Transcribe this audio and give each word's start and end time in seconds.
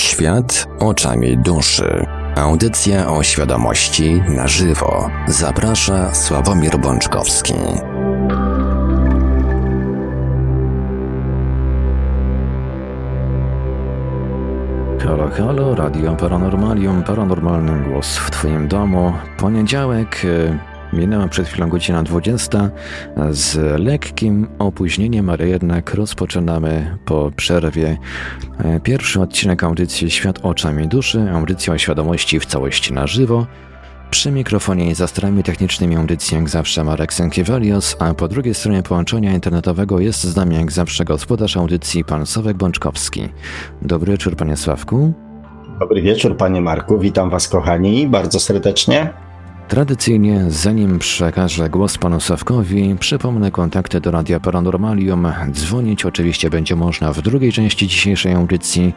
Świat 0.00 0.68
oczami 0.78 1.38
duszy. 1.38 2.06
Audycja 2.36 3.10
o 3.10 3.22
świadomości 3.22 4.22
na 4.28 4.48
żywo. 4.48 5.10
Zaprasza 5.26 6.14
Sławomir 6.14 6.78
Bączkowski. 6.78 7.54
Halo, 15.04 15.28
halo, 15.28 15.74
Radio 15.74 16.16
Paranormalium, 16.16 17.02
paranormalny 17.02 17.88
głos 17.88 18.16
w 18.16 18.30
Twoim 18.30 18.68
domu. 18.68 19.12
Poniedziałek, 19.36 20.24
y, 20.24 20.58
minęła 20.92 21.28
przed 21.28 21.48
chwilą 21.48 21.68
godzina 21.68 22.02
20. 22.02 22.70
Z 23.30 23.80
lekkim 23.80 24.46
opóźnieniem, 24.58 25.30
ale 25.30 25.48
jednak 25.48 25.94
rozpoczynamy 25.94 26.98
po 27.04 27.30
przerwie 27.36 27.98
e, 28.58 28.80
pierwszy 28.80 29.20
odcinek 29.20 29.64
audycji 29.64 30.10
Świat 30.10 30.38
oczami 30.42 30.88
duszy, 30.88 31.30
audycja 31.34 31.74
o 31.74 31.78
świadomości 31.78 32.40
w 32.40 32.46
całości 32.46 32.92
na 32.92 33.06
żywo. 33.06 33.46
Przy 34.10 34.30
mikrofonie 34.30 34.90
i 34.90 34.94
za 34.94 35.06
starami 35.06 35.42
technicznymi 35.42 35.96
audycji 35.96 36.36
jak 36.36 36.48
zawsze 36.48 36.84
Marek 36.84 37.12
Sękiewelios, 37.12 37.96
a 37.98 38.14
po 38.14 38.28
drugiej 38.28 38.54
stronie 38.54 38.82
połączenia 38.82 39.32
internetowego 39.32 40.00
jest 40.00 40.24
z 40.24 40.36
nami 40.36 40.56
jak 40.56 40.72
zawsze 40.72 41.04
gospodarz 41.04 41.56
audycji 41.56 42.04
pan 42.04 42.26
Sławek 42.26 42.56
Bączkowski. 42.56 43.28
Dobry 43.82 44.12
wieczór 44.12 44.36
panie 44.36 44.56
Sławku. 44.56 45.12
Dobry 45.80 46.02
wieczór 46.02 46.36
panie 46.36 46.60
Marku, 46.60 46.98
witam 46.98 47.30
was 47.30 47.48
kochani 47.48 48.06
bardzo 48.06 48.40
serdecznie. 48.40 49.10
Tradycyjnie, 49.70 50.44
zanim 50.48 50.98
przekażę 50.98 51.68
głos 51.68 51.98
panu 51.98 52.20
Sawkowi, 52.20 52.96
przypomnę 53.00 53.50
kontakty 53.50 54.00
do 54.00 54.10
Radia 54.10 54.40
Paranormalium. 54.40 55.28
Dzwonić 55.50 56.04
oczywiście 56.04 56.50
będzie 56.50 56.76
można 56.76 57.12
w 57.12 57.22
drugiej 57.22 57.52
części 57.52 57.88
dzisiejszej 57.88 58.32
audycji, 58.32 58.94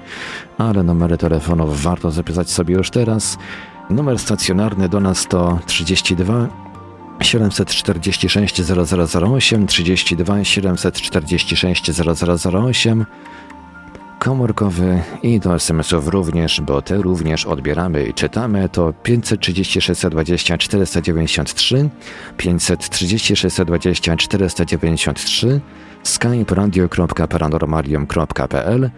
ale 0.58 0.84
numery 0.84 1.18
telefonów 1.18 1.82
warto 1.82 2.12
zapisać 2.12 2.50
sobie 2.52 2.76
już 2.76 2.90
teraz. 2.90 3.38
Numer 3.90 4.20
stacjonarny 4.20 4.90
do 4.90 5.00
nas 5.00 5.28
to 5.28 5.60
32 5.66 6.48
746 7.22 8.62
0008, 8.62 9.68
32 9.68 10.44
746 10.44 11.92
0008 11.92 13.06
komórkowy 14.24 15.02
i 15.24 15.40
do 15.40 15.56
SMS-ów 15.56 16.08
również, 16.08 16.62
bo 16.62 16.82
te 16.82 16.98
również 16.98 17.46
odbieramy 17.46 18.04
i 18.04 18.14
czytamy, 18.14 18.70
to 18.70 18.94
530 19.04 19.82
620 19.82 20.58
493, 20.58 21.90
530 22.38 23.36
620 23.36 24.18
493, 24.18 25.62
skype 26.04 26.56
radio.paranormalium.pl 26.56 28.90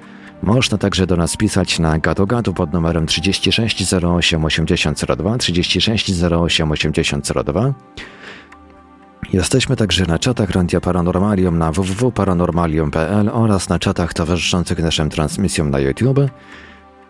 można 0.43 0.77
także 0.77 1.07
do 1.07 1.17
nas 1.17 1.37
pisać 1.37 1.79
na 1.79 1.99
gadogadu 1.99 2.53
pod 2.53 2.73
numerem 2.73 3.07
36 3.07 3.93
08 3.93 4.45
8002, 4.45 5.37
36 5.37 6.23
08 6.23 6.71
8002. 6.71 7.73
Jesteśmy 9.35 9.75
także 9.75 10.05
na 10.05 10.19
czatach 10.19 10.49
Radia 10.49 10.81
Paranormalium 10.81 11.57
na 11.57 11.71
www.paranormalium.pl 11.71 13.29
oraz 13.33 13.69
na 13.69 13.79
czatach 13.79 14.13
towarzyszących 14.13 14.79
naszym 14.79 15.09
transmisjom 15.09 15.69
na 15.69 15.79
YouTube. 15.79 16.19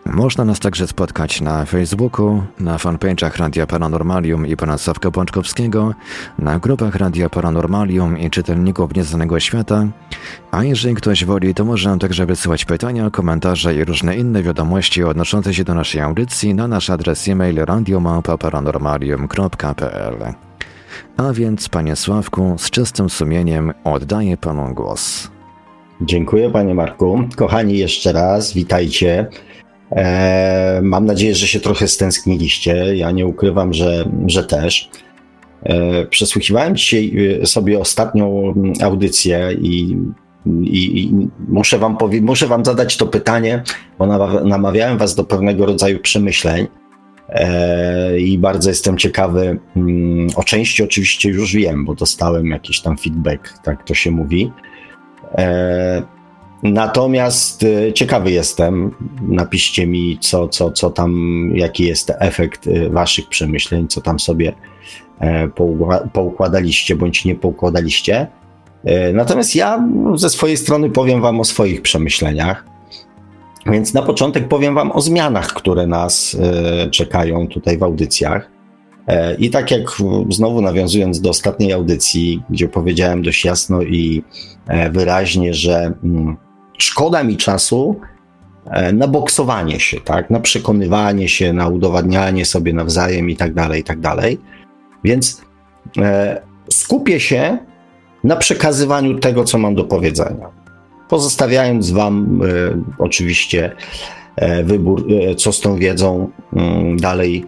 Można 0.05 0.45
nas 0.45 0.59
także 0.59 0.87
spotkać 0.87 1.41
na 1.41 1.65
Facebooku, 1.65 2.43
na 2.59 2.77
fanpage'ach 2.77 3.39
Radia 3.39 3.67
Paranormalium 3.67 4.47
i 4.47 4.57
pana 4.57 4.77
Sławka 4.77 5.11
Bączkowskiego, 5.11 5.93
na 6.39 6.59
grupach 6.59 6.95
Radia 6.95 7.29
Paranormalium 7.29 8.19
i 8.19 8.29
czytelników 8.29 8.95
Nieznanego 8.95 9.39
Świata, 9.39 9.87
a 10.51 10.63
jeżeli 10.63 10.95
ktoś 10.95 11.25
woli, 11.25 11.53
to 11.53 11.65
może 11.65 11.89
nam 11.89 11.99
także 11.99 12.25
wysyłać 12.25 12.65
pytania, 12.65 13.09
komentarze 13.09 13.75
i 13.75 13.85
różne 13.85 14.17
inne 14.17 14.43
wiadomości 14.43 15.03
odnoszące 15.03 15.53
się 15.53 15.63
do 15.63 15.73
naszej 15.73 16.01
audycji 16.01 16.55
na 16.55 16.67
nasz 16.67 16.89
adres 16.89 17.27
e-mail 17.27 17.55
radiomałpa-paranormalium.pl. 17.55 20.54
A 21.17 21.33
więc, 21.33 21.69
panie 21.69 21.95
Sławku, 21.95 22.55
z 22.57 22.69
czystym 22.69 23.09
sumieniem 23.09 23.73
oddaję 23.83 24.37
panu 24.37 24.73
głos. 24.73 25.31
Dziękuję, 26.01 26.49
panie 26.49 26.75
Marku. 26.75 27.19
Kochani, 27.35 27.77
jeszcze 27.77 28.13
raz 28.13 28.53
witajcie. 28.53 29.27
Eee, 29.91 30.81
mam 30.81 31.05
nadzieję, 31.05 31.35
że 31.35 31.47
się 31.47 31.59
trochę 31.59 31.87
stęskniliście. 31.87 32.95
Ja 32.95 33.11
nie 33.11 33.25
ukrywam, 33.25 33.73
że, 33.73 34.09
że 34.27 34.43
też. 34.43 34.89
Eee, 35.63 36.07
przesłuchiwałem 36.07 36.75
dzisiaj 36.75 37.37
e, 37.41 37.45
sobie 37.45 37.79
ostatnią 37.79 38.53
audycję 38.81 39.49
i, 39.61 39.97
i, 40.61 41.01
i 41.03 41.27
muszę, 41.47 41.79
wam 41.79 41.97
powie, 41.97 42.21
muszę 42.21 42.47
wam 42.47 42.65
zadać 42.65 42.97
to 42.97 43.05
pytanie, 43.05 43.63
bo 43.99 44.05
namawiałem 44.45 44.97
was 44.97 45.15
do 45.15 45.23
pewnego 45.23 45.65
rodzaju 45.65 45.99
przemyśleń. 45.99 46.67
E, 47.29 48.19
i 48.19 48.37
bardzo 48.37 48.69
jestem 48.69 48.97
ciekawy. 48.97 49.59
Mm, 49.75 50.27
o 50.35 50.43
części 50.43 50.83
oczywiście 50.83 51.29
już 51.29 51.53
wiem, 51.53 51.85
bo 51.85 51.95
dostałem 51.95 52.47
jakiś 52.47 52.81
tam 52.81 52.97
feedback, 52.97 53.59
tak 53.63 53.83
to 53.83 53.93
się 53.93 54.11
mówi. 54.11 54.51
E, 55.37 56.03
natomiast 56.63 57.63
e, 57.63 57.93
ciekawy 57.93 58.31
jestem, 58.31 58.91
napiszcie 59.21 59.87
mi, 59.87 60.17
co, 60.21 60.47
co, 60.47 60.71
co 60.71 60.89
tam, 60.89 61.51
jaki 61.55 61.83
jest 61.83 62.11
efekt 62.19 62.69
waszych 62.89 63.29
przemyśleń, 63.29 63.87
co 63.87 64.01
tam 64.01 64.19
sobie 64.19 64.53
poukładaliście 66.13 66.95
bądź 66.95 67.25
nie 67.25 67.35
poukładaliście. 67.35 68.27
Natomiast 69.13 69.55
ja 69.55 69.87
ze 70.15 70.29
swojej 70.29 70.57
strony 70.57 70.89
powiem 70.89 71.21
wam 71.21 71.39
o 71.39 71.43
swoich 71.43 71.81
przemyśleniach. 71.81 72.74
Więc 73.65 73.93
na 73.93 74.01
początek 74.01 74.47
powiem 74.47 74.75
Wam 74.75 74.91
o 74.91 75.01
zmianach, 75.01 75.47
które 75.47 75.87
nas 75.87 76.37
e, 76.41 76.89
czekają 76.89 77.47
tutaj 77.47 77.77
w 77.77 77.83
audycjach. 77.83 78.49
E, 79.07 79.35
I 79.35 79.49
tak 79.49 79.71
jak 79.71 79.81
znowu 80.29 80.61
nawiązując 80.61 81.21
do 81.21 81.29
ostatniej 81.29 81.73
audycji, 81.73 82.43
gdzie 82.49 82.67
powiedziałem 82.67 83.21
dość 83.21 83.45
jasno 83.45 83.81
i 83.81 84.23
e, 84.67 84.89
wyraźnie, 84.89 85.53
że 85.53 85.93
mm, 86.03 86.37
szkoda 86.77 87.23
mi 87.23 87.37
czasu 87.37 87.99
na 88.93 89.07
boksowanie 89.07 89.79
się, 89.79 90.01
tak, 90.01 90.29
na 90.29 90.39
przekonywanie 90.39 91.29
się, 91.29 91.53
na 91.53 91.67
udowadnianie 91.67 92.45
sobie 92.45 92.73
nawzajem 92.73 93.29
i 93.29 93.35
tak 93.35 93.53
dalej, 93.53 93.81
i 93.81 93.83
tak 93.83 93.99
dalej. 93.99 94.37
Więc 95.03 95.41
skupię 96.69 97.19
się 97.19 97.57
na 98.23 98.35
przekazywaniu 98.35 99.19
tego, 99.19 99.43
co 99.43 99.57
mam 99.57 99.75
do 99.75 99.83
powiedzenia 99.83 100.64
pozostawiając 101.09 101.91
Wam 101.91 102.41
e, 102.41 102.47
oczywiście 102.97 103.75
e, 104.35 104.63
wybór, 104.63 105.07
e, 105.11 105.35
co 105.35 105.51
z 105.51 105.59
tą 105.59 105.75
wiedzą 105.75 106.29
mm, 106.53 106.97
dalej, 106.97 107.45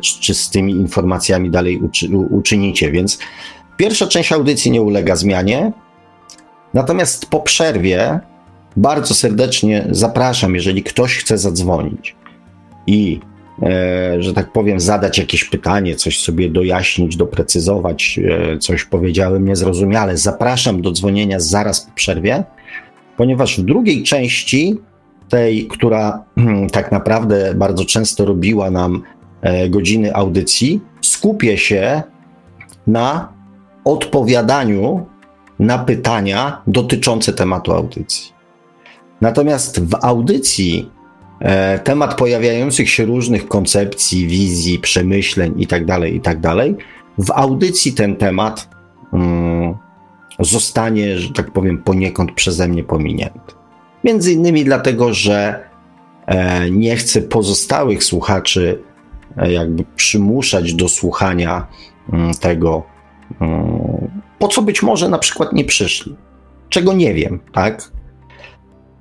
czy, 0.00 0.20
czy 0.20 0.34
z 0.34 0.50
tymi 0.50 0.72
informacjami 0.72 1.50
dalej 1.50 1.78
uczy, 1.78 2.08
uczynicie. 2.30 2.90
Więc 2.90 3.18
pierwsza 3.76 4.06
część 4.06 4.32
audycji 4.32 4.70
nie 4.70 4.82
ulega 4.82 5.16
zmianie. 5.16 5.72
Natomiast 6.74 7.26
po 7.26 7.40
przerwie 7.40 8.20
bardzo 8.76 9.14
serdecznie 9.14 9.86
zapraszam, 9.90 10.54
jeżeli 10.54 10.82
ktoś 10.82 11.16
chce 11.16 11.38
zadzwonić 11.38 12.16
i 12.86 13.20
że 14.18 14.34
tak 14.34 14.52
powiem, 14.52 14.80
zadać 14.80 15.18
jakieś 15.18 15.44
pytanie, 15.44 15.96
coś 15.96 16.20
sobie 16.20 16.50
dojaśnić, 16.50 17.16
doprecyzować, 17.16 18.20
coś 18.60 18.84
powiedziałem 18.84 19.48
niezrozumiale, 19.48 20.16
zapraszam 20.16 20.82
do 20.82 20.92
dzwonienia 20.92 21.40
zaraz 21.40 21.80
po 21.80 21.92
przerwie 21.94 22.44
ponieważ 23.20 23.60
w 23.60 23.64
drugiej 23.64 24.02
części, 24.02 24.76
tej, 25.28 25.66
która 25.66 26.24
tak 26.72 26.92
naprawdę 26.92 27.54
bardzo 27.54 27.84
często 27.84 28.24
robiła 28.24 28.70
nam 28.70 29.02
e, 29.42 29.68
godziny 29.68 30.14
audycji, 30.14 30.80
skupię 31.00 31.58
się 31.58 32.02
na 32.86 33.32
odpowiadaniu 33.84 35.06
na 35.58 35.78
pytania 35.78 36.62
dotyczące 36.66 37.32
tematu 37.32 37.72
audycji. 37.72 38.32
Natomiast 39.20 39.84
w 39.84 39.94
audycji 40.02 40.90
e, 41.40 41.78
temat 41.78 42.14
pojawiających 42.14 42.90
się 42.90 43.04
różnych 43.04 43.48
koncepcji, 43.48 44.26
wizji, 44.26 44.78
przemyśleń 44.78 45.54
itd., 45.56 45.86
tak 45.86 46.12
itd., 46.12 46.40
tak 46.40 46.66
w 47.18 47.30
audycji 47.30 47.92
ten 47.92 48.16
temat 48.16 48.68
mm, 49.12 49.74
zostanie, 50.40 51.18
że 51.18 51.32
tak 51.32 51.50
powiem, 51.50 51.82
poniekąd 51.82 52.32
przeze 52.32 52.68
mnie 52.68 52.84
pominięty. 52.84 53.54
Między 54.04 54.32
innymi 54.32 54.64
dlatego, 54.64 55.14
że 55.14 55.64
e, 56.26 56.70
nie 56.70 56.96
chcę 56.96 57.22
pozostałych 57.22 58.04
słuchaczy 58.04 58.82
e, 59.36 59.52
jakby 59.52 59.84
przymuszać 59.96 60.74
do 60.74 60.88
słuchania 60.88 61.66
mm, 62.12 62.34
tego, 62.34 62.82
mm, 63.40 64.10
po 64.38 64.48
co 64.48 64.62
być 64.62 64.82
może 64.82 65.08
na 65.08 65.18
przykład 65.18 65.52
nie 65.52 65.64
przyszli. 65.64 66.16
Czego 66.68 66.92
nie 66.92 67.14
wiem, 67.14 67.40
tak? 67.52 67.92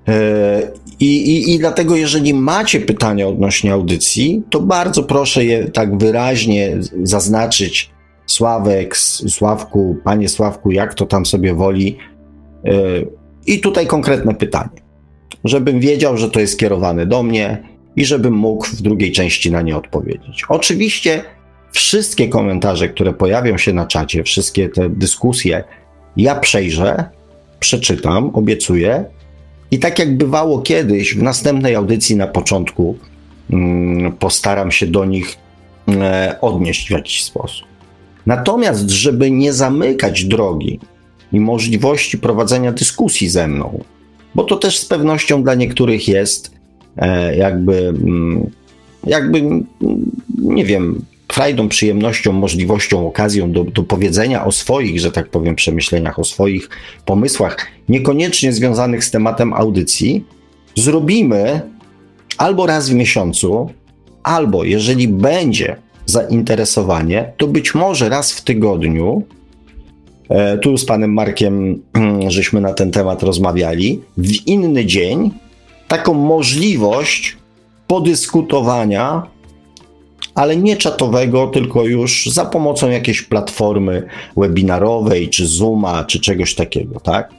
E, 0.08 0.62
I, 1.00 1.06
i, 1.06 1.56
I 1.56 1.60
dlatego, 1.60 1.96
jeżeli 1.96 2.34
macie 2.34 2.80
pytania 2.80 3.28
odnośnie 3.28 3.74
audycji, 3.74 4.44
to 4.50 4.60
bardzo 4.60 5.04
proszę 5.04 5.46
je 5.46 5.66
tak 5.66 5.98
wyraźnie 5.98 6.78
zaznaczyć 7.04 7.92
Sławek, 8.30 8.98
Sławku, 9.28 9.98
panie 10.04 10.30
Sławku, 10.30 10.72
jak 10.72 10.94
to 10.94 11.06
tam 11.06 11.26
sobie 11.26 11.54
woli. 11.54 11.98
E, 12.66 12.72
I 13.48 13.60
tutaj 13.60 13.88
konkretne 13.88 14.36
pytanie, 14.36 14.82
żebym 15.44 15.80
wiedział, 15.80 16.18
że 16.18 16.30
to 16.30 16.40
jest 16.40 16.54
skierowane 16.54 17.06
do 17.06 17.24
mnie 17.24 17.64
i 17.96 18.06
żebym 18.06 18.34
mógł 18.34 18.66
w 18.66 18.82
drugiej 18.82 19.12
części 19.12 19.52
na 19.52 19.62
nie 19.62 19.78
odpowiedzieć. 19.78 20.44
Oczywiście 20.50 21.24
wszystkie 21.72 22.28
komentarze, 22.28 22.90
które 22.90 23.14
pojawią 23.14 23.58
się 23.58 23.74
na 23.74 23.86
czacie, 23.86 24.24
wszystkie 24.24 24.70
te 24.70 24.90
dyskusje, 24.90 25.64
ja 26.18 26.36
przejrzę, 26.36 27.06
przeczytam, 27.60 28.30
obiecuję. 28.34 29.06
I 29.72 29.80
tak 29.80 30.00
jak 30.00 30.18
bywało 30.18 30.62
kiedyś, 30.62 31.16
w 31.16 31.24
następnej 31.24 31.76
audycji 31.76 32.16
na 32.16 32.28
początku 32.28 32.98
mm, 33.50 34.12
postaram 34.12 34.72
się 34.72 34.88
do 34.88 35.06
nich 35.06 35.38
e, 35.88 36.36
odnieść 36.42 36.88
w 36.88 36.92
jakiś 36.92 37.24
sposób. 37.24 37.69
Natomiast, 38.30 38.90
żeby 38.90 39.32
nie 39.32 39.54
zamykać 39.54 40.26
drogi 40.26 40.80
i 41.34 41.40
możliwości 41.40 42.18
prowadzenia 42.18 42.72
dyskusji 42.72 43.30
ze 43.30 43.48
mną, 43.48 43.84
bo 44.36 44.44
to 44.44 44.56
też 44.56 44.78
z 44.78 44.86
pewnością 44.86 45.44
dla 45.44 45.56
niektórych 45.56 46.08
jest 46.08 46.52
e, 46.98 47.36
jakby, 47.36 47.88
mm, 47.88 48.50
jakby, 49.08 49.40
mm, 49.40 49.66
nie 50.38 50.66
wiem, 50.66 51.06
frajdą, 51.32 51.70
przyjemnością, 51.70 52.34
możliwością, 52.34 53.08
okazją 53.08 53.52
do, 53.52 53.64
do 53.64 53.84
powiedzenia 53.84 54.46
o 54.46 54.52
swoich, 54.52 55.00
że 55.00 55.12
tak 55.12 55.30
powiem, 55.30 55.56
przemyśleniach, 55.56 56.20
o 56.20 56.24
swoich 56.24 56.70
pomysłach, 57.06 57.68
niekoniecznie 57.90 58.54
związanych 58.54 59.04
z 59.04 59.12
tematem 59.12 59.54
audycji, 59.54 60.26
zrobimy 60.76 61.62
albo 62.38 62.66
raz 62.66 62.90
w 62.90 62.94
miesiącu, 62.94 63.70
albo 64.24 64.64
jeżeli 64.64 65.08
będzie 65.08 65.89
zainteresowanie, 66.10 67.34
to 67.38 67.48
być 67.48 67.76
może 67.76 68.10
raz 68.10 68.32
w 68.32 68.42
tygodniu. 68.42 69.24
E, 70.30 70.58
tu 70.58 70.78
z 70.78 70.86
panem 70.86 71.14
Markiem 71.14 71.82
żeśmy 72.28 72.62
na 72.62 72.74
ten 72.74 72.92
temat 72.92 73.24
rozmawiali. 73.24 74.02
W 74.18 74.48
inny 74.48 74.86
dzień 74.86 75.32
taką 75.88 76.14
możliwość 76.14 77.38
podyskutowania 77.88 79.24
ale 80.36 80.58
nie 80.58 80.78
czatowego, 80.78 81.48
tylko 81.48 81.86
już 81.86 82.26
za 82.26 82.46
pomocą 82.46 82.90
jakiejś 82.90 83.22
platformy 83.22 84.04
webinarowej, 84.38 85.30
czy 85.30 85.48
Zooma, 85.48 86.04
czy 86.04 86.20
czegoś 86.20 86.56
takiego, 86.56 87.00
tak? 87.00 87.30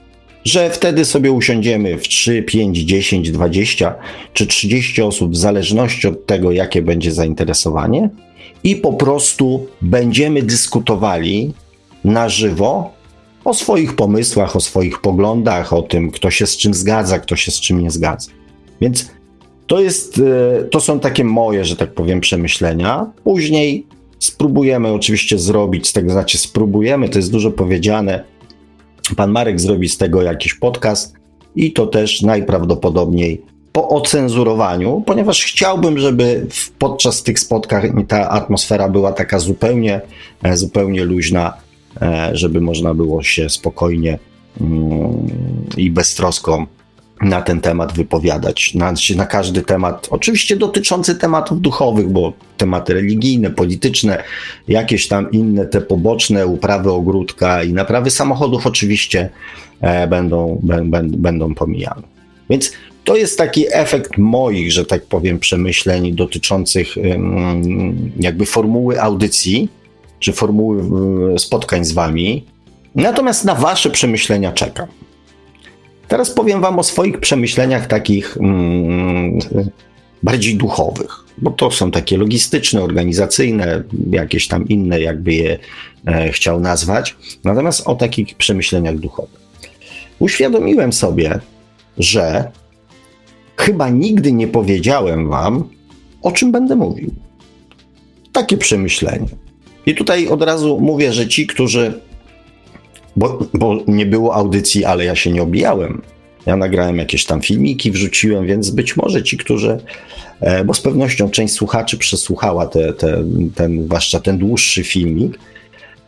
Że 0.44 0.70
wtedy 0.70 1.04
sobie 1.04 1.32
usiądziemy 1.32 1.98
w 1.98 2.02
3, 2.02 2.42
5, 2.42 2.78
10, 2.78 3.30
20 3.30 3.94
czy 4.32 4.46
30 4.46 5.02
osób, 5.02 5.32
w 5.32 5.36
zależności 5.36 6.08
od 6.08 6.26
tego, 6.26 6.52
jakie 6.52 6.82
będzie 6.82 7.12
zainteresowanie, 7.12 8.10
i 8.64 8.76
po 8.76 8.92
prostu 8.92 9.66
będziemy 9.82 10.42
dyskutowali 10.42 11.54
na 12.04 12.28
żywo 12.28 12.90
o 13.44 13.54
swoich 13.54 13.96
pomysłach, 13.96 14.56
o 14.56 14.60
swoich 14.60 15.00
poglądach, 15.00 15.72
o 15.72 15.82
tym, 15.82 16.10
kto 16.10 16.30
się 16.30 16.46
z 16.46 16.56
czym 16.56 16.74
zgadza, 16.74 17.18
kto 17.18 17.36
się 17.36 17.50
z 17.50 17.60
czym 17.60 17.82
nie 17.82 17.90
zgadza. 17.90 18.30
Więc 18.80 19.10
to 19.66 19.80
jest, 19.80 20.18
e, 20.18 20.64
to 20.64 20.80
są 20.80 21.00
takie 21.00 21.24
moje, 21.24 21.64
że 21.64 21.76
tak 21.76 21.94
powiem, 21.94 22.20
przemyślenia. 22.20 23.12
Później 23.24 23.86
spróbujemy 24.18 24.92
oczywiście 24.92 25.38
zrobić 25.38 25.88
z 25.88 25.92
tego, 25.92 26.12
znaczy 26.12 26.38
spróbujemy, 26.38 27.08
to 27.08 27.18
jest 27.18 27.32
dużo 27.32 27.50
powiedziane. 27.50 28.24
Pan 29.16 29.30
Marek 29.30 29.60
zrobi 29.60 29.88
z 29.88 29.98
tego 29.98 30.22
jakiś 30.22 30.54
podcast 30.54 31.14
i 31.56 31.72
to 31.72 31.86
też 31.86 32.22
najprawdopodobniej 32.22 33.42
po 33.72 33.88
ocenzurowaniu, 33.88 35.02
ponieważ 35.06 35.44
chciałbym, 35.44 35.98
żeby 35.98 36.46
podczas 36.78 37.22
tych 37.22 37.38
spotkań 37.40 38.04
ta 38.08 38.30
atmosfera 38.30 38.88
była 38.88 39.12
taka 39.12 39.38
zupełnie, 39.38 40.00
e, 40.42 40.56
zupełnie 40.56 41.04
luźna, 41.04 41.52
e, 42.02 42.30
żeby 42.32 42.60
można 42.60 42.94
było 42.94 43.22
się 43.22 43.50
spokojnie 43.50 44.18
mm, 44.60 45.26
i 45.76 45.90
beztroską 45.90 46.66
na 47.20 47.42
ten 47.42 47.60
temat 47.60 47.92
wypowiadać, 47.92 48.74
na, 48.74 48.94
na 49.16 49.26
każdy 49.26 49.62
temat, 49.62 50.08
oczywiście 50.10 50.56
dotyczący 50.56 51.14
tematów 51.14 51.60
duchowych, 51.60 52.08
bo 52.08 52.32
tematy 52.56 52.94
religijne, 52.94 53.50
polityczne, 53.50 54.22
jakieś 54.68 55.08
tam 55.08 55.30
inne, 55.30 55.66
te 55.66 55.80
poboczne, 55.80 56.46
uprawy 56.46 56.92
ogródka 56.92 57.62
i 57.62 57.72
naprawy 57.72 58.10
samochodów 58.10 58.66
oczywiście 58.66 59.30
e, 59.80 60.06
będą, 60.06 60.60
będą 61.02 61.54
pomijane. 61.54 62.02
Więc 62.50 62.72
to 63.04 63.16
jest 63.16 63.38
taki 63.38 63.64
efekt 63.72 64.18
moich, 64.18 64.72
że 64.72 64.84
tak 64.84 65.02
powiem, 65.02 65.38
przemyśleń 65.38 66.12
dotyczących 66.14 66.94
jakby 68.20 68.46
formuły 68.46 69.02
audycji, 69.02 69.68
czy 70.18 70.32
formuły 70.32 70.82
spotkań 71.38 71.84
z 71.84 71.92
wami. 71.92 72.44
Natomiast 72.94 73.44
na 73.44 73.54
wasze 73.54 73.90
przemyślenia 73.90 74.52
czekam. 74.52 74.86
Teraz 76.08 76.30
powiem 76.30 76.60
Wam 76.60 76.78
o 76.78 76.82
swoich 76.82 77.20
przemyśleniach 77.20 77.86
takich 77.86 78.38
bardziej 80.22 80.56
duchowych, 80.56 81.24
bo 81.38 81.50
to 81.50 81.70
są 81.70 81.90
takie 81.90 82.16
logistyczne, 82.16 82.82
organizacyjne, 82.82 83.82
jakieś 84.10 84.48
tam 84.48 84.68
inne, 84.68 85.00
jakby 85.00 85.34
je 85.34 85.58
e, 86.06 86.32
chciał 86.32 86.60
nazwać. 86.60 87.16
Natomiast 87.44 87.88
o 87.88 87.94
takich 87.94 88.34
przemyśleniach 88.34 88.98
duchowych. 88.98 89.40
Uświadomiłem 90.18 90.92
sobie, 90.92 91.40
że 91.98 92.50
chyba 93.60 93.88
nigdy 93.88 94.32
nie 94.32 94.48
powiedziałem 94.48 95.28
Wam, 95.28 95.64
o 96.22 96.32
czym 96.32 96.52
będę 96.52 96.76
mówił. 96.76 97.10
Takie 98.32 98.56
przemyślenie. 98.56 99.26
I 99.86 99.94
tutaj 99.94 100.28
od 100.28 100.42
razu 100.42 100.80
mówię, 100.80 101.12
że 101.12 101.28
ci, 101.28 101.46
którzy 101.46 102.00
bo, 103.16 103.38
bo 103.54 103.78
nie 103.86 104.06
było 104.06 104.34
audycji, 104.34 104.84
ale 104.84 105.04
ja 105.04 105.14
się 105.14 105.32
nie 105.32 105.42
obijałem. 105.42 106.02
Ja 106.46 106.56
nagrałem 106.56 106.98
jakieś 106.98 107.24
tam 107.24 107.42
filmiki, 107.42 107.90
wrzuciłem, 107.90 108.46
więc 108.46 108.70
być 108.70 108.96
może 108.96 109.22
ci, 109.22 109.36
którzy, 109.36 109.80
e, 110.40 110.64
bo 110.64 110.74
z 110.74 110.80
pewnością 110.80 111.30
część 111.30 111.54
słuchaczy 111.54 111.98
przesłuchała 111.98 112.66
te, 112.66 112.92
te, 112.92 113.24
ten, 113.54 113.84
zwłaszcza 113.84 114.20
ten 114.20 114.38
dłuższy 114.38 114.84
filmik, 114.84 115.38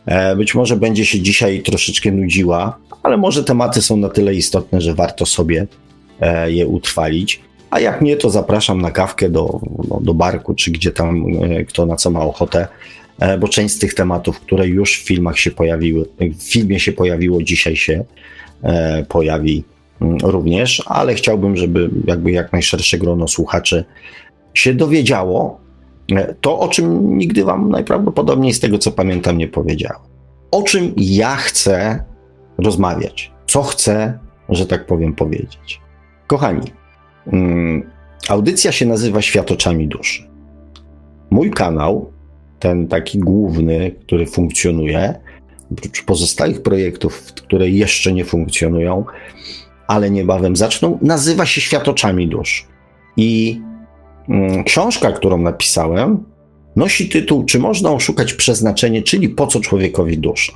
e, 0.05 0.35
być 0.35 0.55
może 0.55 0.75
będzie 0.75 1.05
się 1.05 1.19
dzisiaj 1.19 1.61
troszeczkę 1.61 2.11
nudziła, 2.11 2.77
ale 3.03 3.17
może 3.17 3.43
tematy 3.43 3.81
są 3.81 3.97
na 3.97 4.09
tyle 4.09 4.35
istotne, 4.35 4.81
że 4.81 4.93
warto 4.93 5.25
sobie 5.25 5.67
je 6.47 6.67
utrwalić. 6.67 7.41
A 7.69 7.79
jak 7.79 8.01
nie, 8.01 8.17
to 8.17 8.29
zapraszam 8.29 8.81
na 8.81 8.91
kawkę 8.91 9.29
do, 9.29 9.59
no, 9.89 9.99
do 10.01 10.13
barku, 10.13 10.53
czy 10.53 10.71
gdzie 10.71 10.91
tam 10.91 11.25
kto 11.67 11.85
na 11.85 11.95
co 11.95 12.11
ma 12.11 12.19
ochotę. 12.19 12.67
E, 13.19 13.37
bo 13.37 13.47
część 13.47 13.75
z 13.75 13.79
tych 13.79 13.93
tematów, 13.93 14.39
które 14.39 14.67
już 14.67 14.99
w 14.99 15.05
filmach 15.05 15.39
się 15.39 15.51
pojawiły, 15.51 16.05
w 16.37 16.43
filmie 16.43 16.79
się 16.79 16.91
pojawiło, 16.91 17.43
dzisiaj 17.43 17.75
się 17.75 18.05
e, 18.63 19.05
pojawi 19.09 19.63
mm, 20.01 20.17
również, 20.23 20.83
ale 20.85 21.15
chciałbym, 21.15 21.57
żeby 21.57 21.89
jakby 22.05 22.31
jak 22.31 22.53
najszersze 22.53 22.97
grono 22.97 23.27
słuchaczy 23.27 23.85
się 24.53 24.73
dowiedziało 24.73 25.59
e, 26.11 26.35
to, 26.41 26.59
o 26.59 26.67
czym 26.67 27.17
nigdy 27.17 27.43
wam 27.43 27.69
najprawdopodobniej 27.69 28.53
z 28.53 28.59
tego, 28.59 28.77
co 28.77 28.91
pamiętam, 28.91 29.37
nie 29.37 29.47
powiedziałem. 29.47 30.01
O 30.51 30.63
czym 30.63 30.93
ja 30.97 31.35
chcę 31.35 32.03
rozmawiać, 32.57 33.31
co 33.47 33.63
chcę, 33.63 34.19
że 34.49 34.65
tak 34.65 34.85
powiem, 34.85 35.13
powiedzieć. 35.13 35.82
Kochani, 36.33 36.71
mm, 37.27 37.89
audycja 38.29 38.71
się 38.71 38.85
nazywa 38.85 39.21
Świat 39.21 39.51
oczami 39.51 39.87
duszy. 39.87 40.23
Mój 41.31 41.51
kanał 41.51 42.11
ten 42.59 42.87
taki 42.87 43.19
główny, 43.19 43.91
który 43.91 44.25
funkcjonuje, 44.25 45.19
oprócz 45.71 46.03
pozostałych 46.05 46.63
projektów, 46.63 47.33
które 47.33 47.69
jeszcze 47.69 48.13
nie 48.13 48.25
funkcjonują, 48.25 49.05
ale 49.87 50.11
niebawem 50.11 50.55
zaczną, 50.55 50.99
nazywa 51.01 51.45
się 51.45 51.61
Światoczami 51.61 52.27
Dusz. 52.27 52.67
I 53.17 53.61
mm, 54.29 54.63
książka, 54.63 55.11
którą 55.11 55.37
napisałem, 55.37 56.23
nosi 56.75 57.09
tytuł 57.09 57.45
Czy 57.45 57.59
można 57.59 57.91
oszukać 57.91 58.33
przeznaczenie, 58.33 59.01
czyli 59.01 59.29
po 59.29 59.47
co 59.47 59.59
człowiekowi 59.59 60.17
dusza? 60.17 60.53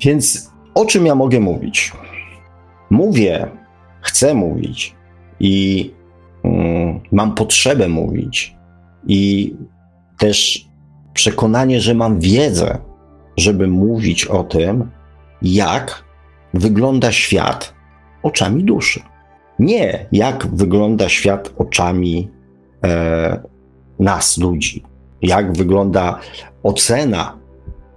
Więc 0.00 0.50
o 0.74 0.84
czym 0.84 1.06
ja 1.06 1.14
mogę 1.14 1.40
mówić? 1.40 1.92
Mówię, 2.90 3.48
chcę 4.00 4.34
mówić 4.34 4.96
i 5.40 5.90
mm, 6.44 7.00
mam 7.12 7.34
potrzebę 7.34 7.88
mówić 7.88 8.56
i 9.06 9.54
też 10.18 10.68
przekonanie, 11.14 11.80
że 11.80 11.94
mam 11.94 12.20
wiedzę, 12.20 12.78
żeby 13.36 13.68
mówić 13.68 14.26
o 14.26 14.44
tym, 14.44 14.90
jak 15.42 16.04
wygląda 16.54 17.12
świat 17.12 17.74
oczami 18.22 18.64
duszy. 18.64 19.00
Nie 19.58 20.06
jak 20.12 20.46
wygląda 20.46 21.08
świat 21.08 21.52
oczami 21.58 22.30
e, 22.84 23.42
nas, 23.98 24.38
ludzi. 24.38 24.82
Jak 25.22 25.56
wygląda 25.56 26.20
ocena 26.62 27.38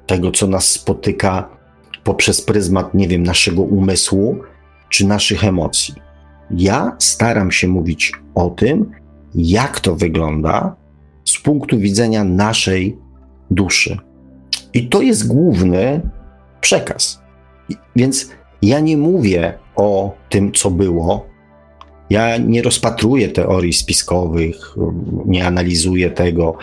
tego, 0.05 0.31
co 0.31 0.47
nas 0.47 0.67
spotyka 0.67 1.49
poprzez 2.03 2.41
pryzmat, 2.41 2.93
nie 2.93 3.07
wiem, 3.07 3.23
naszego 3.23 3.61
umysłu 3.61 4.39
czy 4.91 5.07
naszych 5.07 5.43
emocji. 5.43 5.95
Ja 6.51 6.95
staram 6.99 7.51
się 7.51 7.67
mówić 7.67 8.11
o 8.35 8.49
tym, 8.49 8.91
jak 9.35 9.79
to 9.79 9.95
wygląda 9.95 10.75
z 11.25 11.39
punktu 11.39 11.79
widzenia 11.79 12.23
naszej 12.23 12.97
duszy. 13.51 13.97
I 14.73 14.89
to 14.89 15.01
jest 15.01 15.27
główny 15.27 16.01
przekaz. 16.61 17.21
Więc 17.95 18.29
ja 18.61 18.79
nie 18.79 18.97
mówię 18.97 19.53
o 19.75 20.15
tym, 20.29 20.51
co 20.51 20.71
było. 20.71 21.25
Ja 22.09 22.37
nie 22.37 22.61
rozpatruję 22.61 23.29
teorii 23.29 23.73
spiskowych, 23.73 24.75
nie 25.25 25.47
analizuję 25.47 26.09
tego, 26.09 26.57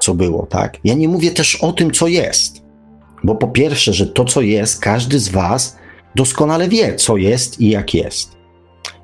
co 0.00 0.14
było, 0.14 0.46
tak? 0.46 0.78
Ja 0.84 0.94
nie 0.94 1.08
mówię 1.08 1.30
też 1.30 1.56
o 1.56 1.72
tym, 1.72 1.90
co 1.90 2.06
jest. 2.06 2.64
Bo 3.24 3.34
po 3.34 3.48
pierwsze, 3.48 3.92
że 3.92 4.06
to, 4.06 4.24
co 4.24 4.40
jest, 4.40 4.80
każdy 4.80 5.18
z 5.18 5.28
Was 5.28 5.76
doskonale 6.16 6.68
wie, 6.68 6.94
co 6.94 7.16
jest 7.16 7.60
i 7.60 7.70
jak 7.70 7.94
jest. 7.94 8.36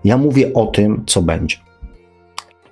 Ja 0.05 0.17
mówię 0.17 0.53
o 0.53 0.67
tym, 0.67 1.05
co 1.07 1.23
będzie. 1.23 1.57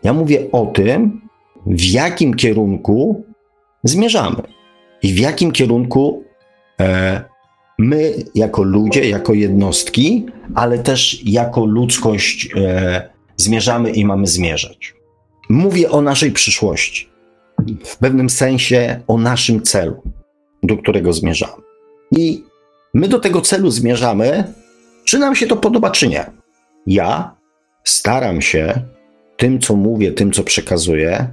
Ja 0.03 0.13
mówię 0.13 0.51
o 0.53 0.67
tym, 0.67 1.21
w 1.67 1.85
jakim 1.85 2.35
kierunku 2.35 3.25
zmierzamy 3.85 4.43
i 5.03 5.13
w 5.13 5.19
jakim 5.19 5.53
kierunku 5.53 6.25
e, 6.81 7.25
my, 7.79 8.15
jako 8.35 8.63
ludzie, 8.63 9.09
jako 9.09 9.35
jednostki, 9.35 10.27
ale 10.55 10.79
też 10.79 11.25
jako 11.25 11.67
ludzkość, 11.67 12.49
e, 12.57 13.11
zmierzamy 13.37 13.91
i 13.91 14.05
mamy 14.05 14.27
zmierzać. 14.27 14.95
Mówię 15.49 15.91
o 15.91 16.03
naszej 16.03 16.33
przyszłości, 16.33 17.09
w 17.85 17.97
pewnym 17.97 18.31
sensie 18.31 19.01
o 19.07 19.19
naszym 19.19 19.63
celu, 19.63 20.03
do 20.63 20.77
którego 20.77 21.13
zmierzamy. 21.13 21.63
I 22.11 22.45
my 22.99 23.09
do 23.09 23.19
tego 23.19 23.41
celu 23.41 23.71
zmierzamy, 23.71 24.45
czy 25.05 25.19
nam 25.19 25.37
się 25.37 25.47
to 25.47 25.57
podoba, 25.57 25.91
czy 25.91 26.09
nie. 26.09 26.31
Ja 26.87 27.37
staram 27.85 28.43
się 28.43 28.83
tym, 29.37 29.59
co 29.59 29.77
mówię, 29.77 30.13
tym, 30.13 30.33
co 30.33 30.43
przekazuję, 30.43 31.29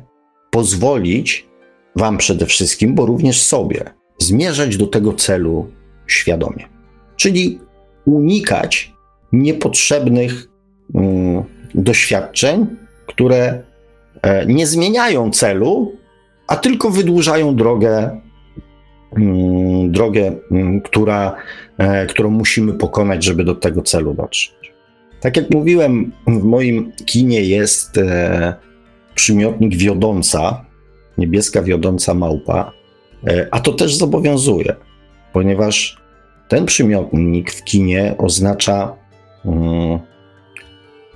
pozwolić 0.52 1.48
Wam 1.96 2.18
przede 2.18 2.46
wszystkim, 2.46 2.96
bo 2.96 3.06
również 3.06 3.42
sobie, 3.44 3.84
zmierzać 4.20 4.78
do 4.78 4.88
tego 4.88 5.14
celu 5.14 5.72
świadomie. 6.08 6.68
Czyli 7.16 7.60
unikać 8.06 8.94
niepotrzebnych 9.32 10.50
mm, 10.96 11.44
doświadczeń, 11.76 12.66
które 13.08 13.64
e, 14.22 14.46
nie 14.46 14.68
zmieniają 14.68 15.32
celu, 15.32 15.92
a 16.48 16.56
tylko 16.56 16.90
wydłużają 16.90 17.56
drogę, 17.56 18.22
mm, 19.18 19.65
drogę 19.92 20.36
mm, 20.52 20.82
która, 20.82 21.36
e, 21.78 22.06
którą 22.06 22.30
musimy 22.30 22.74
pokonać, 22.74 23.24
żeby 23.24 23.44
do 23.44 23.56
tego 23.56 23.82
celu 23.82 24.14
dotrzeć. 24.14 24.74
Tak 25.22 25.38
jak 25.38 25.50
mówiłem, 25.50 26.12
w 26.28 26.44
moim 26.44 26.92
kinie 27.06 27.42
jest 27.42 27.98
e, 27.98 28.56
przymiotnik 29.16 29.76
wiodąca, 29.76 30.66
niebieska 31.18 31.62
wiodąca 31.62 32.14
małpa, 32.14 32.72
a 33.52 33.60
to 33.60 33.74
też 33.74 33.96
zobowiązuje, 33.96 34.76
ponieważ 35.34 36.02
ten 36.48 36.66
przymiotnik 36.66 37.52
w 37.52 37.64
kinie 37.64 38.16
oznacza 38.18 38.96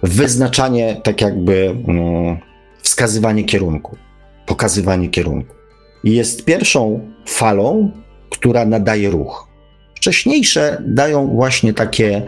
wyznaczanie, 0.04 1.01
tak 1.04 1.22
jakby 1.22 1.75
mm, 1.88 2.38
wskazywanie 2.82 3.44
kierunku, 3.44 3.98
pokazywanie 4.46 5.10
kierunku. 5.10 5.56
I 6.04 6.16
jest 6.16 6.46
pierwszą 6.46 7.10
falą, 7.28 7.92
która 8.39 8.65
nadaje 8.65 9.10
ruch. 9.10 9.48
Wcześniejsze 9.96 10.84
dają 10.86 11.27
właśnie 11.27 11.74
takie 11.74 12.22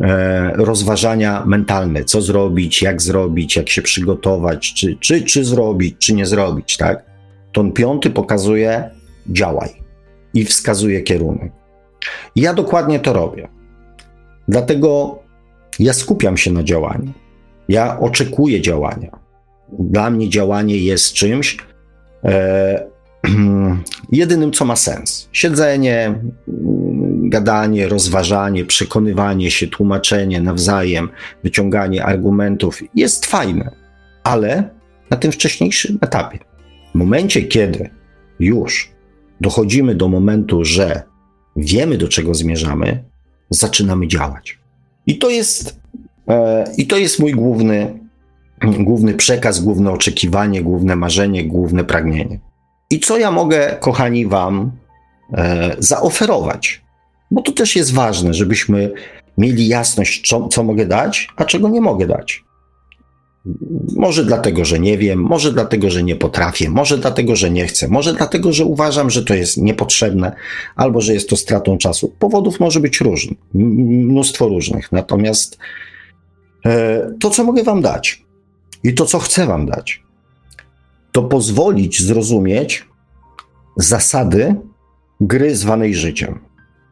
e, 0.00 0.52
rozważania 0.54 1.44
mentalne, 1.46 2.04
co 2.04 2.22
zrobić, 2.22 2.82
jak 2.82 3.02
zrobić, 3.02 3.56
jak 3.56 3.68
się 3.68 3.82
przygotować, 3.82 4.74
czy, 4.74 4.96
czy, 5.00 5.22
czy 5.22 5.44
zrobić, 5.44 5.96
czy 5.98 6.14
nie 6.14 6.26
zrobić, 6.26 6.76
tak? 6.76 7.04
Ton 7.52 7.72
piąty 7.72 8.10
pokazuje 8.10 8.90
działaj 9.26 9.68
i 10.34 10.44
wskazuje 10.44 11.02
kierunek. 11.02 11.52
Ja 12.36 12.54
dokładnie 12.54 13.00
to 13.00 13.12
robię. 13.12 13.48
Dlatego 14.48 15.18
ja 15.78 15.92
skupiam 15.92 16.36
się 16.36 16.52
na 16.52 16.62
działaniu. 16.62 17.12
Ja 17.68 18.00
oczekuję 18.00 18.60
działania. 18.60 19.18
Dla 19.78 20.10
mnie 20.10 20.28
działanie 20.28 20.78
jest 20.78 21.12
czymś 21.12 21.56
e, 22.24 22.90
jedynym, 24.12 24.52
co 24.52 24.64
ma 24.64 24.76
sens. 24.76 25.28
Siedzenie, 25.32 26.14
gadanie, 27.22 27.88
rozważanie, 27.88 28.64
przekonywanie 28.64 29.50
się, 29.50 29.66
tłumaczenie 29.66 30.40
nawzajem, 30.40 31.08
wyciąganie 31.44 32.04
argumentów 32.04 32.80
jest 32.94 33.26
fajne, 33.26 33.70
ale 34.24 34.70
na 35.10 35.16
tym 35.16 35.32
wcześniejszym 35.32 35.98
etapie, 36.00 36.38
w 36.92 36.98
momencie, 36.98 37.42
kiedy 37.42 37.90
już 38.40 38.92
dochodzimy 39.40 39.94
do 39.94 40.08
momentu, 40.08 40.64
że 40.64 41.02
wiemy, 41.56 41.98
do 41.98 42.08
czego 42.08 42.34
zmierzamy, 42.34 43.04
zaczynamy 43.50 44.08
działać. 44.08 44.58
I 45.06 45.18
to 45.18 45.30
jest, 45.30 45.80
e, 46.28 46.64
i 46.76 46.86
to 46.86 46.96
jest 46.96 47.18
mój 47.18 47.32
główny, 47.32 47.98
główny 48.78 49.14
przekaz, 49.14 49.60
główne 49.60 49.90
oczekiwanie, 49.90 50.62
główne 50.62 50.96
marzenie, 50.96 51.44
główne 51.44 51.84
pragnienie. 51.84 52.40
I 52.90 53.00
co 53.00 53.18
ja 53.18 53.30
mogę, 53.30 53.76
kochani, 53.80 54.26
Wam 54.26 54.70
e, 55.32 55.76
zaoferować? 55.78 56.82
Bo 57.30 57.42
to 57.42 57.52
też 57.52 57.76
jest 57.76 57.94
ważne, 57.94 58.34
żebyśmy 58.34 58.92
mieli 59.38 59.68
jasność, 59.68 60.28
co, 60.28 60.48
co 60.48 60.64
mogę 60.64 60.86
dać, 60.86 61.28
a 61.36 61.44
czego 61.44 61.68
nie 61.68 61.80
mogę 61.80 62.06
dać. 62.06 62.44
Może 63.96 64.24
dlatego, 64.24 64.64
że 64.64 64.78
nie 64.78 64.98
wiem, 64.98 65.18
może 65.18 65.52
dlatego, 65.52 65.90
że 65.90 66.02
nie 66.02 66.16
potrafię, 66.16 66.70
może 66.70 66.98
dlatego, 66.98 67.36
że 67.36 67.50
nie 67.50 67.66
chcę, 67.66 67.88
może 67.88 68.14
dlatego, 68.14 68.52
że 68.52 68.64
uważam, 68.64 69.10
że 69.10 69.24
to 69.24 69.34
jest 69.34 69.56
niepotrzebne, 69.56 70.32
albo 70.76 71.00
że 71.00 71.14
jest 71.14 71.28
to 71.28 71.36
stratą 71.36 71.78
czasu. 71.78 72.14
Powodów 72.18 72.60
może 72.60 72.80
być 72.80 73.00
różnych, 73.00 73.38
mnóstwo 73.54 74.48
różnych. 74.48 74.92
Natomiast 74.92 75.58
e, 76.66 77.10
to, 77.20 77.30
co 77.30 77.44
mogę 77.44 77.62
Wam 77.62 77.82
dać 77.82 78.24
i 78.84 78.94
to, 78.94 79.06
co 79.06 79.18
chcę 79.18 79.46
Wam 79.46 79.66
dać, 79.66 80.02
to 81.12 81.22
pozwolić 81.22 82.02
zrozumieć 82.02 82.88
zasady 83.76 84.54
gry 85.20 85.56
zwanej 85.56 85.94
życiem. 85.94 86.40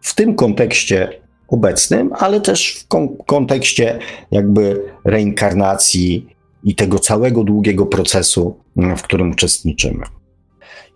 W 0.01 0.15
tym 0.15 0.35
kontekście 0.35 1.21
obecnym, 1.49 2.11
ale 2.19 2.41
też 2.41 2.77
w 2.77 2.89
kon 2.89 3.17
kontekście 3.27 3.99
jakby 4.31 4.83
reinkarnacji, 5.05 6.39
i 6.65 6.75
tego 6.75 6.99
całego 6.99 7.45
długiego 7.45 7.87
procesu, 7.87 8.57
mm, 8.77 8.97
w 8.97 9.03
którym 9.03 9.31
uczestniczymy. 9.31 10.05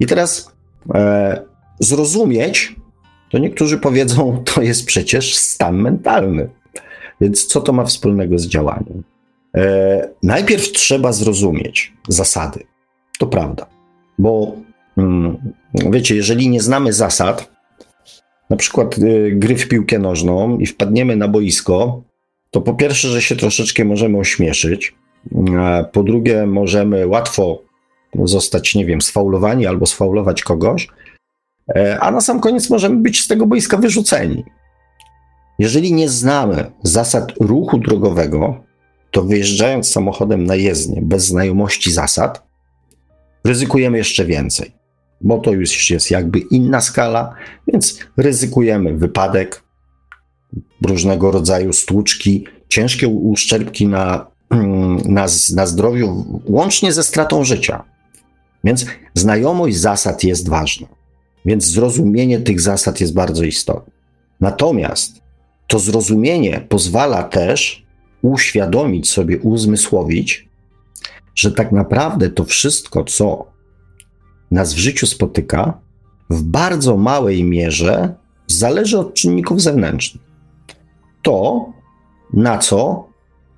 I 0.00 0.06
teraz 0.06 0.52
e, 0.94 1.42
zrozumieć, 1.80 2.76
to 3.30 3.38
niektórzy 3.38 3.78
powiedzą, 3.78 4.36
to 4.54 4.62
jest 4.62 4.86
przecież 4.86 5.34
stan 5.34 5.76
mentalny. 5.76 6.48
Więc 7.20 7.46
co 7.46 7.60
to 7.60 7.72
ma 7.72 7.84
wspólnego 7.84 8.38
z 8.38 8.46
działaniem? 8.46 9.02
E, 9.56 10.08
najpierw 10.22 10.72
trzeba 10.72 11.12
zrozumieć 11.12 11.92
zasady. 12.08 12.64
To 13.22 13.26
prawda, 13.26 13.66
bo 14.18 14.52
mm, 14.96 15.52
wiecie, 15.74 16.16
jeżeli 16.16 16.48
nie 16.48 16.60
znamy 16.60 16.92
zasad, 16.92 17.50
na 18.50 18.56
przykład 18.56 18.98
y, 18.98 19.32
gry 19.36 19.56
w 19.56 19.68
piłkę 19.68 19.98
nożną 19.98 20.58
i 20.58 20.66
wpadniemy 20.66 21.16
na 21.16 21.28
boisko, 21.28 22.02
to 22.50 22.60
po 22.60 22.74
pierwsze, 22.74 23.08
że 23.08 23.22
się 23.22 23.36
troszeczkę 23.36 23.84
możemy 23.84 24.18
ośmieszyć, 24.18 24.94
po 25.92 26.02
drugie, 26.02 26.46
możemy 26.46 27.06
łatwo 27.06 27.62
zostać, 28.24 28.74
nie 28.74 28.86
wiem, 28.86 29.02
sfaulowani 29.02 29.66
albo 29.66 29.86
sfaulować 29.86 30.42
kogoś, 30.42 30.88
e, 31.74 32.00
a 32.00 32.10
na 32.10 32.20
sam 32.20 32.40
koniec 32.40 32.70
możemy 32.70 32.96
być 32.96 33.22
z 33.22 33.28
tego 33.28 33.46
boiska 33.46 33.76
wyrzuceni. 33.76 34.44
Jeżeli 35.58 35.92
nie 35.92 36.08
znamy 36.08 36.70
zasad 36.82 37.32
ruchu 37.40 37.78
drogowego, 37.78 38.64
to 39.10 39.22
wyjeżdżając 39.22 39.90
samochodem 39.90 40.44
na 40.44 40.54
jezdnię 40.54 41.02
bez 41.02 41.24
znajomości 41.24 41.92
zasad, 41.92 42.51
ryzykujemy 43.44 43.98
jeszcze 43.98 44.24
więcej, 44.24 44.72
bo 45.20 45.38
to 45.38 45.52
już 45.52 45.90
jest 45.90 46.10
jakby 46.10 46.38
inna 46.38 46.80
skala, 46.80 47.34
więc 47.68 47.98
ryzykujemy 48.16 48.96
wypadek, 48.96 49.62
różnego 50.86 51.30
rodzaju 51.30 51.72
stłuczki, 51.72 52.46
ciężkie 52.68 53.08
uszczerbki 53.08 53.86
na 53.86 54.32
na, 55.18 55.26
na 55.54 55.66
zdrowiu, 55.66 56.40
łącznie 56.46 56.92
ze 56.92 57.02
stratą 57.02 57.44
życia. 57.44 57.84
Więc 58.64 58.86
znajomość 59.14 59.76
zasad 59.76 60.24
jest 60.24 60.48
ważna. 60.48 60.86
Więc 61.44 61.64
zrozumienie 61.64 62.40
tych 62.40 62.60
zasad 62.60 63.00
jest 63.00 63.14
bardzo 63.14 63.44
istotne. 63.44 63.92
Natomiast 64.40 65.22
to 65.66 65.78
zrozumienie 65.78 66.66
pozwala 66.68 67.22
też 67.22 67.86
uświadomić 68.22 69.10
sobie, 69.10 69.38
uzmysłowić, 69.38 70.48
że 71.34 71.52
tak 71.52 71.72
naprawdę 71.72 72.30
to 72.30 72.44
wszystko, 72.44 73.04
co 73.04 73.46
nas 74.50 74.74
w 74.74 74.78
życiu 74.78 75.06
spotyka, 75.06 75.80
w 76.30 76.42
bardzo 76.42 76.96
małej 76.96 77.44
mierze 77.44 78.14
zależy 78.46 78.98
od 78.98 79.14
czynników 79.14 79.62
zewnętrznych. 79.62 80.22
To, 81.22 81.66
na 82.32 82.58
co 82.58 83.12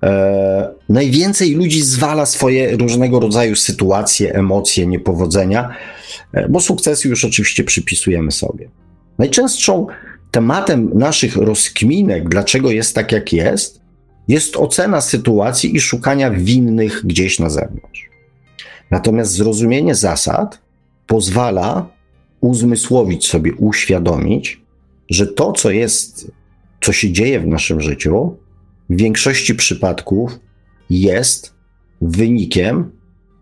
E, 0.05 0.73
najwięcej 0.89 1.55
ludzi 1.55 1.81
zwala 1.81 2.25
swoje 2.25 2.77
różnego 2.77 3.19
rodzaju 3.19 3.55
sytuacje, 3.55 4.33
emocje, 4.33 4.87
niepowodzenia, 4.87 5.75
e, 6.33 6.49
bo 6.49 6.59
sukcesy 6.59 7.09
już 7.09 7.25
oczywiście 7.25 7.63
przypisujemy 7.63 8.31
sobie. 8.31 8.69
Najczęstszą 9.17 9.87
tematem 10.31 10.91
naszych 10.93 11.35
rozkminek, 11.35 12.29
dlaczego 12.29 12.71
jest 12.71 12.95
tak, 12.95 13.11
jak 13.11 13.33
jest, 13.33 13.81
jest 14.27 14.55
ocena 14.55 15.01
sytuacji 15.01 15.75
i 15.75 15.79
szukania 15.81 16.31
winnych 16.31 17.05
gdzieś 17.05 17.39
na 17.39 17.49
zewnątrz. 17.49 18.09
Natomiast 18.91 19.31
zrozumienie 19.31 19.95
zasad 19.95 20.61
pozwala 21.07 21.87
uzmysłowić 22.41 23.27
sobie, 23.27 23.53
uświadomić, 23.53 24.61
że 25.09 25.27
to, 25.27 25.51
co 25.51 25.71
jest, 25.71 26.31
co 26.81 26.93
się 26.93 27.11
dzieje 27.11 27.39
w 27.39 27.47
naszym 27.47 27.81
życiu, 27.81 28.37
w 28.89 28.95
większości 28.95 29.55
przypadków 29.55 30.39
jest 30.89 31.53
wynikiem 32.01 32.91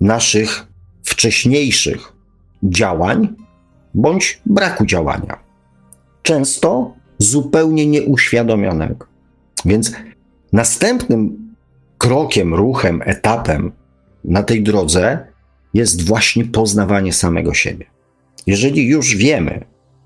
naszych 0.02 0.68
wcześniejszych 1.04 2.14
działań 2.64 3.28
bądź 3.94 4.42
braku 4.46 4.86
działania. 4.86 5.40
Często 6.22 6.94
zupełnie 7.18 7.86
nieuświadomionego. 7.86 9.06
Więc 9.66 9.92
następnym 10.54 11.54
krokiem, 11.98 12.54
ruchem, 12.54 13.02
etapem 13.06 13.72
na 14.24 14.44
tej 14.44 14.64
drodze 14.64 15.28
jest 15.74 16.08
właśnie 16.08 16.46
poznawanie 16.46 17.14
samego 17.14 17.54
siebie. 17.54 17.86
Jeżeli 18.48 18.88
już 18.88 19.16
wiemy, 19.16 19.66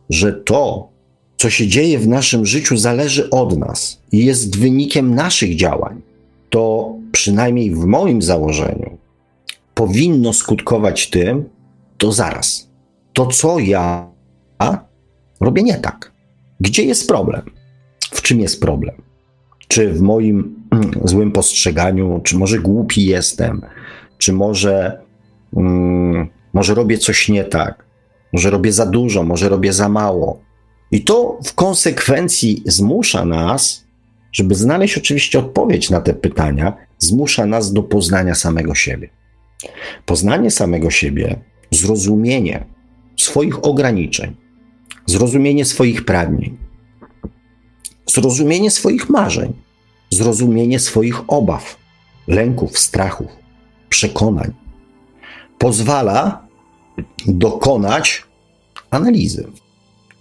że 0.09 0.33
to, 0.33 0.89
co 1.37 1.49
się 1.49 1.67
dzieje 1.67 1.99
w 1.99 2.07
naszym 2.07 2.45
życiu, 2.45 2.77
zależy 2.77 3.29
od 3.29 3.57
nas 3.57 4.01
i 4.11 4.25
jest 4.25 4.57
wynikiem 4.57 5.15
naszych 5.15 5.55
działań, 5.55 6.01
to 6.49 6.93
przynajmniej 7.11 7.71
w 7.71 7.85
moim 7.85 8.21
założeniu 8.21 8.97
powinno 9.73 10.33
skutkować 10.33 11.09
tym, 11.09 11.49
to 11.97 12.11
zaraz. 12.11 12.69
To, 13.13 13.25
co 13.25 13.59
ja 13.59 14.09
robię 15.39 15.63
nie 15.63 15.75
tak. 15.75 16.11
Gdzie 16.59 16.83
jest 16.83 17.07
problem? 17.07 17.41
W 18.11 18.21
czym 18.21 18.39
jest 18.39 18.61
problem? 18.61 19.06
Czy 19.67 19.93
w 19.93 20.01
moim 20.01 20.55
złym 21.03 21.31
postrzeganiu, 21.31 22.21
czy 22.24 22.38
może 22.38 22.59
głupi 22.59 23.05
jestem, 23.05 23.62
czy 24.17 24.33
może, 24.33 25.01
mm, 25.57 26.27
może 26.53 26.74
robię 26.74 26.97
coś 26.97 27.29
nie 27.29 27.43
tak, 27.43 27.86
może 28.33 28.50
robię 28.50 28.71
za 28.71 28.86
dużo, 28.86 29.24
może 29.24 29.50
robię 29.50 29.74
za 29.74 29.89
mało. 29.89 30.39
I 30.91 31.03
to 31.03 31.39
w 31.43 31.53
konsekwencji 31.53 32.63
zmusza 32.65 33.25
nas, 33.25 33.86
żeby 34.31 34.55
znaleźć 34.55 34.97
oczywiście 34.97 35.39
odpowiedź 35.39 35.89
na 35.89 36.01
te 36.01 36.13
pytania, 36.13 36.74
zmusza 36.97 37.45
nas 37.45 37.74
do 37.74 37.83
poznania 37.83 38.36
samego 38.36 38.75
siebie. 38.75 39.09
Poznanie 40.05 40.51
samego 40.51 40.89
siebie, 40.89 41.39
zrozumienie 41.71 42.65
swoich 43.17 43.65
ograniczeń, 43.65 44.36
zrozumienie 45.05 45.65
swoich 45.65 46.05
pragnień, 46.05 46.57
zrozumienie 48.07 48.71
swoich 48.71 49.09
marzeń, 49.09 49.53
zrozumienie 50.09 50.79
swoich 50.79 51.21
obaw, 51.27 51.77
lęków, 52.27 52.79
strachów, 52.79 53.27
przekonań 53.89 54.53
pozwala 55.57 56.47
dokonać 57.27 58.23
analizy, 58.89 59.47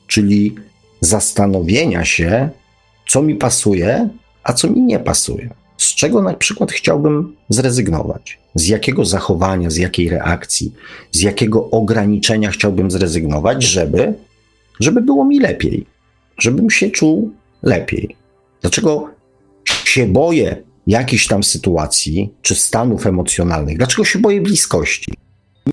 czyli 0.06 0.54
zastanowienia 1.00 2.04
się, 2.04 2.48
co 3.08 3.22
mi 3.22 3.34
pasuje, 3.34 4.08
a 4.42 4.52
co 4.52 4.70
mi 4.70 4.82
nie 4.82 4.98
pasuje. 4.98 5.54
Z 5.76 5.94
czego 5.94 6.22
na 6.22 6.34
przykład 6.34 6.72
chciałbym 6.72 7.36
zrezygnować? 7.48 8.38
Z 8.54 8.66
jakiego 8.66 9.04
zachowania, 9.04 9.70
z 9.70 9.76
jakiej 9.76 10.08
reakcji, 10.08 10.74
z 11.12 11.22
jakiego 11.22 11.70
ograniczenia 11.70 12.50
chciałbym 12.50 12.90
zrezygnować, 12.90 13.62
żeby, 13.62 14.14
żeby 14.80 15.00
było 15.00 15.24
mi 15.24 15.40
lepiej, 15.40 15.86
żebym 16.38 16.70
się 16.70 16.90
czuł 16.90 17.32
lepiej. 17.66 18.16
Dlaczego 18.60 19.10
się 19.64 20.06
boję 20.06 20.62
jakichś 20.86 21.26
tam 21.26 21.42
sytuacji 21.42 22.34
czy 22.42 22.54
stanów 22.54 23.06
emocjonalnych? 23.06 23.76
Dlaczego 23.76 24.04
się 24.04 24.18
boję 24.18 24.40
bliskości? 24.40 25.12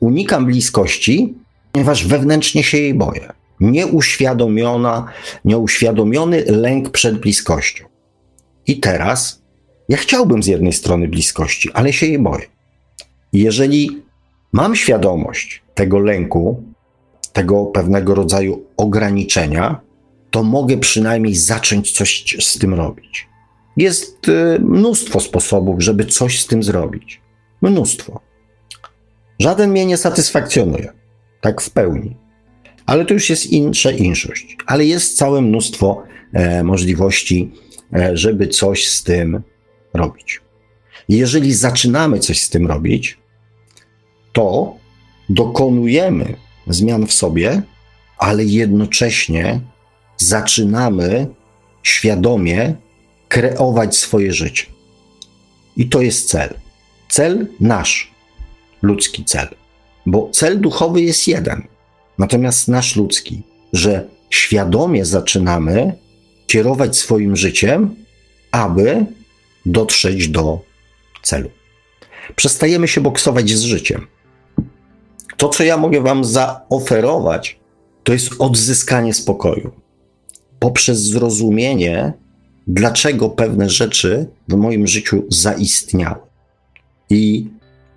Unikam 0.02 0.46
bliskości, 0.46 1.34
ponieważ 1.72 2.08
wewnętrznie 2.08 2.64
się 2.64 2.78
jej 2.78 2.94
boję. 2.94 3.30
Nieuświadomiona, 3.60 5.06
nieuświadomiony 5.46 6.44
lęk 6.48 6.90
przed 6.90 7.20
bliskością. 7.20 7.86
I 8.68 8.80
teraz 8.80 9.42
ja 9.90 9.98
chciałbym 9.98 10.44
z 10.44 10.48
jednej 10.48 10.74
strony 10.74 11.08
bliskości, 11.08 11.70
ale 11.74 11.94
się 11.94 12.06
jej 12.06 12.20
boję. 12.20 12.46
Jeżeli 13.34 14.04
mam 14.52 14.76
świadomość 14.76 15.64
tego 15.74 16.00
lęku, 16.00 16.64
tego 17.34 17.66
pewnego 17.66 18.16
rodzaju 18.16 18.66
ograniczenia, 18.78 19.82
to 20.34 20.44
mogę 20.44 20.78
przynajmniej 20.78 21.36
zacząć 21.36 21.92
coś 21.92 22.36
z 22.40 22.60
tym 22.60 22.74
robić. 22.74 23.28
Jest 23.78 24.30
y, 24.30 24.60
mnóstwo 24.60 25.20
sposobów, 25.20 25.84
żeby 25.84 26.06
coś 26.06 26.42
z 26.42 26.48
tym 26.48 26.64
zrobić. 26.64 27.22
Mnóstwo. 27.62 28.22
Żaden 29.40 29.72
mnie 29.72 29.86
nie 29.86 29.98
satysfakcjonuje, 29.98 30.94
tak 31.42 31.62
w 31.62 31.70
pełni. 31.70 32.16
Ale 32.86 33.06
to 33.06 33.14
już 33.14 33.30
jest 33.30 33.46
insza 33.46 33.92
inszość. 33.92 34.58
Ale 34.66 34.86
jest 34.86 35.18
całe 35.18 35.42
mnóstwo 35.42 36.04
e, 36.34 36.64
możliwości, 36.64 37.52
e, 37.96 38.18
żeby 38.18 38.48
coś 38.48 38.88
z 38.88 39.04
tym 39.04 39.42
robić. 39.94 40.42
Jeżeli 41.10 41.54
zaczynamy 41.54 42.20
coś 42.20 42.42
z 42.42 42.50
tym 42.50 42.68
robić, 42.68 43.18
to 44.32 44.76
dokonujemy 45.30 46.36
zmian 46.68 47.08
w 47.08 47.14
sobie, 47.14 47.62
ale 48.18 48.44
jednocześnie 48.44 49.73
zaczynamy 50.24 51.28
świadomie 51.84 52.76
kreować 53.28 53.98
swoje 53.98 54.34
życie. 54.34 54.66
I 55.78 55.90
to 55.90 56.02
jest 56.02 56.30
cel. 56.30 56.54
Cel 57.10 57.48
nasz, 57.60 58.12
ludzki 58.82 59.26
cel. 59.26 59.48
Bo 60.06 60.30
cel 60.32 60.62
duchowy 60.62 61.02
jest 61.02 61.28
jeden, 61.28 61.68
natomiast 62.18 62.68
nasz 62.68 62.96
ludzki, 62.96 63.44
że 63.74 64.08
świadomie 64.30 65.06
zaczynamy 65.06 65.94
kierować 66.48 66.98
swoim 66.98 67.36
życiem, 67.36 67.96
aby 68.52 69.06
dotrzeć 69.66 70.28
do 70.28 70.62
celu. 71.22 71.50
Przestajemy 72.36 72.88
się 72.88 73.02
boksować 73.02 73.50
z 73.50 73.62
życiem. 73.62 74.08
To, 75.38 75.50
co 75.50 75.64
ja 75.64 75.78
mogę 75.78 76.02
Wam 76.02 76.26
zaoferować, 76.26 77.60
to 78.04 78.14
jest 78.14 78.30
odzyskanie 78.40 79.14
spokoju 79.14 79.83
poprzez 80.64 81.00
zrozumienie, 81.00 82.14
dlaczego 82.68 83.30
pewne 83.30 83.70
rzeczy 83.70 84.28
w 84.48 84.56
moim 84.56 84.88
życiu 84.88 85.24
zaistniały. 85.30 86.22
I 87.10 87.48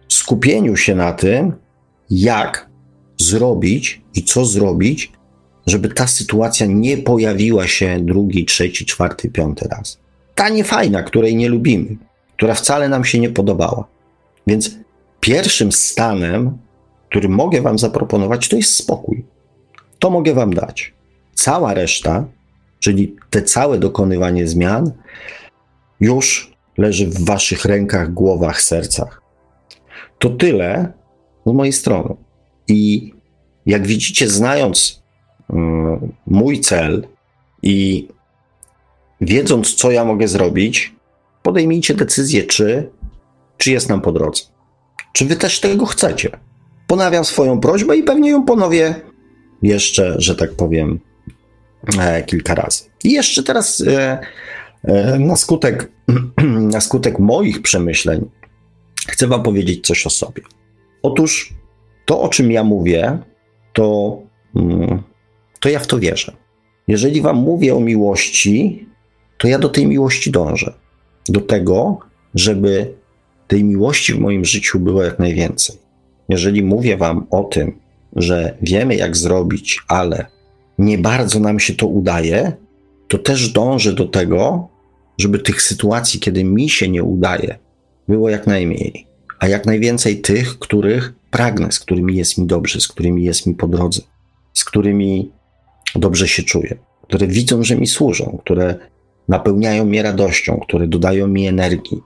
skupieniu 0.08 0.76
się 0.76 0.94
na 0.94 1.12
tym, 1.12 1.52
jak 2.10 2.70
zrobić 3.20 4.02
i 4.14 4.22
co 4.22 4.44
zrobić, 4.44 5.12
żeby 5.66 5.88
ta 5.88 6.06
sytuacja 6.06 6.66
nie 6.66 6.96
pojawiła 6.96 7.66
się 7.66 8.00
drugi, 8.00 8.44
trzeci, 8.44 8.86
czwarty, 8.86 9.30
piąty 9.30 9.68
raz. 9.68 9.98
Ta 10.34 10.48
niefajna, 10.48 11.02
której 11.02 11.36
nie 11.36 11.48
lubimy, 11.48 11.96
która 12.36 12.54
wcale 12.54 12.88
nam 12.88 13.04
się 13.04 13.18
nie 13.18 13.30
podobała. 13.30 13.88
Więc 14.46 14.70
pierwszym 15.20 15.72
stanem, 15.72 16.58
który 17.08 17.28
mogę 17.28 17.62
Wam 17.62 17.78
zaproponować, 17.78 18.48
to 18.48 18.56
jest 18.56 18.74
spokój. 18.74 19.24
To 19.98 20.10
mogę 20.10 20.34
Wam 20.34 20.54
dać. 20.54 20.94
Cała 21.34 21.74
reszta 21.74 22.26
czyli 22.78 23.16
te 23.30 23.42
całe 23.42 23.78
dokonywanie 23.78 24.48
zmian 24.48 24.92
już 26.00 26.56
leży 26.78 27.06
w 27.06 27.24
waszych 27.24 27.64
rękach, 27.64 28.12
głowach, 28.12 28.62
sercach. 28.62 29.22
To 30.18 30.30
tyle 30.30 30.92
z 31.46 31.52
mojej 31.52 31.72
strony. 31.72 32.14
I 32.68 33.12
jak 33.66 33.86
widzicie, 33.86 34.28
znając 34.28 35.02
y, 35.50 35.54
mój 36.26 36.60
cel 36.60 37.06
i 37.62 38.08
wiedząc, 39.20 39.74
co 39.74 39.90
ja 39.90 40.04
mogę 40.04 40.28
zrobić, 40.28 40.94
podejmijcie 41.42 41.94
decyzję, 41.94 42.44
czy, 42.44 42.90
czy 43.56 43.70
jest 43.70 43.88
nam 43.88 44.00
po 44.00 44.12
drodze. 44.12 44.42
Czy 45.12 45.24
wy 45.24 45.36
też 45.36 45.60
tego 45.60 45.86
chcecie? 45.86 46.30
Ponawiam 46.86 47.24
swoją 47.24 47.60
prośbę 47.60 47.96
i 47.96 48.02
pewnie 48.02 48.30
ją 48.30 48.44
ponowię 48.44 48.94
jeszcze, 49.62 50.14
że 50.18 50.36
tak 50.36 50.52
powiem, 50.52 51.00
kilka 52.26 52.54
razy. 52.54 52.84
I 53.04 53.12
jeszcze 53.12 53.42
teraz 53.42 53.80
e, 53.80 54.18
e, 54.84 55.18
na 55.18 55.36
skutek, 55.36 55.92
na 56.72 56.80
skutek 56.80 57.18
moich 57.18 57.62
przemyśleń 57.62 58.30
chcę 59.08 59.26
Wam 59.26 59.42
powiedzieć 59.42 59.86
coś 59.86 60.06
o 60.06 60.10
sobie. 60.10 60.42
Otóż 61.02 61.54
to, 62.04 62.20
o 62.20 62.28
czym 62.28 62.52
ja 62.52 62.64
mówię, 62.64 63.18
to, 63.72 64.18
mm, 64.56 65.02
to 65.60 65.68
ja 65.68 65.78
w 65.78 65.86
to 65.86 65.98
wierzę. 65.98 66.36
Jeżeli 66.88 67.20
Wam 67.20 67.36
mówię 67.36 67.74
o 67.74 67.80
miłości, 67.80 68.86
to 69.38 69.48
ja 69.48 69.58
do 69.58 69.68
tej 69.68 69.86
miłości 69.86 70.30
dążę. 70.30 70.72
Do 71.28 71.40
tego, 71.40 71.98
żeby 72.34 72.94
tej 73.46 73.64
miłości 73.64 74.14
w 74.14 74.18
moim 74.18 74.44
życiu 74.44 74.80
było 74.80 75.02
jak 75.02 75.18
najwięcej. 75.18 75.76
Jeżeli 76.28 76.62
mówię 76.62 76.96
Wam 76.96 77.26
o 77.30 77.44
tym, 77.44 77.78
że 78.16 78.56
wiemy, 78.62 78.96
jak 78.96 79.16
zrobić, 79.16 79.78
ale 79.88 80.26
nie 80.78 80.98
bardzo 80.98 81.40
nam 81.40 81.60
się 81.60 81.74
to 81.74 81.86
udaje, 81.86 82.52
to 83.08 83.18
też 83.18 83.52
dążę 83.52 83.92
do 83.92 84.08
tego, 84.08 84.68
żeby 85.18 85.38
tych 85.38 85.62
sytuacji, 85.62 86.20
kiedy 86.20 86.44
mi 86.44 86.68
się 86.68 86.88
nie 86.88 87.02
udaje, 87.02 87.58
było 88.08 88.30
jak 88.30 88.46
najmniej, 88.46 89.06
a 89.38 89.48
jak 89.48 89.66
najwięcej 89.66 90.20
tych, 90.20 90.58
których 90.58 91.14
pragnę, 91.30 91.72
z 91.72 91.78
którymi 91.78 92.16
jest 92.16 92.38
mi 92.38 92.46
dobrze, 92.46 92.80
z 92.80 92.88
którymi 92.88 93.24
jest 93.24 93.46
mi 93.46 93.54
po 93.54 93.68
drodze, 93.68 94.00
z 94.52 94.64
którymi 94.64 95.30
dobrze 95.94 96.28
się 96.28 96.42
czuję, 96.42 96.76
które 97.02 97.26
widzą, 97.26 97.64
że 97.64 97.76
mi 97.76 97.86
służą, 97.86 98.38
które 98.44 98.74
napełniają 99.28 99.84
mnie 99.84 100.02
radością, 100.02 100.60
które 100.68 100.88
dodają 100.88 101.28
mi 101.28 101.46
energii. 101.46 102.02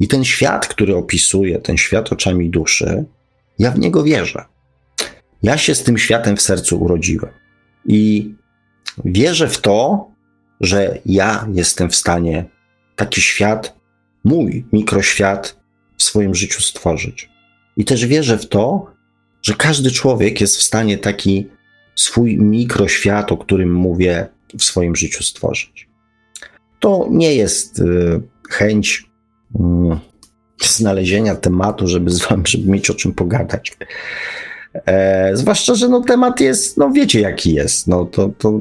I 0.00 0.08
ten 0.08 0.24
świat, 0.24 0.66
który 0.66 0.96
opisuję, 0.96 1.58
ten 1.58 1.76
świat 1.76 2.12
oczami 2.12 2.50
duszy, 2.50 3.04
ja 3.58 3.70
w 3.70 3.78
niego 3.78 4.02
wierzę. 4.02 4.44
Ja 5.42 5.58
się 5.58 5.74
z 5.74 5.82
tym 5.82 5.98
światem 5.98 6.36
w 6.36 6.42
sercu 6.42 6.80
urodziłem. 6.80 7.30
I 7.86 8.34
wierzę 9.04 9.48
w 9.48 9.60
to, 9.60 10.08
że 10.60 10.98
ja 11.06 11.46
jestem 11.52 11.90
w 11.90 11.96
stanie 11.96 12.44
taki 12.96 13.20
świat, 13.20 13.78
mój 14.24 14.64
mikroświat 14.72 15.60
w 15.96 16.02
swoim 16.02 16.34
życiu 16.34 16.62
stworzyć. 16.62 17.30
I 17.76 17.84
też 17.84 18.06
wierzę 18.06 18.38
w 18.38 18.48
to, 18.48 18.86
że 19.42 19.54
każdy 19.54 19.90
człowiek 19.90 20.40
jest 20.40 20.56
w 20.56 20.62
stanie 20.62 20.98
taki 20.98 21.48
swój 21.94 22.38
mikroświat, 22.38 23.32
o 23.32 23.36
którym 23.36 23.74
mówię, 23.74 24.28
w 24.58 24.64
swoim 24.64 24.96
życiu 24.96 25.24
stworzyć. 25.24 25.88
To 26.80 27.08
nie 27.10 27.34
jest 27.34 27.78
y, 27.78 28.20
chęć 28.50 29.04
y, 29.54 29.58
znalezienia 30.76 31.34
tematu, 31.34 31.88
żeby 31.88 32.10
z 32.10 32.20
wami, 32.20 32.42
żeby 32.46 32.70
mieć 32.70 32.90
o 32.90 32.94
czym 32.94 33.12
pogadać. 33.12 33.76
E, 34.86 35.30
zwłaszcza, 35.36 35.74
że 35.74 35.88
no, 35.88 36.00
temat 36.00 36.40
jest, 36.40 36.76
no 36.76 36.90
wiecie 36.90 37.20
jaki 37.20 37.54
jest. 37.54 37.86
No, 37.86 38.04
to, 38.04 38.30
to 38.38 38.60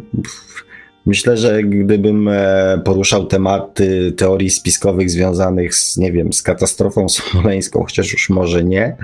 Myślę, 1.07 1.37
że 1.37 1.63
gdybym 1.63 2.27
e, 2.27 2.81
poruszał 2.85 3.25
tematy 3.25 4.11
teorii 4.11 4.49
spiskowych 4.49 5.09
związanych 5.09 5.75
z, 5.75 5.97
nie 5.97 6.11
wiem, 6.11 6.33
z 6.33 6.41
katastrofą 6.41 7.09
smoleńską, 7.19 7.83
chociaż 7.83 8.13
już 8.13 8.29
może 8.29 8.63
nie, 8.63 8.95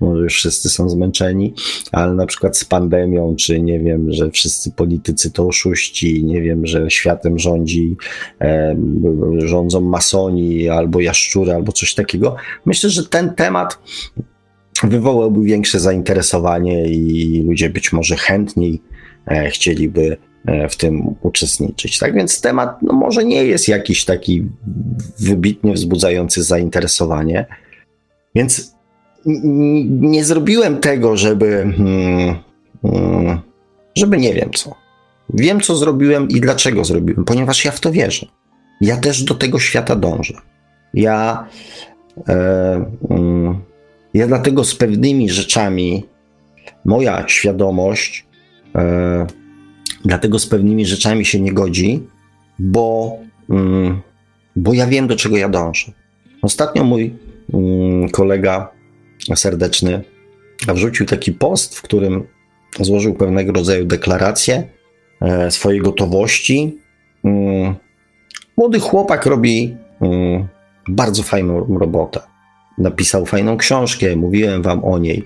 może 0.00 0.22
już 0.22 0.34
wszyscy 0.34 0.68
są 0.68 0.88
zmęczeni, 0.88 1.54
ale 1.92 2.14
na 2.14 2.26
przykład 2.26 2.58
z 2.58 2.64
pandemią, 2.64 3.36
czy 3.38 3.60
nie 3.60 3.80
wiem, 3.80 4.12
że 4.12 4.30
wszyscy 4.30 4.70
politycy 4.70 5.30
to 5.30 5.46
oszuści, 5.46 6.24
nie 6.24 6.42
wiem, 6.42 6.66
że 6.66 6.90
światem 6.90 7.38
rządzi, 7.38 7.96
e, 8.40 8.76
rządzą 9.38 9.80
masoni, 9.80 10.68
albo 10.68 11.00
jaszczury, 11.00 11.52
albo 11.52 11.72
coś 11.72 11.94
takiego. 11.94 12.36
Myślę, 12.66 12.90
że 12.90 13.04
ten 13.04 13.34
temat 13.34 13.78
wywołałby 14.82 15.44
większe 15.44 15.80
zainteresowanie 15.80 16.84
i 16.84 17.42
ludzie 17.46 17.70
być 17.70 17.92
może 17.92 18.16
chętniej 18.16 18.82
e, 19.26 19.50
chcieliby 19.50 20.16
E, 20.46 20.68
w 20.68 20.76
tym 20.76 21.14
uczestniczyć. 21.22 21.98
Tak 21.98 22.14
więc 22.14 22.40
temat 22.40 22.82
no, 22.82 22.92
może 22.92 23.24
nie 23.24 23.44
jest 23.44 23.68
jakiś 23.68 24.04
taki 24.04 24.44
wybitnie 25.18 25.72
wzbudzający 25.72 26.42
zainteresowanie, 26.42 27.46
więc 28.34 28.74
nie 29.86 30.24
zrobiłem 30.24 30.76
tego, 30.76 31.16
żeby, 31.16 31.72
hmm, 31.76 32.36
hmm, 32.82 33.40
żeby 33.96 34.18
nie 34.18 34.34
wiem 34.34 34.50
co. 34.54 34.74
Wiem, 35.30 35.60
co 35.60 35.76
zrobiłem 35.76 36.28
i 36.28 36.40
dlaczego 36.40 36.84
zrobiłem, 36.84 37.24
ponieważ 37.24 37.64
ja 37.64 37.70
w 37.70 37.80
to 37.80 37.92
wierzę. 37.92 38.26
Ja 38.80 38.96
też 38.96 39.22
do 39.22 39.34
tego 39.34 39.58
świata 39.58 39.96
dążę. 39.96 40.34
Ja, 40.94 41.46
e, 42.28 42.84
mm, 43.10 43.60
ja 44.14 44.26
dlatego 44.26 44.64
z 44.64 44.74
pewnymi 44.74 45.30
rzeczami, 45.30 46.04
moja 46.84 47.28
świadomość, 47.28 48.26
e, 48.74 49.26
Dlatego 50.04 50.38
z 50.38 50.46
pewnymi 50.46 50.86
rzeczami 50.86 51.24
się 51.24 51.40
nie 51.40 51.52
godzi, 51.52 52.06
bo, 52.58 53.16
mm, 53.50 54.00
bo 54.56 54.74
ja 54.74 54.86
wiem, 54.86 55.06
do 55.06 55.16
czego 55.16 55.36
ja 55.36 55.48
dążę. 55.48 55.92
Ostatnio 56.42 56.84
mój 56.84 57.14
mm, 57.54 58.08
kolega 58.08 58.72
serdeczny 59.34 60.04
wrzucił 60.68 61.06
taki 61.06 61.32
post, 61.32 61.76
w 61.76 61.82
którym 61.82 62.26
złożył 62.80 63.14
pewnego 63.14 63.52
rodzaju 63.52 63.84
deklarację 63.84 64.68
e, 65.20 65.50
swojej 65.50 65.80
gotowości. 65.80 66.78
Mm, 67.24 67.74
młody 68.56 68.80
chłopak 68.80 69.26
robi 69.26 69.76
mm, 70.00 70.48
bardzo 70.88 71.22
fajną 71.22 71.78
robotę. 71.78 72.20
Napisał 72.78 73.26
fajną 73.26 73.56
książkę, 73.56 74.16
mówiłem 74.16 74.62
wam 74.62 74.84
o 74.84 74.98
niej. 74.98 75.24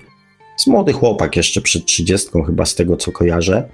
Jest 0.53 0.67
młody 0.67 0.93
chłopak, 0.93 1.35
jeszcze 1.35 1.61
przed 1.61 1.85
trzydziestką, 1.85 2.43
chyba 2.43 2.65
z 2.65 2.75
tego 2.75 2.97
co 2.97 3.11
kojarzę. 3.11 3.69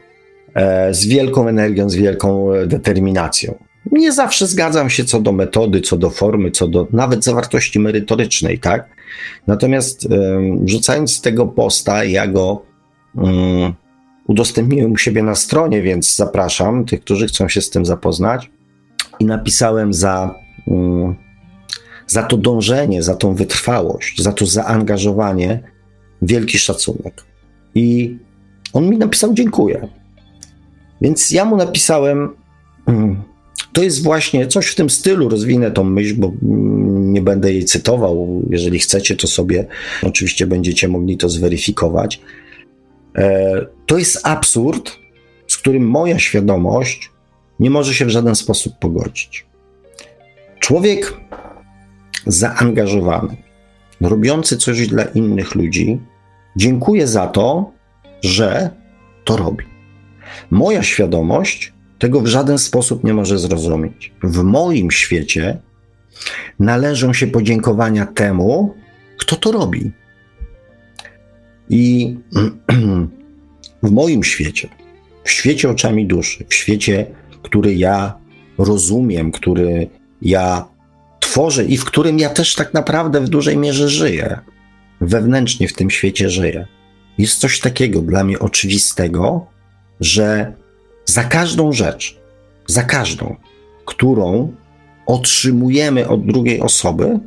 E, 0.55 0.93
z 0.93 1.05
wielką 1.05 1.47
energią, 1.47 1.89
z 1.89 1.95
wielką 1.95 2.51
e, 2.51 2.67
determinacją. 2.67 3.55
Nie 3.91 4.11
zawsze 4.11 4.47
zgadzam 4.47 4.89
się 4.89 5.05
co 5.05 5.21
do 5.21 5.31
metody, 5.31 5.81
co 5.81 5.97
do 5.97 6.09
formy, 6.09 6.51
co 6.51 6.67
do 6.67 6.87
nawet 6.91 7.23
zawartości 7.23 7.79
merytorycznej, 7.79 8.59
tak? 8.59 8.89
Natomiast 9.47 10.07
rzucając 10.65 11.21
tego 11.21 11.47
posta, 11.47 12.03
ja 12.03 12.27
go 12.27 12.61
um, 13.15 13.73
udostępniłem 14.27 14.91
u 14.91 14.97
siebie 14.97 15.23
na 15.23 15.35
stronie, 15.35 15.81
więc 15.81 16.15
zapraszam 16.15 16.85
tych, 16.85 17.01
którzy 17.01 17.27
chcą 17.27 17.49
się 17.49 17.61
z 17.61 17.69
tym 17.69 17.85
zapoznać. 17.85 18.51
I 19.19 19.25
napisałem 19.25 19.93
za, 19.93 20.35
um, 20.67 21.15
za 22.07 22.23
to 22.23 22.37
dążenie, 22.37 23.03
za 23.03 23.15
tą 23.15 23.35
wytrwałość, 23.35 24.21
za 24.21 24.31
to 24.31 24.45
zaangażowanie 24.45 25.63
wielki 26.21 26.57
szacunek. 26.59 27.23
I 27.75 28.17
on 28.73 28.89
mi 28.89 28.97
napisał 28.97 29.33
dziękuję. 29.33 29.87
Więc 31.01 31.31
ja 31.31 31.45
mu 31.45 31.55
napisałem, 31.55 32.29
mm, 32.87 33.23
to 33.73 33.83
jest 33.83 34.03
właśnie 34.03 34.47
coś 34.47 34.67
w 34.67 34.75
tym 34.75 34.89
stylu, 34.89 35.29
rozwinę 35.29 35.71
tą 35.71 35.83
myśl, 35.83 36.15
bo 36.17 36.27
mm, 36.27 37.13
nie 37.13 37.21
będę 37.21 37.53
jej 37.53 37.65
cytował. 37.65 38.41
Jeżeli 38.49 38.79
chcecie, 38.79 39.15
to 39.15 39.27
sobie 39.27 39.65
oczywiście 40.03 40.47
będziecie 40.47 40.87
mogli 40.87 41.17
to 41.17 41.29
zweryfikować. 41.29 42.21
E, 43.17 43.65
to 43.85 43.97
jest 43.97 44.19
absurd, 44.23 44.91
z 45.47 45.57
którym 45.57 45.87
moja 45.87 46.19
świadomość 46.19 47.11
nie 47.59 47.69
może 47.69 47.93
się 47.93 48.05
w 48.05 48.09
żaden 48.09 48.35
sposób 48.35 48.73
pogodzić. 48.79 49.45
Człowiek 50.59 51.13
zaangażowany, 52.25 53.37
robiący 54.01 54.57
coś 54.57 54.87
dla 54.87 55.03
innych 55.03 55.55
ludzi, 55.55 55.99
dziękuję 56.55 57.07
za 57.07 57.27
to, 57.27 57.71
że 58.21 58.69
to 59.23 59.37
robi. 59.37 59.65
Moja 60.51 60.83
świadomość 60.83 61.73
tego 61.99 62.21
w 62.21 62.27
żaden 62.27 62.57
sposób 62.57 63.03
nie 63.03 63.13
może 63.13 63.39
zrozumieć. 63.39 64.13
W 64.23 64.43
moim 64.43 64.91
świecie 64.91 65.59
należą 66.59 67.13
się 67.13 67.27
podziękowania 67.27 68.05
temu, 68.05 68.75
kto 69.17 69.35
to 69.35 69.51
robi. 69.51 69.91
I 71.69 72.15
w 73.83 73.91
moim 73.91 74.23
świecie, 74.23 74.69
w 75.23 75.31
świecie 75.31 75.69
oczami 75.69 76.07
duszy, 76.07 76.45
w 76.49 76.53
świecie, 76.53 77.05
który 77.43 77.75
ja 77.75 78.17
rozumiem, 78.57 79.31
który 79.31 79.89
ja 80.21 80.72
tworzę 81.33 81.65
i 81.65 81.77
w 81.77 81.85
którym 81.85 82.19
ja 82.19 82.29
też 82.29 82.55
tak 82.55 82.73
naprawdę 82.73 83.21
w 83.21 83.29
dużej 83.29 83.57
mierze 83.57 83.89
żyję, 83.89 84.39
wewnętrznie 85.01 85.67
w 85.67 85.73
tym 85.73 85.89
świecie 85.89 86.29
żyję, 86.29 86.67
jest 87.17 87.39
coś 87.39 87.59
takiego 87.59 88.01
dla 88.01 88.23
mnie 88.23 88.39
oczywistego, 88.39 89.45
że 89.99 90.53
za 91.05 91.23
każdą 91.23 91.71
rzecz, 91.71 92.19
za 92.67 92.83
każdą, 92.83 93.35
którą 93.85 94.53
otrzymujemy 95.05 96.07
od 96.07 96.25
drugiej 96.25 96.61
osoby, 96.61 97.19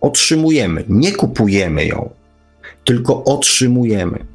otrzymujemy, 0.00 0.84
nie 0.88 1.12
kupujemy 1.12 1.86
ją, 1.86 2.10
tylko 2.84 3.24
otrzymujemy. 3.24 4.26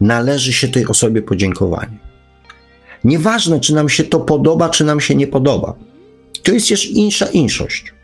Należy 0.00 0.52
się 0.52 0.68
tej 0.68 0.86
osobie 0.86 1.22
podziękowanie. 1.22 1.98
Nieważne, 3.04 3.60
czy 3.60 3.74
nam 3.74 3.88
się 3.88 4.04
to 4.04 4.20
podoba, 4.20 4.68
czy 4.68 4.84
nam 4.84 5.00
się 5.00 5.14
nie 5.14 5.26
podoba. 5.26 5.74
To 6.42 6.52
jest 6.52 6.70
jeszcze 6.70 6.88
insza 6.88 7.26
inszość. 7.26 7.94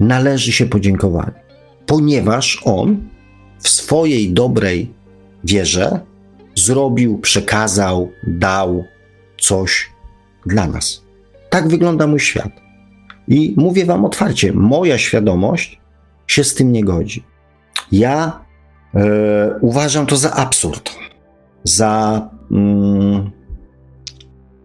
Należy 0.00 0.52
się 0.52 0.66
podziękowanie, 0.66 1.32
ponieważ 1.86 2.62
on 2.64 3.08
w 3.58 3.68
swojej 3.68 4.32
dobrej 4.32 4.92
wierze 5.44 6.00
zrobił, 6.54 7.18
przekazał, 7.18 8.10
dał 8.26 8.84
coś 9.40 9.90
dla 10.46 10.66
nas. 10.66 11.04
Tak 11.50 11.68
wygląda 11.68 12.06
mój 12.06 12.20
świat. 12.20 12.50
I 13.28 13.54
mówię 13.56 13.86
Wam 13.86 14.04
otwarcie, 14.04 14.52
moja 14.52 14.98
świadomość 14.98 15.80
się 16.26 16.44
z 16.44 16.54
tym 16.54 16.72
nie 16.72 16.84
godzi. 16.84 17.24
Ja 17.92 18.44
e, 18.94 19.00
uważam 19.60 20.06
to 20.06 20.16
za 20.16 20.32
absurd, 20.32 20.90
za 21.64 22.28
mm, 22.50 23.30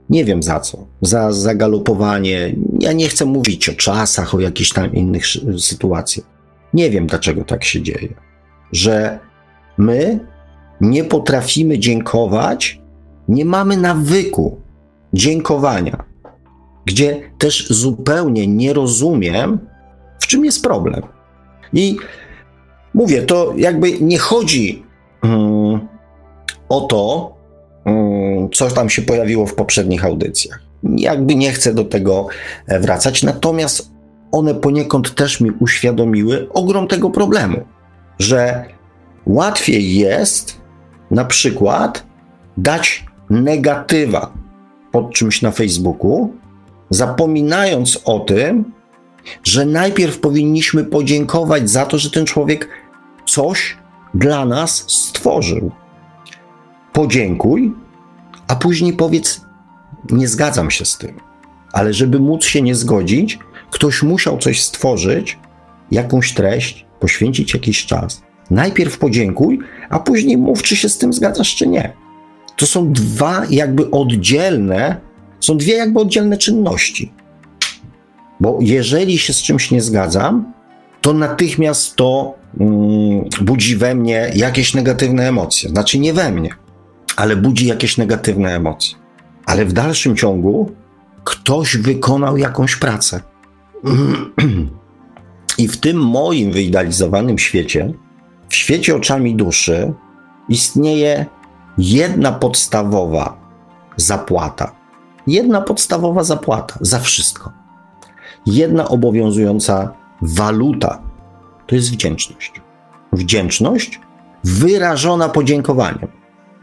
nie 0.09 0.25
wiem 0.25 0.43
za 0.43 0.59
co, 0.59 0.87
za 1.01 1.31
zagalopowanie. 1.31 2.55
Ja 2.79 2.93
nie 2.93 3.07
chcę 3.07 3.25
mówić 3.25 3.69
o 3.69 3.73
czasach, 3.73 4.35
o 4.35 4.39
jakichś 4.39 4.73
tam 4.73 4.93
innych 4.93 5.25
sytuacjach. 5.57 6.25
Nie 6.73 6.89
wiem, 6.89 7.07
dlaczego 7.07 7.43
tak 7.43 7.63
się 7.63 7.81
dzieje, 7.81 8.13
że 8.71 9.19
my 9.77 10.19
nie 10.81 11.03
potrafimy 11.03 11.79
dziękować, 11.79 12.81
nie 13.27 13.45
mamy 13.45 13.77
nawyku 13.77 14.61
dziękowania. 15.13 16.03
gdzie 16.85 17.31
też 17.37 17.67
zupełnie 17.69 18.47
nie 18.47 18.73
rozumiem, 18.73 19.59
w 20.19 20.27
czym 20.27 20.45
jest 20.45 20.63
problem. 20.63 21.01
I 21.73 21.97
mówię, 22.93 23.21
to 23.21 23.53
jakby 23.57 23.99
nie 23.99 24.17
chodzi 24.17 24.83
um, 25.23 25.87
o 26.69 26.81
to, 26.81 27.34
co 28.53 28.69
tam 28.69 28.89
się 28.89 29.01
pojawiło 29.01 29.45
w 29.45 29.55
poprzednich 29.55 30.05
audycjach. 30.05 30.59
Jakby 30.83 31.35
nie 31.35 31.51
chcę 31.51 31.73
do 31.73 31.83
tego 31.83 32.27
e, 32.67 32.79
wracać, 32.79 33.23
natomiast 33.23 33.91
one 34.31 34.55
poniekąd 34.55 35.15
też 35.15 35.41
mi 35.41 35.51
uświadomiły 35.51 36.47
ogrom 36.49 36.87
tego 36.87 37.09
problemu, 37.09 37.57
że 38.19 38.65
łatwiej 39.25 39.95
jest 39.95 40.61
na 41.11 41.25
przykład 41.25 42.05
dać 42.57 43.05
negatywa 43.29 44.33
pod 44.91 45.13
czymś 45.13 45.41
na 45.41 45.51
Facebooku, 45.51 46.33
zapominając 46.89 48.01
o 48.05 48.19
tym, 48.19 48.71
że 49.43 49.65
najpierw 49.65 50.19
powinniśmy 50.19 50.83
podziękować 50.83 51.69
za 51.69 51.85
to, 51.85 51.97
że 51.97 52.11
ten 52.11 52.25
człowiek 52.25 52.69
coś 53.27 53.77
dla 54.13 54.45
nas 54.45 54.85
stworzył. 54.87 55.71
Podziękuj, 56.95 57.71
a 58.47 58.55
później 58.55 58.93
powiedz: 58.93 59.41
Nie 60.11 60.27
zgadzam 60.27 60.71
się 60.71 60.85
z 60.85 60.97
tym. 60.97 61.19
Ale 61.73 61.93
żeby 61.93 62.19
móc 62.19 62.45
się 62.45 62.61
nie 62.61 62.75
zgodzić, 62.75 63.39
ktoś 63.71 64.03
musiał 64.03 64.37
coś 64.37 64.63
stworzyć, 64.63 65.39
jakąś 65.91 66.33
treść, 66.33 66.85
poświęcić 66.99 67.53
jakiś 67.53 67.85
czas. 67.85 68.21
Najpierw 68.51 68.97
podziękuj, 68.97 69.59
a 69.89 69.99
później 69.99 70.37
mów, 70.37 70.63
czy 70.63 70.75
się 70.75 70.89
z 70.89 70.97
tym 70.97 71.13
zgadzasz, 71.13 71.55
czy 71.55 71.67
nie. 71.67 71.93
To 72.57 72.65
są 72.65 72.93
dwa 72.93 73.43
jakby 73.49 73.91
oddzielne, 73.91 75.01
są 75.39 75.57
dwie 75.57 75.73
jakby 75.73 75.99
oddzielne 75.99 76.37
czynności. 76.37 77.11
Bo 78.39 78.57
jeżeli 78.61 79.17
się 79.17 79.33
z 79.33 79.41
czymś 79.41 79.71
nie 79.71 79.81
zgadzam, 79.81 80.53
to 81.01 81.13
natychmiast 81.13 81.95
to 81.95 82.35
mm, 82.59 83.23
budzi 83.41 83.75
we 83.75 83.95
mnie 83.95 84.31
jakieś 84.35 84.73
negatywne 84.73 85.27
emocje. 85.27 85.69
Znaczy 85.69 85.99
nie 85.99 86.13
we 86.13 86.31
mnie, 86.31 86.49
ale 87.15 87.35
budzi 87.35 87.67
jakieś 87.67 87.97
negatywne 87.97 88.55
emocje. 88.55 88.97
Ale 89.45 89.65
w 89.65 89.73
dalszym 89.73 90.15
ciągu 90.15 90.71
ktoś 91.23 91.77
wykonał 91.77 92.37
jakąś 92.37 92.75
pracę. 92.75 93.21
I 95.57 95.67
w 95.67 95.77
tym 95.77 95.97
moim 95.97 96.51
wyidealizowanym 96.51 97.37
świecie, 97.37 97.93
w 98.49 98.55
świecie 98.55 98.95
oczami 98.95 99.35
duszy, 99.35 99.93
istnieje 100.49 101.25
jedna 101.77 102.31
podstawowa 102.31 103.37
zapłata. 103.95 104.75
Jedna 105.27 105.61
podstawowa 105.61 106.23
zapłata 106.23 106.75
za 106.81 106.99
wszystko. 106.99 107.51
Jedna 108.45 108.87
obowiązująca 108.87 109.93
waluta 110.21 111.01
to 111.67 111.75
jest 111.75 111.91
wdzięczność. 111.91 112.61
Wdzięczność 113.13 113.99
wyrażona 114.43 115.29
podziękowaniem. 115.29 116.07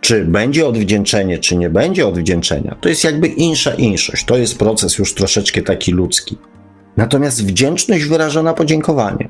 Czy 0.02 0.24
będzie 0.24 0.66
odwdzięczenie, 0.66 1.38
czy 1.38 1.56
nie 1.56 1.70
będzie 1.70 2.06
odwdzięczenia, 2.06 2.76
to 2.80 2.88
jest 2.88 3.04
jakby 3.04 3.26
insza 3.26 3.74
inszość. 3.74 4.24
To 4.24 4.36
jest 4.36 4.58
proces 4.58 4.98
już 4.98 5.14
troszeczkę 5.14 5.62
taki 5.62 5.92
ludzki. 5.92 6.38
Natomiast 6.96 7.46
wdzięczność 7.46 8.04
wyrażona 8.04 8.54
podziękowaniem. 8.54 9.28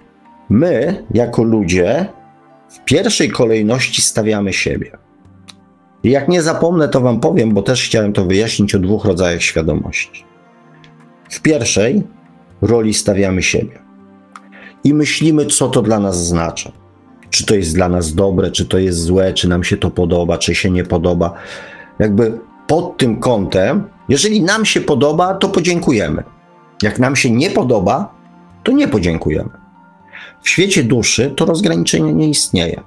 My, 0.49 1.05
jako 1.15 1.43
ludzie, 1.43 2.07
w 2.69 2.85
pierwszej 2.85 3.31
kolejności 3.31 4.03
stawiamy 4.03 4.53
siebie. 4.53 4.99
I 6.03 6.11
jak 6.11 6.29
nie 6.29 6.43
zapomnę, 6.43 6.89
to 6.89 7.01
Wam 7.01 7.21
powiem, 7.21 7.55
bo 7.55 7.63
też 7.63 7.85
chciałem 7.85 8.13
to 8.13 8.25
wyjaśnić 8.25 8.75
o 8.75 8.79
dwóch 8.79 9.05
rodzajach 9.05 9.43
świadomości. 9.43 10.25
W 11.31 11.41
pierwszej 11.41 12.03
roli 12.63 12.95
stawiamy 12.95 13.43
siebie 13.43 13.79
i 14.85 14.95
myślimy, 14.95 15.47
co 15.47 15.69
to 15.69 15.83
dla 15.83 15.99
nas 15.99 16.27
znaczy. 16.27 16.73
Czy 17.33 17.47
to 17.47 17.55
jest 17.55 17.75
dla 17.75 17.89
nas 17.89 18.15
dobre, 18.15 18.51
czy 18.51 18.67
to 18.67 18.79
jest 18.79 18.99
złe, 18.99 19.33
czy 19.33 19.49
nam 19.49 19.65
się 19.65 19.77
to 19.77 19.91
podoba, 19.91 20.39
czy 20.39 20.55
się 20.55 20.71
nie 20.71 20.85
podoba. 20.85 21.33
Jakby 21.99 22.39
pod 22.67 22.97
tym 22.97 23.21
kątem, 23.21 23.85
jeżeli 24.09 24.43
nam 24.43 24.65
się 24.65 24.81
podoba, 24.81 25.35
to 25.35 25.49
podziękujemy. 25.49 26.23
Jak 26.83 26.99
nam 26.99 27.17
się 27.17 27.31
nie 27.31 27.51
podoba, 27.51 28.15
to 28.63 28.73
nie 28.73 28.89
podziękujemy. 28.89 29.51
W 30.43 30.49
świecie 30.49 30.85
duszy 30.85 31.33
to 31.37 31.45
rozgraniczenie 31.45 32.13
nie 32.13 32.29
istnieje, 32.29 32.81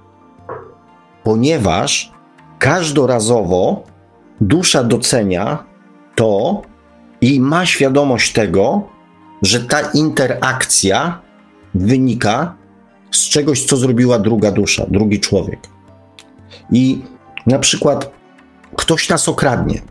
ponieważ 1.24 2.12
każdorazowo 2.60 3.84
dusza 4.42 4.84
docenia 4.84 5.64
to 6.16 6.62
i 7.22 7.40
ma 7.40 7.66
świadomość 7.66 8.34
tego, 8.34 8.84
że 9.42 9.60
ta 9.60 9.82
interakcja 9.82 11.22
wynika 11.76 12.56
z 13.18 13.30
czegoś, 13.30 13.66
co 13.66 13.78
zrobiła 13.78 14.20
druga 14.20 14.52
dusza, 14.52 14.86
drugi 14.90 15.20
człowiek. 15.20 15.60
I 16.72 17.02
na 17.48 17.60
przykład 17.60 18.12
ktoś 18.76 19.10
nas 19.10 19.30
okradnie, 19.30 19.82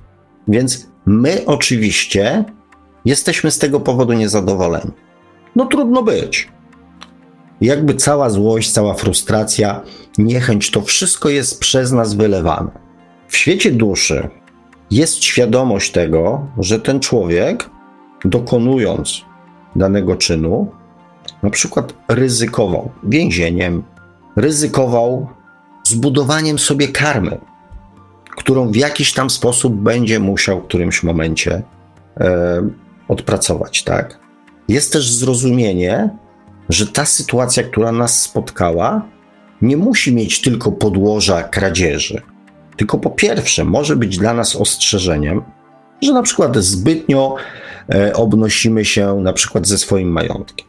więc 0.49 0.87
my 1.07 1.43
oczywiście 1.47 2.45
jesteśmy 3.05 3.51
z 3.51 3.59
tego 3.59 3.81
powodu 3.81 4.13
niezadowoleni. 4.13 4.91
No 5.57 5.67
trudno 5.67 6.03
być. 6.03 6.49
Jakby 7.61 7.95
cała 7.95 8.31
złość, 8.31 8.71
cała 8.71 8.95
frustracja, 8.95 9.81
niechęć, 10.19 10.71
to 10.71 10.83
wszystko 10.83 11.29
jest 11.29 11.61
przez 11.61 11.93
nas 11.93 12.15
wylewane. 12.15 12.71
W 13.29 13.37
świecie 13.37 13.71
duszy 13.71 14.29
jest 14.91 15.25
świadomość 15.25 15.93
tego, 15.93 16.47
że 16.59 16.81
ten 16.81 17.01
człowiek, 17.01 17.71
dokonując 18.25 19.23
danego 19.77 20.17
czynu, 20.17 20.71
na 21.45 21.51
przykład 21.51 21.95
ryzykował 22.09 22.91
więzieniem, 23.03 23.83
ryzykował 24.37 25.29
zbudowaniem 25.85 26.59
sobie 26.59 26.89
karmy, 26.89 27.39
którą 28.37 28.71
w 28.71 28.77
jakiś 28.77 29.13
tam 29.13 29.31
sposób 29.31 29.75
będzie 29.75 30.21
musiał 30.21 30.61
w 30.61 30.65
którymś 30.65 31.03
momencie 31.03 31.63
e, 32.21 32.69
odpracować, 33.09 33.83
tak? 33.83 34.19
Jest 34.69 34.93
też 34.93 35.13
zrozumienie, 35.13 36.11
że 36.69 36.87
ta 36.87 37.05
sytuacja, 37.05 37.63
która 37.63 37.93
nas 37.93 38.23
spotkała, 38.23 39.03
nie 39.63 39.77
musi 39.77 40.15
mieć 40.15 40.41
tylko 40.41 40.73
podłoża 40.73 41.43
kradzieży. 41.43 42.23
Tylko 42.77 42.99
po 42.99 43.11
pierwsze, 43.11 43.65
może 43.65 43.97
być 43.97 44.19
dla 44.19 44.35
nas 44.35 44.57
ostrzeżeniem, 44.57 45.43
że 46.03 46.13
na 46.13 46.23
przykład 46.23 46.57
zbytnio 46.57 47.35
e, 47.95 48.13
obnosimy 48.13 48.85
się 48.85 49.21
na 49.21 49.33
przykład 49.33 49.67
ze 49.67 49.79
swoim 49.79 50.09
majątkiem, 50.09 50.67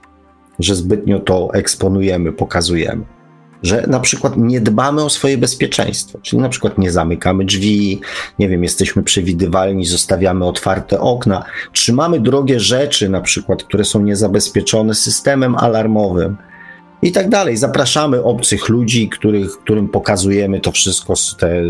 że 0.60 0.76
zbytnio 0.76 1.20
to 1.20 1.50
eksponujemy, 1.54 2.34
pokazujemy, 2.34 3.06
że 3.64 3.86
na 3.88 4.00
przykład 4.00 4.38
nie 4.38 4.62
dbamy 4.62 5.04
o 5.04 5.10
swoje 5.10 5.38
bezpieczeństwo, 5.38 6.20
czyli 6.22 6.42
na 6.42 6.50
przykład 6.50 6.78
nie 6.78 6.92
zamykamy 6.92 7.46
drzwi, 7.46 8.02
nie 8.40 8.50
wiem, 8.50 8.64
jesteśmy 8.64 9.04
przewidywalni, 9.04 9.86
zostawiamy 9.86 10.46
otwarte 10.46 11.00
okna, 11.00 11.44
trzymamy 11.74 12.20
drogie 12.20 12.60
rzeczy, 12.60 13.10
na 13.10 13.22
przykład, 13.22 13.64
które 13.64 13.86
są 13.86 14.02
niezabezpieczone 14.02 14.96
systemem 14.96 15.56
alarmowym 15.56 16.38
i 17.02 17.12
tak 17.12 17.30
dalej. 17.30 17.58
Zapraszamy 17.58 18.24
obcych 18.24 18.70
ludzi, 18.70 19.10
których, 19.10 19.52
którym 19.52 19.90
pokazujemy 19.90 20.60
to 20.60 20.72
wszystko, 20.72 21.14
te, 21.40 21.62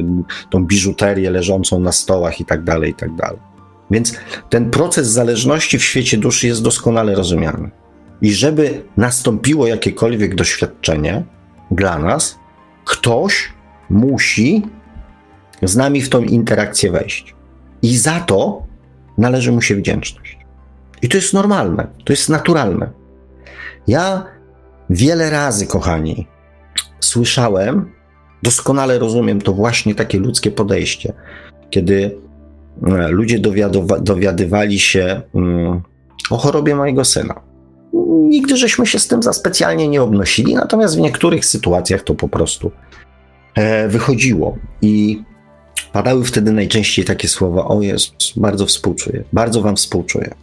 tą 0.50 0.66
biżuterię 0.66 1.30
leżącą 1.30 1.80
na 1.80 1.92
stołach 1.92 2.40
i 2.40 2.46
tak 2.46 2.64
dalej, 2.64 2.92
i 2.92 2.96
tak 2.96 3.16
dalej. 3.16 3.40
Więc 3.92 4.18
ten 4.50 4.72
proces 4.72 5.08
zależności 5.08 5.80
w 5.80 5.84
świecie 5.84 6.18
duszy 6.18 6.48
jest 6.48 6.64
doskonale 6.64 7.16
rozumiany. 7.16 7.72
I 8.22 8.34
żeby 8.34 8.84
nastąpiło 8.98 9.68
jakiekolwiek 9.68 10.36
doświadczenie 10.36 11.24
dla 11.72 12.00
nas, 12.00 12.40
ktoś 12.86 13.54
musi 13.90 14.62
z 15.64 15.76
nami 15.76 16.02
w 16.02 16.10
tą 16.10 16.22
interakcję 16.22 16.92
wejść. 16.92 17.36
I 17.82 17.98
za 17.98 18.20
to 18.20 18.64
należy 19.18 19.52
mu 19.52 19.62
się 19.62 19.76
wdzięczność. 19.76 20.38
I 21.02 21.10
to 21.10 21.18
jest 21.18 21.34
normalne, 21.34 21.88
to 22.06 22.14
jest 22.14 22.30
naturalne. 22.30 22.90
Ja 23.88 24.36
Wiele 24.90 25.30
razy, 25.30 25.68
kochani, 25.68 26.28
słyszałem, 27.00 27.92
doskonale 28.44 29.00
rozumiem 29.00 29.42
to 29.42 29.54
właśnie 29.54 29.96
takie 29.96 30.20
ludzkie 30.20 30.52
podejście, 30.52 31.14
kiedy 31.70 32.18
e, 32.88 33.08
ludzie 33.08 33.40
dowiadywali 34.02 34.80
się 34.80 35.22
mm, 35.36 35.82
o 36.30 36.38
chorobie 36.38 36.76
mojego 36.76 37.06
syna. 37.06 37.42
Nigdy 38.30 38.58
żeśmy 38.58 38.86
się 38.86 39.00
z 39.00 39.08
tym 39.08 39.24
za 39.24 39.34
specjalnie 39.34 39.88
nie 39.88 40.02
obnosili, 40.02 40.56
natomiast 40.56 40.96
w 40.96 41.00
niektórych 41.00 41.46
sytuacjach 41.46 42.04
to 42.04 42.16
po 42.16 42.30
prostu 42.30 42.72
e, 43.56 43.88
wychodziło. 43.88 44.58
I 44.82 45.22
padały 45.94 46.26
wtedy 46.26 46.52
najczęściej 46.52 47.06
takie 47.06 47.28
słowa: 47.28 47.68
O 47.68 47.82
jest, 47.82 48.14
bardzo 48.36 48.66
współczuję, 48.66 49.24
bardzo 49.34 49.62
wam 49.62 49.76
współczuję. 49.76 50.34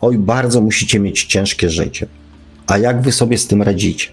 Oj, 0.00 0.18
bardzo 0.18 0.60
musicie 0.60 1.00
mieć 1.00 1.24
ciężkie 1.24 1.70
życie 1.70 2.06
a 2.70 2.78
jak 2.78 3.02
wy 3.02 3.12
sobie 3.12 3.38
z 3.38 3.46
tym 3.46 3.62
radzicie. 3.62 4.08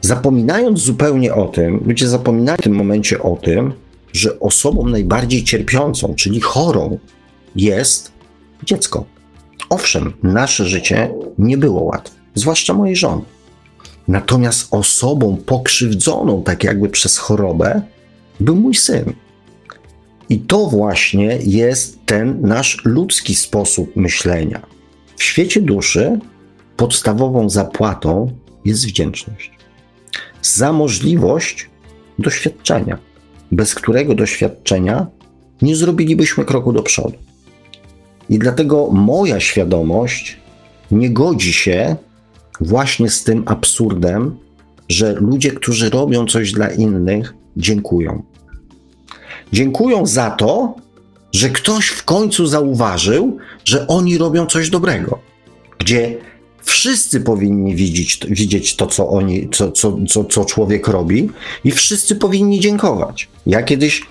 Zapominając 0.00 0.78
zupełnie 0.78 1.34
o 1.34 1.48
tym, 1.48 1.84
ludzie 1.86 2.08
zapominają 2.08 2.56
w 2.56 2.62
tym 2.62 2.74
momencie 2.74 3.22
o 3.22 3.36
tym, 3.36 3.72
że 4.12 4.40
osobą 4.40 4.88
najbardziej 4.88 5.44
cierpiącą, 5.44 6.14
czyli 6.14 6.40
chorą, 6.40 6.98
jest 7.56 8.12
dziecko. 8.64 9.04
Owszem, 9.70 10.12
nasze 10.22 10.64
życie 10.66 11.14
nie 11.38 11.58
było 11.58 11.82
łatwe, 11.82 12.17
zwłaszcza 12.34 12.74
mojej 12.74 12.96
żony. 12.96 13.22
Natomiast 14.08 14.68
osobą 14.70 15.36
pokrzywdzoną, 15.46 16.42
tak 16.42 16.64
jakby 16.64 16.88
przez 16.88 17.18
chorobę, 17.18 17.82
był 18.40 18.56
mój 18.56 18.74
syn. 18.74 19.12
I 20.28 20.38
to 20.38 20.66
właśnie 20.66 21.38
jest 21.42 21.98
ten 22.06 22.40
nasz 22.40 22.84
ludzki 22.84 23.34
sposób 23.34 23.96
myślenia. 23.96 24.66
W 25.16 25.22
świecie 25.22 25.60
duszy 25.60 26.18
podstawową 26.76 27.50
zapłatą 27.50 28.32
jest 28.64 28.86
wdzięczność. 28.86 29.50
Za 30.42 30.72
możliwość 30.72 31.70
doświadczenia, 32.18 32.98
bez 33.52 33.74
którego 33.74 34.14
doświadczenia 34.14 35.06
nie 35.62 35.76
zrobilibyśmy 35.76 36.44
kroku 36.44 36.72
do 36.72 36.82
przodu. 36.82 37.16
I 38.30 38.38
dlatego 38.38 38.90
moja 38.90 39.40
świadomość 39.40 40.36
nie 40.90 41.10
godzi 41.10 41.52
się 41.52 41.96
właśnie 42.60 43.10
z 43.10 43.24
tym 43.24 43.42
absurdem, 43.46 44.36
że 44.88 45.12
ludzie, 45.12 45.50
którzy 45.50 45.90
robią 45.90 46.26
coś 46.26 46.52
dla 46.52 46.68
innych, 46.68 47.34
dziękują. 47.56 48.22
Dziękują 49.52 50.06
za 50.06 50.30
to, 50.30 50.74
że 51.32 51.48
ktoś 51.48 51.86
w 51.86 52.04
końcu 52.04 52.46
zauważył, 52.46 53.38
że 53.64 53.86
oni 53.86 54.18
robią 54.18 54.46
coś 54.46 54.70
dobrego, 54.70 55.18
gdzie 55.78 56.18
wszyscy 56.62 57.20
powinni 57.20 57.74
widzieć, 57.74 58.20
widzieć 58.28 58.76
to, 58.76 58.86
co, 58.86 59.08
oni, 59.08 59.48
co, 59.52 59.72
co, 59.72 59.98
co, 60.08 60.24
co 60.24 60.44
człowiek 60.44 60.88
robi, 60.88 61.30
i 61.64 61.70
wszyscy 61.70 62.16
powinni 62.16 62.60
dziękować. 62.60 63.28
Ja 63.46 63.62
kiedyś 63.62 64.02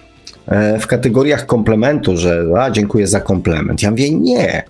e, 0.48 0.80
w 0.80 0.88
kategoriach 0.88 1.46
komplementu, 1.46 2.18
że 2.18 2.44
a, 2.60 2.72
dziękuję 2.72 3.08
za 3.08 3.22
komplement. 3.22 3.84
Ja 3.84 3.92
mówię, 3.92 4.12
nie. 4.12 4.64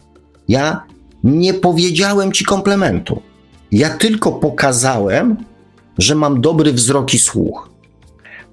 Ja 0.48 0.84
nie 1.24 1.54
powiedziałem 1.54 2.32
ci 2.32 2.46
komplementu. 2.46 3.22
Ja 3.72 3.90
tylko 3.90 4.32
pokazałem, 4.32 5.38
że 5.98 6.16
mam 6.16 6.42
dobry 6.42 6.74
wzrok 6.74 7.14
i 7.14 7.20
słuch. 7.20 7.70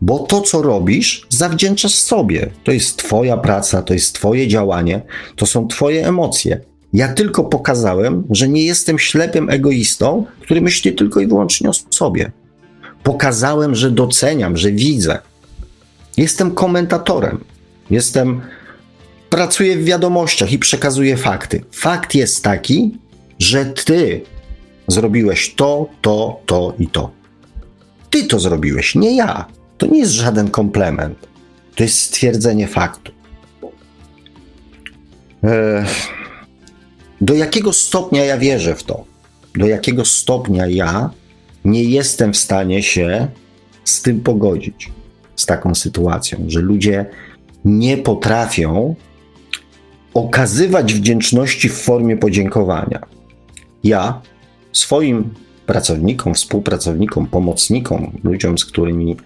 Bo 0.00 0.18
to, 0.18 0.40
co 0.40 0.62
robisz, 0.62 1.26
zawdzięczasz 1.28 1.94
sobie. 1.94 2.50
To 2.64 2.72
jest 2.72 2.96
Twoja 2.96 3.36
praca, 3.36 3.82
to 3.82 3.94
jest 3.94 4.14
Twoje 4.14 4.48
działanie, 4.48 5.02
to 5.36 5.46
są 5.46 5.68
Twoje 5.68 6.08
emocje. 6.08 6.60
Ja 6.92 7.08
tylko 7.08 7.44
pokazałem, 7.44 8.24
że 8.30 8.48
nie 8.48 8.64
jestem 8.64 8.98
ślepym 8.98 9.50
egoistą, 9.50 10.26
który 10.40 10.60
myśli 10.60 10.92
tylko 10.92 11.20
i 11.20 11.26
wyłącznie 11.26 11.70
o 11.70 11.72
sobie. 11.90 12.32
Pokazałem, 13.02 13.74
że 13.74 13.90
doceniam, 13.90 14.56
że 14.56 14.72
widzę. 14.72 15.18
Jestem 16.16 16.50
komentatorem. 16.50 17.44
Jestem. 17.90 18.40
Pracuję 19.30 19.76
w 19.76 19.84
wiadomościach 19.84 20.52
i 20.52 20.58
przekazuję 20.58 21.16
fakty. 21.16 21.64
Fakt 21.72 22.14
jest 22.14 22.44
taki, 22.44 22.98
że 23.38 23.64
ty 23.64 24.20
zrobiłeś 24.88 25.54
to, 25.54 25.88
to, 26.02 26.40
to 26.46 26.74
i 26.78 26.86
to. 26.86 27.10
Ty 28.10 28.26
to 28.26 28.40
zrobiłeś, 28.40 28.94
nie 28.94 29.16
ja. 29.16 29.46
To 29.78 29.86
nie 29.86 29.98
jest 29.98 30.12
żaden 30.12 30.50
komplement. 30.50 31.28
To 31.74 31.82
jest 31.82 31.98
stwierdzenie 31.98 32.68
faktu. 32.68 33.12
Do 37.20 37.34
jakiego 37.34 37.72
stopnia 37.72 38.24
ja 38.24 38.38
wierzę 38.38 38.74
w 38.74 38.82
to? 38.82 39.04
Do 39.54 39.66
jakiego 39.66 40.04
stopnia 40.04 40.66
ja 40.66 41.10
nie 41.64 41.84
jestem 41.84 42.32
w 42.32 42.36
stanie 42.36 42.82
się 42.82 43.28
z 43.84 44.02
tym 44.02 44.20
pogodzić, 44.20 44.90
z 45.36 45.46
taką 45.46 45.74
sytuacją, 45.74 46.38
że 46.48 46.60
ludzie 46.60 47.06
nie 47.64 47.96
potrafią 47.96 48.94
okazywać 50.14 50.94
wdzięczności 50.94 51.68
w 51.68 51.74
formie 51.82 52.16
podziękowania. 52.16 53.00
Ja 53.84 54.20
swoim 54.74 55.34
pracownikom, 55.66 56.34
współpracownikom, 56.34 57.26
pomocnikom, 57.26 58.20
ludziom, 58.24 58.58
z 58.58 58.64
którymi 58.64 59.16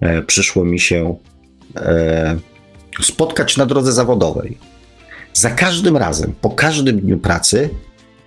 e, 0.00 0.22
przyszło 0.22 0.64
mi 0.64 0.80
się 0.80 1.16
e, 1.76 2.36
spotkać 3.02 3.56
na 3.56 3.66
drodze 3.66 3.92
zawodowej. 3.92 4.58
Za 5.32 5.50
każdym 5.50 5.96
razem, 5.96 6.34
po 6.40 6.50
każdym 6.50 7.00
dniu 7.00 7.18
pracy, 7.18 7.70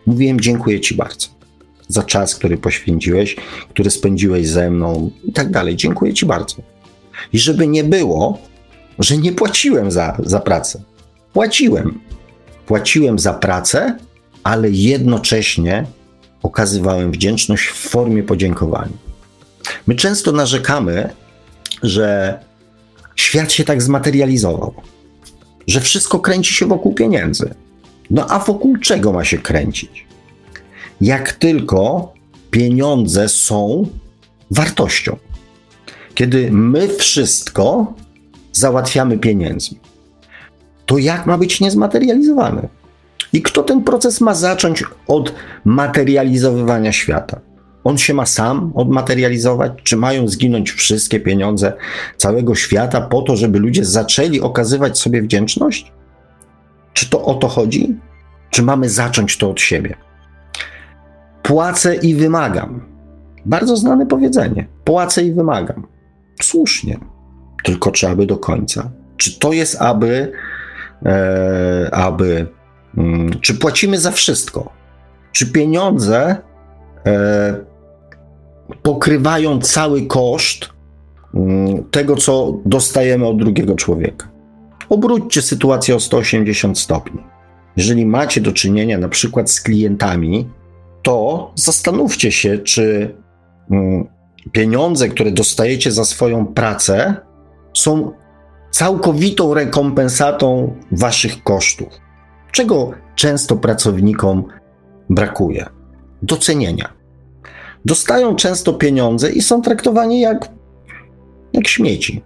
mówiłem: 0.06 0.42
Dziękuję 0.42 0.82
Ci 0.82 0.96
bardzo 0.96 1.28
za 1.88 2.04
czas, 2.04 2.36
który 2.36 2.58
poświęciłeś, 2.58 3.36
który 3.70 3.92
spędziłeś 3.92 4.48
ze 4.48 4.72
mną 4.72 5.12
i 5.24 5.34
tak 5.34 5.52
dalej. 5.52 5.76
Dziękuję 5.76 6.14
Ci 6.14 6.26
bardzo. 6.26 6.56
I 7.34 7.40
żeby 7.40 7.68
nie 7.68 7.84
było, 7.84 8.38
że 9.00 9.18
nie 9.18 9.32
płaciłem 9.32 9.92
za, 9.92 10.18
za 10.24 10.40
pracę. 10.40 10.82
Płaciłem. 11.34 12.00
Płaciłem 12.66 13.20
za 13.20 13.34
pracę, 13.34 13.98
ale 14.44 14.70
jednocześnie 14.70 15.86
okazywałem 16.44 17.12
wdzięczność 17.12 17.68
w 17.68 17.90
formie 17.90 18.24
podziękowania. 18.24 18.98
My 19.88 19.96
często 19.96 20.32
narzekamy, 20.32 21.10
że 21.84 22.40
świat 23.16 23.52
się 23.52 23.64
tak 23.64 23.82
zmaterializował, 23.82 24.74
że 25.68 25.82
wszystko 25.82 26.20
kręci 26.20 26.54
się 26.54 26.66
wokół 26.66 26.94
pieniędzy. 26.94 27.54
No 28.10 28.28
a 28.30 28.40
wokół 28.40 28.78
czego 28.78 29.12
ma 29.12 29.26
się 29.26 29.38
kręcić? 29.38 30.06
Jak 31.02 31.32
tylko 31.32 32.14
pieniądze 32.52 33.30
są 33.30 33.88
wartością. 34.52 35.18
Kiedy 36.16 36.52
my 36.52 36.88
wszystko 36.88 37.94
załatwiamy 38.52 39.18
pieniędzmi, 39.18 39.80
to 40.86 40.98
jak 40.98 41.26
ma 41.26 41.38
być 41.38 41.60
niezmaterializowane? 41.60 42.68
I 43.34 43.42
kto 43.42 43.64
ten 43.64 43.84
proces 43.84 44.22
ma 44.22 44.34
zacząć 44.34 44.84
od 45.08 45.34
materializowywania 45.66 46.92
świata? 46.92 47.40
On 47.84 47.98
się 47.98 48.14
ma 48.14 48.26
sam 48.26 48.72
odmaterializować? 48.76 49.72
Czy 49.84 49.98
mają 49.98 50.28
zginąć 50.28 50.72
wszystkie 50.72 51.20
pieniądze 51.20 51.74
całego 52.18 52.56
świata 52.56 53.02
po 53.02 53.22
to, 53.22 53.36
żeby 53.36 53.60
ludzie 53.60 53.86
zaczęli 53.86 54.42
okazywać 54.42 55.00
sobie 55.00 55.22
wdzięczność? 55.22 55.92
Czy 56.94 57.10
to 57.10 57.26
o 57.26 57.34
to 57.34 57.48
chodzi? 57.48 57.96
Czy 58.50 58.64
mamy 58.64 58.90
zacząć 58.90 59.38
to 59.38 59.50
od 59.50 59.62
siebie? 59.62 59.96
Płacę 61.44 61.96
i 61.96 62.16
wymagam. 62.16 62.86
Bardzo 63.46 63.78
znane 63.78 64.06
powiedzenie. 64.06 64.68
Płacę 64.84 65.24
i 65.24 65.34
wymagam. 65.34 65.88
Słusznie. 66.42 67.00
Tylko 67.64 67.92
czy 67.92 68.08
aby 68.08 68.26
do 68.26 68.38
końca? 68.38 68.92
Czy 69.18 69.40
to 69.40 69.54
jest 69.54 69.82
aby, 69.82 70.32
e, 71.06 71.90
aby 71.94 72.48
czy 73.42 73.54
płacimy 73.54 74.00
za 74.00 74.12
wszystko? 74.12 74.72
Czy 75.32 75.52
pieniądze 75.52 76.36
e, 77.06 77.56
pokrywają 78.84 79.60
cały 79.60 80.06
koszt 80.06 80.70
mm, 81.34 81.84
tego, 81.84 82.16
co 82.16 82.58
dostajemy 82.66 83.28
od 83.28 83.38
drugiego 83.38 83.76
człowieka? 83.76 84.28
Obróćcie 84.90 85.42
sytuację 85.42 85.96
o 85.96 86.00
180 86.00 86.80
stopni. 86.80 87.20
Jeżeli 87.78 88.06
macie 88.06 88.42
do 88.42 88.52
czynienia 88.52 88.98
na 88.98 89.10
przykład 89.10 89.52
z 89.52 89.62
klientami, 89.62 90.50
to 91.02 91.52
zastanówcie 91.56 92.32
się, 92.32 92.58
czy 92.58 93.16
mm, 93.72 94.08
pieniądze, 94.52 95.10
które 95.10 95.32
dostajecie 95.32 95.92
za 95.92 96.06
swoją 96.06 96.46
pracę, 96.46 97.16
są 97.74 98.12
całkowitą 98.72 99.54
rekompensatą 99.54 100.76
waszych 100.92 101.44
kosztów. 101.44 102.03
Czego 102.54 102.92
często 103.16 103.56
pracownikom 103.56 104.44
brakuje? 105.10 105.66
Docenienia. 106.22 106.94
Dostają 107.86 108.36
często 108.36 108.74
pieniądze 108.74 109.32
i 109.32 109.42
są 109.42 109.62
traktowani 109.62 110.20
jak, 110.20 110.50
jak 111.54 111.68
śmieci, 111.68 112.22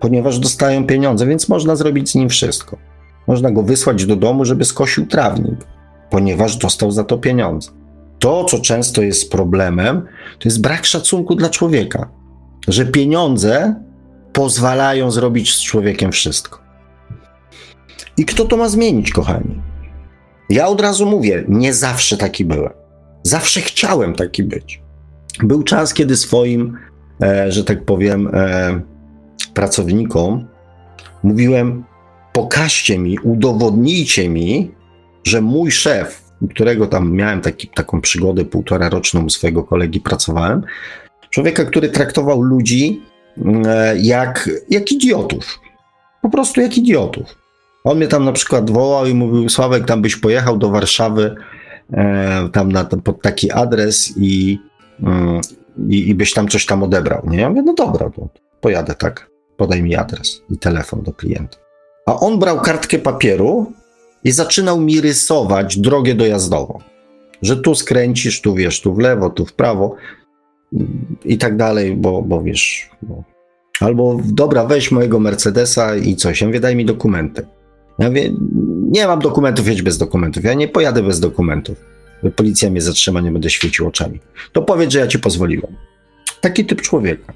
ponieważ 0.00 0.38
dostają 0.38 0.86
pieniądze, 0.86 1.26
więc 1.26 1.48
można 1.48 1.76
zrobić 1.76 2.10
z 2.10 2.14
nim 2.14 2.28
wszystko. 2.28 2.78
Można 3.26 3.50
go 3.50 3.62
wysłać 3.62 4.06
do 4.06 4.16
domu, 4.16 4.44
żeby 4.44 4.64
skosił 4.64 5.06
trawnik, 5.06 5.66
ponieważ 6.10 6.56
dostał 6.56 6.90
za 6.90 7.04
to 7.04 7.18
pieniądze. 7.18 7.70
To, 8.18 8.44
co 8.44 8.58
często 8.58 9.02
jest 9.02 9.30
problemem, 9.30 10.06
to 10.38 10.48
jest 10.48 10.60
brak 10.60 10.84
szacunku 10.84 11.34
dla 11.34 11.50
człowieka, 11.50 12.08
że 12.68 12.86
pieniądze 12.86 13.74
pozwalają 14.32 15.10
zrobić 15.10 15.54
z 15.54 15.60
człowiekiem 15.60 16.12
wszystko. 16.12 16.58
I 18.16 18.24
kto 18.24 18.44
to 18.44 18.56
ma 18.56 18.68
zmienić, 18.68 19.10
kochani? 19.10 19.71
Ja 20.52 20.68
od 20.68 20.80
razu 20.80 21.06
mówię, 21.06 21.44
nie 21.48 21.74
zawsze 21.74 22.16
taki 22.16 22.44
byłem. 22.44 22.72
Zawsze 23.22 23.60
chciałem 23.60 24.14
taki 24.14 24.42
być. 24.42 24.82
Był 25.42 25.62
czas, 25.62 25.94
kiedy 25.94 26.16
swoim, 26.16 26.78
e, 27.22 27.52
że 27.52 27.64
tak 27.64 27.84
powiem, 27.84 28.30
e, 28.34 28.80
pracownikom 29.54 30.48
mówiłem: 31.22 31.84
pokażcie 32.32 32.98
mi, 32.98 33.18
udowodnijcie 33.18 34.28
mi, 34.28 34.70
że 35.26 35.40
mój 35.40 35.70
szef, 35.70 36.22
którego 36.50 36.86
tam 36.86 37.12
miałem 37.12 37.40
taki, 37.40 37.68
taką 37.68 38.00
przygodę 38.00 38.44
półtora 38.44 38.88
roczną 38.88 39.30
swojego 39.30 39.64
kolegi 39.64 40.00
pracowałem, 40.00 40.62
człowieka, 41.30 41.64
który 41.64 41.88
traktował 41.88 42.42
ludzi 42.42 43.02
e, 43.66 43.98
jak, 43.98 44.50
jak 44.70 44.92
idiotów. 44.92 45.60
Po 46.22 46.30
prostu 46.30 46.60
jak 46.60 46.78
idiotów. 46.78 47.41
On 47.84 47.96
mnie 47.96 48.08
tam 48.08 48.24
na 48.24 48.32
przykład 48.32 48.70
wołał 48.70 49.06
i 49.06 49.14
mówił, 49.14 49.48
Sławek, 49.48 49.84
tam 49.84 50.02
byś 50.02 50.16
pojechał 50.16 50.58
do 50.58 50.70
Warszawy 50.70 51.34
e, 51.92 52.48
tam 52.52 52.72
na, 52.72 52.84
pod 52.84 53.22
taki 53.22 53.50
adres 53.50 54.12
i, 54.16 54.58
mm, 55.02 55.40
i, 55.88 56.08
i 56.08 56.14
byś 56.14 56.32
tam 56.32 56.48
coś 56.48 56.66
tam 56.66 56.82
odebrał. 56.82 57.22
Nie? 57.26 57.38
Ja 57.38 57.48
mówię, 57.48 57.62
no 57.62 57.74
dobra, 57.74 58.10
to 58.10 58.28
pojadę, 58.60 58.94
tak? 58.94 59.30
Podaj 59.56 59.82
mi 59.82 59.96
adres 59.96 60.42
i 60.50 60.58
telefon 60.58 61.02
do 61.02 61.12
klienta. 61.12 61.56
A 62.06 62.20
on 62.20 62.38
brał 62.38 62.60
kartkę 62.60 62.98
papieru 62.98 63.72
i 64.24 64.32
zaczynał 64.32 64.80
mi 64.80 65.00
rysować 65.00 65.78
drogę 65.78 66.14
dojazdową. 66.14 66.78
Że 67.42 67.56
tu 67.56 67.74
skręcisz, 67.74 68.40
tu 68.40 68.54
wiesz, 68.54 68.80
tu 68.80 68.94
w 68.94 68.98
lewo, 68.98 69.30
tu 69.30 69.46
w 69.46 69.52
prawo 69.52 69.96
i 71.24 71.38
tak 71.38 71.56
dalej, 71.56 71.96
bo, 71.96 72.22
bo 72.22 72.42
wiesz. 72.42 72.90
Bo... 73.02 73.24
Albo 73.80 74.20
dobra, 74.24 74.64
weź 74.64 74.90
mojego 74.90 75.20
Mercedesa 75.20 75.96
i 75.96 76.16
coś. 76.16 76.40
Ja 76.40 76.46
mówię, 76.46 76.60
daj 76.60 76.76
mi 76.76 76.84
dokumenty. 76.84 77.46
Ja 78.02 78.08
mówię, 78.08 78.32
nie 78.90 79.06
mam 79.06 79.20
dokumentów, 79.20 79.68
jedź 79.68 79.82
bez 79.82 79.98
dokumentów. 79.98 80.44
Ja 80.44 80.54
nie 80.54 80.68
pojadę 80.68 81.02
bez 81.02 81.20
dokumentów. 81.20 81.76
Policja 82.36 82.70
mnie 82.70 82.80
zatrzyma, 82.80 83.20
nie 83.20 83.30
będę 83.30 83.50
świecił 83.50 83.88
oczami. 83.88 84.20
To 84.52 84.62
powiedz, 84.62 84.92
że 84.92 84.98
ja 84.98 85.06
ci 85.06 85.18
pozwoliłem. 85.18 85.76
Taki 86.40 86.64
typ 86.64 86.82
człowieka. 86.82 87.32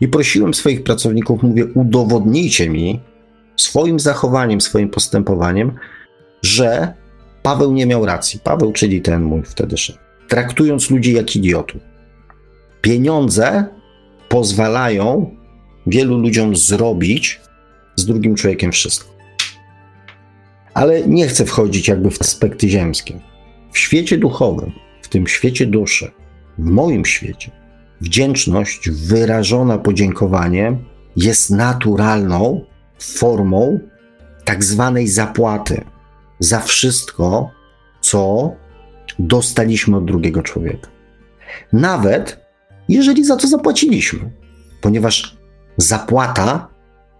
I 0.00 0.08
prosiłem 0.08 0.54
swoich 0.54 0.82
pracowników, 0.82 1.42
mówię, 1.42 1.66
udowodnijcie 1.74 2.70
mi 2.70 3.00
swoim 3.56 4.00
zachowaniem, 4.00 4.60
swoim 4.60 4.88
postępowaniem, 4.88 5.72
że 6.42 6.94
Paweł 7.42 7.72
nie 7.72 7.86
miał 7.86 8.06
racji. 8.06 8.40
Paweł, 8.44 8.72
czyli 8.72 9.02
ten 9.02 9.22
mój 9.22 9.42
wtedy 9.42 9.76
szef. 9.76 9.96
Traktując 10.28 10.90
ludzi 10.90 11.12
jak 11.12 11.36
idiotów. 11.36 11.80
Pieniądze 12.80 13.64
pozwalają 14.28 15.36
wielu 15.86 16.18
ludziom 16.18 16.56
zrobić 16.56 17.40
z 17.96 18.06
drugim 18.06 18.34
człowiekiem 18.34 18.72
wszystko. 18.72 19.11
Ale 20.74 21.06
nie 21.06 21.28
chcę 21.28 21.44
wchodzić 21.44 21.88
jakby 21.88 22.10
w 22.10 22.20
aspekty 22.20 22.68
ziemskie. 22.68 23.20
W 23.72 23.78
świecie 23.78 24.18
duchowym, 24.18 24.72
w 25.02 25.08
tym 25.08 25.26
świecie 25.26 25.66
duszy, 25.66 26.10
w 26.58 26.64
moim 26.64 27.04
świecie, 27.04 27.50
wdzięczność 28.00 28.90
wyrażona 28.90 29.78
podziękowaniem 29.78 30.84
jest 31.16 31.50
naturalną 31.50 32.64
formą 32.98 33.80
tak 34.44 34.64
zwanej 34.64 35.08
zapłaty 35.08 35.84
za 36.38 36.60
wszystko, 36.60 37.50
co 38.00 38.52
dostaliśmy 39.18 39.96
od 39.96 40.04
drugiego 40.04 40.42
człowieka. 40.42 40.88
Nawet 41.72 42.40
jeżeli 42.88 43.24
za 43.24 43.36
to 43.36 43.48
zapłaciliśmy, 43.48 44.30
ponieważ 44.80 45.36
zapłata 45.76 46.68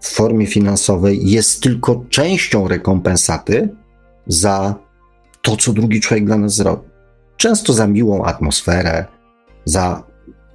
w 0.02 0.08
formie 0.08 0.46
finansowej 0.46 1.30
jest 1.30 1.62
tylko 1.62 2.04
częścią 2.10 2.68
rekompensaty 2.68 3.68
za 4.26 4.74
to, 5.42 5.56
co 5.56 5.72
drugi 5.72 6.00
człowiek 6.00 6.24
dla 6.24 6.36
nas 6.36 6.54
zrobi. 6.54 6.88
Często 7.36 7.72
za 7.72 7.86
miłą 7.86 8.24
atmosferę, 8.24 9.06
za 9.64 10.02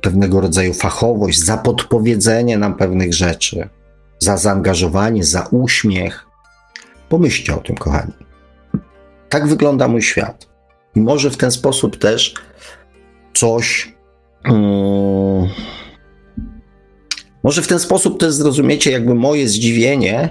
pewnego 0.02 0.42
rodzaju 0.42 0.74
fachowość, 0.74 1.40
za 1.40 1.58
podpowiedzenie 1.58 2.58
nam 2.58 2.76
pewnych 2.76 3.14
rzeczy, 3.14 3.70
za 4.20 4.38
zaangażowanie, 4.38 5.24
za 5.24 5.48
uśmiech. 5.52 6.26
Pomyślcie 7.10 7.56
o 7.56 7.58
tym, 7.58 7.76
kochani. 7.76 8.14
Tak 9.30 9.48
wygląda 9.48 9.88
mój 9.88 10.02
świat. 10.02 10.48
I 10.96 11.02
może 11.02 11.30
w 11.30 11.38
ten 11.38 11.52
sposób 11.52 11.98
też 11.98 12.34
coś. 13.34 13.96
Um, 14.50 15.48
może 17.48 17.62
w 17.62 17.68
ten 17.68 17.80
sposób 17.80 18.20
też 18.20 18.34
zrozumiecie, 18.34 18.92
jakby 18.92 19.16
moje 19.16 19.48
zdziwienie 19.48 20.30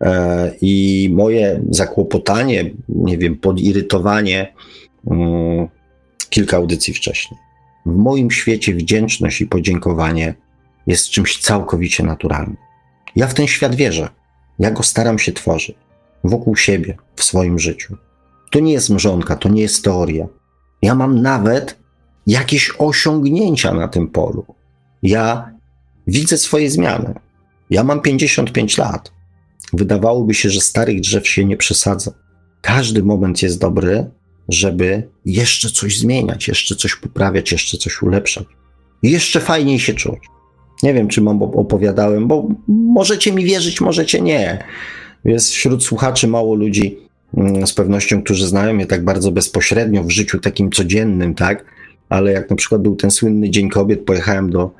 e, 0.00 0.52
i 0.60 1.08
moje 1.12 1.62
zakłopotanie, 1.70 2.70
nie 2.88 3.18
wiem, 3.18 3.36
podirytowanie 3.36 4.52
um, 5.04 5.68
kilka 6.30 6.56
audycji 6.56 6.94
wcześniej. 6.94 7.40
W 7.86 7.96
moim 7.96 8.30
świecie 8.30 8.74
wdzięczność 8.74 9.40
i 9.40 9.46
podziękowanie 9.46 10.34
jest 10.86 11.08
czymś 11.10 11.38
całkowicie 11.38 12.02
naturalnym. 12.02 12.56
Ja 13.16 13.26
w 13.26 13.34
ten 13.34 13.46
świat 13.46 13.74
wierzę. 13.74 14.08
Ja 14.58 14.70
go 14.70 14.82
staram 14.82 15.18
się 15.18 15.32
tworzyć 15.32 15.76
wokół 16.24 16.56
siebie, 16.56 16.96
w 17.16 17.24
swoim 17.24 17.58
życiu. 17.58 17.96
To 18.50 18.60
nie 18.60 18.72
jest 18.72 18.90
mrzonka, 18.90 19.36
to 19.36 19.48
nie 19.48 19.62
jest 19.62 19.84
teoria. 19.84 20.26
Ja 20.82 20.94
mam 20.94 21.22
nawet 21.22 21.78
jakieś 22.26 22.74
osiągnięcia 22.78 23.74
na 23.74 23.88
tym 23.88 24.08
polu. 24.08 24.44
Ja 25.02 25.52
widzę 26.06 26.38
swoje 26.38 26.70
zmiany. 26.70 27.14
Ja 27.70 27.84
mam 27.84 28.00
55 28.00 28.78
lat. 28.78 29.12
Wydawałoby 29.72 30.34
się, 30.34 30.50
że 30.50 30.60
starych 30.60 31.00
drzew 31.00 31.28
się 31.28 31.44
nie 31.44 31.56
przesadza. 31.56 32.12
Każdy 32.60 33.02
moment 33.02 33.42
jest 33.42 33.60
dobry, 33.60 34.10
żeby 34.48 35.08
jeszcze 35.24 35.70
coś 35.70 35.98
zmieniać, 35.98 36.48
jeszcze 36.48 36.76
coś 36.76 36.96
poprawiać, 36.96 37.52
jeszcze 37.52 37.78
coś 37.78 38.02
ulepszać. 38.02 38.44
I 39.02 39.10
jeszcze 39.10 39.40
fajniej 39.40 39.78
się 39.78 39.94
czuć. 39.94 40.18
Nie 40.82 40.94
wiem, 40.94 41.08
czy 41.08 41.20
mam 41.20 41.42
opowiadałem, 41.42 42.28
bo 42.28 42.48
możecie 42.68 43.32
mi 43.32 43.44
wierzyć, 43.44 43.80
możecie 43.80 44.20
nie. 44.20 44.64
Jest 45.24 45.50
wśród 45.50 45.84
słuchaczy 45.84 46.28
mało 46.28 46.54
ludzi 46.54 46.98
mm, 47.36 47.66
z 47.66 47.74
pewnością, 47.74 48.22
którzy 48.22 48.46
znają 48.46 48.74
mnie 48.74 48.86
tak 48.86 49.04
bardzo 49.04 49.32
bezpośrednio 49.32 50.04
w 50.04 50.10
życiu 50.10 50.38
takim 50.38 50.70
codziennym, 50.70 51.34
tak? 51.34 51.64
Ale 52.08 52.32
jak 52.32 52.50
na 52.50 52.56
przykład 52.56 52.82
był 52.82 52.96
ten 52.96 53.10
słynny 53.10 53.50
Dzień 53.50 53.68
Kobiet, 53.68 54.04
pojechałem 54.04 54.50
do, 54.50 54.70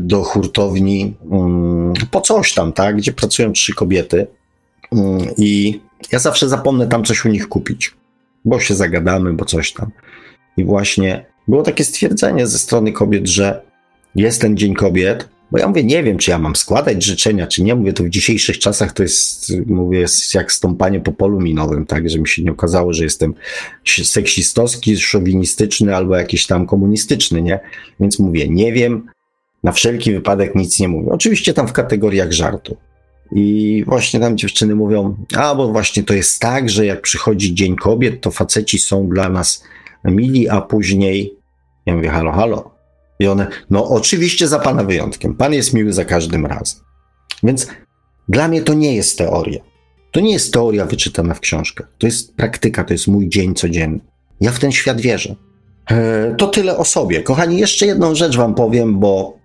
do 0.00 0.22
hurtowni 0.22 1.14
mm, 1.30 1.92
po 2.10 2.20
coś 2.20 2.54
tam, 2.54 2.72
tak? 2.72 2.96
Gdzie 2.96 3.12
pracują 3.12 3.52
trzy 3.52 3.74
kobiety. 3.74 4.26
Mm, 4.92 5.18
I 5.36 5.80
ja 6.12 6.18
zawsze 6.18 6.48
zapomnę 6.48 6.86
tam 6.86 7.04
coś 7.04 7.24
u 7.24 7.28
nich 7.28 7.48
kupić, 7.48 7.94
bo 8.44 8.60
się 8.60 8.74
zagadamy, 8.74 9.32
bo 9.32 9.44
coś 9.44 9.72
tam. 9.72 9.90
I 10.56 10.64
właśnie 10.64 11.26
było 11.48 11.62
takie 11.62 11.84
stwierdzenie 11.84 12.46
ze 12.46 12.58
strony 12.58 12.92
kobiet, 12.92 13.28
że 13.28 13.62
jest 14.14 14.40
ten 14.40 14.56
Dzień 14.56 14.74
Kobiet, 14.74 15.28
bo 15.50 15.58
ja 15.58 15.68
mówię, 15.68 15.84
nie 15.84 16.02
wiem, 16.02 16.18
czy 16.18 16.30
ja 16.30 16.38
mam 16.38 16.56
składać 16.56 17.04
życzenia, 17.04 17.46
czy 17.46 17.62
nie. 17.62 17.74
Mówię, 17.74 17.92
to 17.92 18.04
w 18.04 18.08
dzisiejszych 18.08 18.58
czasach 18.58 18.92
to 18.92 19.02
jest, 19.02 19.52
mówię, 19.66 19.98
jest 19.98 20.34
jak 20.34 20.52
stąpanie 20.52 21.00
po 21.00 21.12
polu 21.12 21.40
minowym, 21.40 21.86
tak, 21.86 22.10
że 22.10 22.18
mi 22.18 22.28
się 22.28 22.42
nie 22.42 22.52
okazało, 22.52 22.92
że 22.92 23.04
jestem 23.04 23.34
seksistowski, 24.04 24.96
szowinistyczny 24.96 25.96
albo 25.96 26.16
jakiś 26.16 26.46
tam 26.46 26.66
komunistyczny, 26.66 27.42
nie? 27.42 27.60
Więc 28.00 28.18
mówię, 28.18 28.48
nie 28.48 28.72
wiem, 28.72 29.06
na 29.64 29.72
wszelki 29.72 30.12
wypadek 30.12 30.54
nic 30.54 30.80
nie 30.80 30.88
mówię. 30.88 31.10
Oczywiście 31.10 31.54
tam 31.54 31.68
w 31.68 31.72
kategoriach 31.72 32.32
żartu. 32.32 32.76
I 33.32 33.84
właśnie 33.86 34.20
tam 34.20 34.36
dziewczyny 34.36 34.74
mówią, 34.74 35.16
a 35.36 35.54
bo 35.54 35.68
właśnie 35.68 36.02
to 36.02 36.14
jest 36.14 36.40
tak, 36.40 36.70
że 36.70 36.86
jak 36.86 37.02
przychodzi 37.02 37.54
Dzień 37.54 37.76
Kobiet, 37.76 38.20
to 38.20 38.30
faceci 38.30 38.78
są 38.78 39.08
dla 39.08 39.28
nas 39.28 39.64
mili, 40.04 40.48
a 40.48 40.60
później 40.60 41.36
ja 41.86 41.94
mówię, 41.94 42.08
halo, 42.08 42.32
halo, 42.32 42.70
i 43.18 43.26
one, 43.26 43.46
no 43.70 43.88
oczywiście 43.88 44.48
za 44.48 44.58
Pana 44.58 44.84
wyjątkiem. 44.84 45.34
Pan 45.34 45.52
jest 45.52 45.74
miły 45.74 45.92
za 45.92 46.04
każdym 46.04 46.46
razem. 46.46 46.80
Więc 47.42 47.66
dla 48.28 48.48
mnie 48.48 48.62
to 48.62 48.74
nie 48.74 48.96
jest 48.96 49.18
teoria. 49.18 49.60
To 50.10 50.20
nie 50.20 50.32
jest 50.32 50.52
teoria 50.52 50.86
wyczytana 50.86 51.34
w 51.34 51.40
książkach. 51.40 51.88
To 51.98 52.06
jest 52.06 52.36
praktyka, 52.36 52.84
to 52.84 52.94
jest 52.94 53.06
mój 53.06 53.28
dzień 53.28 53.54
codzienny. 53.54 54.00
Ja 54.40 54.52
w 54.52 54.58
ten 54.58 54.72
świat 54.72 55.00
wierzę. 55.00 55.34
E, 55.90 56.34
to 56.38 56.46
tyle 56.46 56.76
o 56.76 56.84
sobie. 56.84 57.22
Kochani, 57.22 57.58
jeszcze 57.58 57.86
jedną 57.86 58.14
rzecz 58.14 58.36
Wam 58.36 58.54
powiem, 58.54 59.00
bo, 59.00 59.38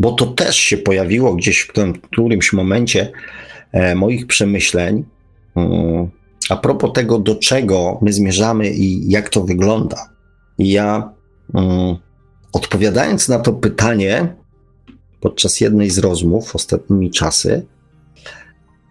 bo 0.00 0.12
to 0.12 0.26
też 0.26 0.56
się 0.56 0.76
pojawiło 0.76 1.34
gdzieś 1.34 1.60
w 1.60 1.72
którymś 2.02 2.52
momencie 2.52 3.12
e, 3.72 3.94
moich 3.94 4.26
przemyśleń. 4.26 5.04
Mm, 5.56 6.10
a 6.50 6.56
propos 6.56 6.92
tego, 6.92 7.18
do 7.18 7.36
czego 7.36 7.98
my 8.02 8.12
zmierzamy 8.12 8.70
i 8.70 9.10
jak 9.10 9.28
to 9.28 9.44
wygląda. 9.44 10.10
I 10.58 10.70
ja 10.70 11.12
odpowiadając 12.52 13.28
na 13.28 13.38
to 13.38 13.52
pytanie 13.52 14.34
podczas 15.20 15.60
jednej 15.60 15.90
z 15.90 15.98
rozmów 15.98 16.54
ostatnimi 16.54 17.10
czasy, 17.10 17.66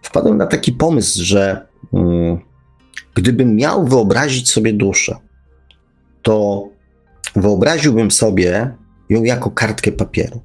wpadłem 0.02 0.36
na 0.36 0.46
taki 0.46 0.72
pomysł, 0.72 1.24
że 1.24 1.66
gdybym 3.14 3.56
miał 3.56 3.86
wyobrazić 3.86 4.50
sobie 4.50 4.72
duszę, 4.72 5.16
to 6.22 6.64
wyobraziłbym 7.36 8.10
sobie 8.10 8.74
ją 9.08 9.24
jako 9.24 9.50
kartkę 9.50 9.92
papieru. 9.92 10.40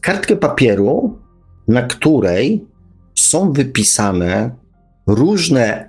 Kartkę 0.00 0.36
papieru, 0.36 1.18
na 1.68 1.82
której 1.82 2.66
są 3.14 3.52
wypisane 3.52 4.50
różne 5.06 5.88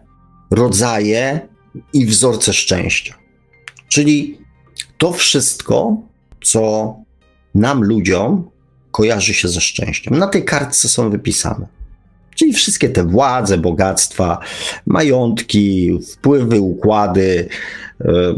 rodzaje 0.52 1.48
i 1.94 2.06
wzorce 2.06 2.54
szczęścia. 2.54 3.16
Czyli 3.88 4.38
to 4.98 5.12
wszystko, 5.12 5.98
co 6.44 6.96
nam 7.56 7.84
ludziom 7.84 8.50
kojarzy 8.92 9.34
się 9.34 9.48
ze 9.48 9.62
szczęściem. 9.62 10.18
Na 10.18 10.28
tej 10.28 10.46
kartce 10.46 10.90
są 10.90 11.10
wypisane. 11.10 11.68
Czyli 12.36 12.54
wszystkie 12.54 12.90
te 12.90 13.04
władze, 13.04 13.58
bogactwa, 13.58 14.40
majątki, 14.86 16.00
wpływy, 16.14 16.62
układy, 16.62 17.50
e, 18.02 18.10
e, 18.10 18.36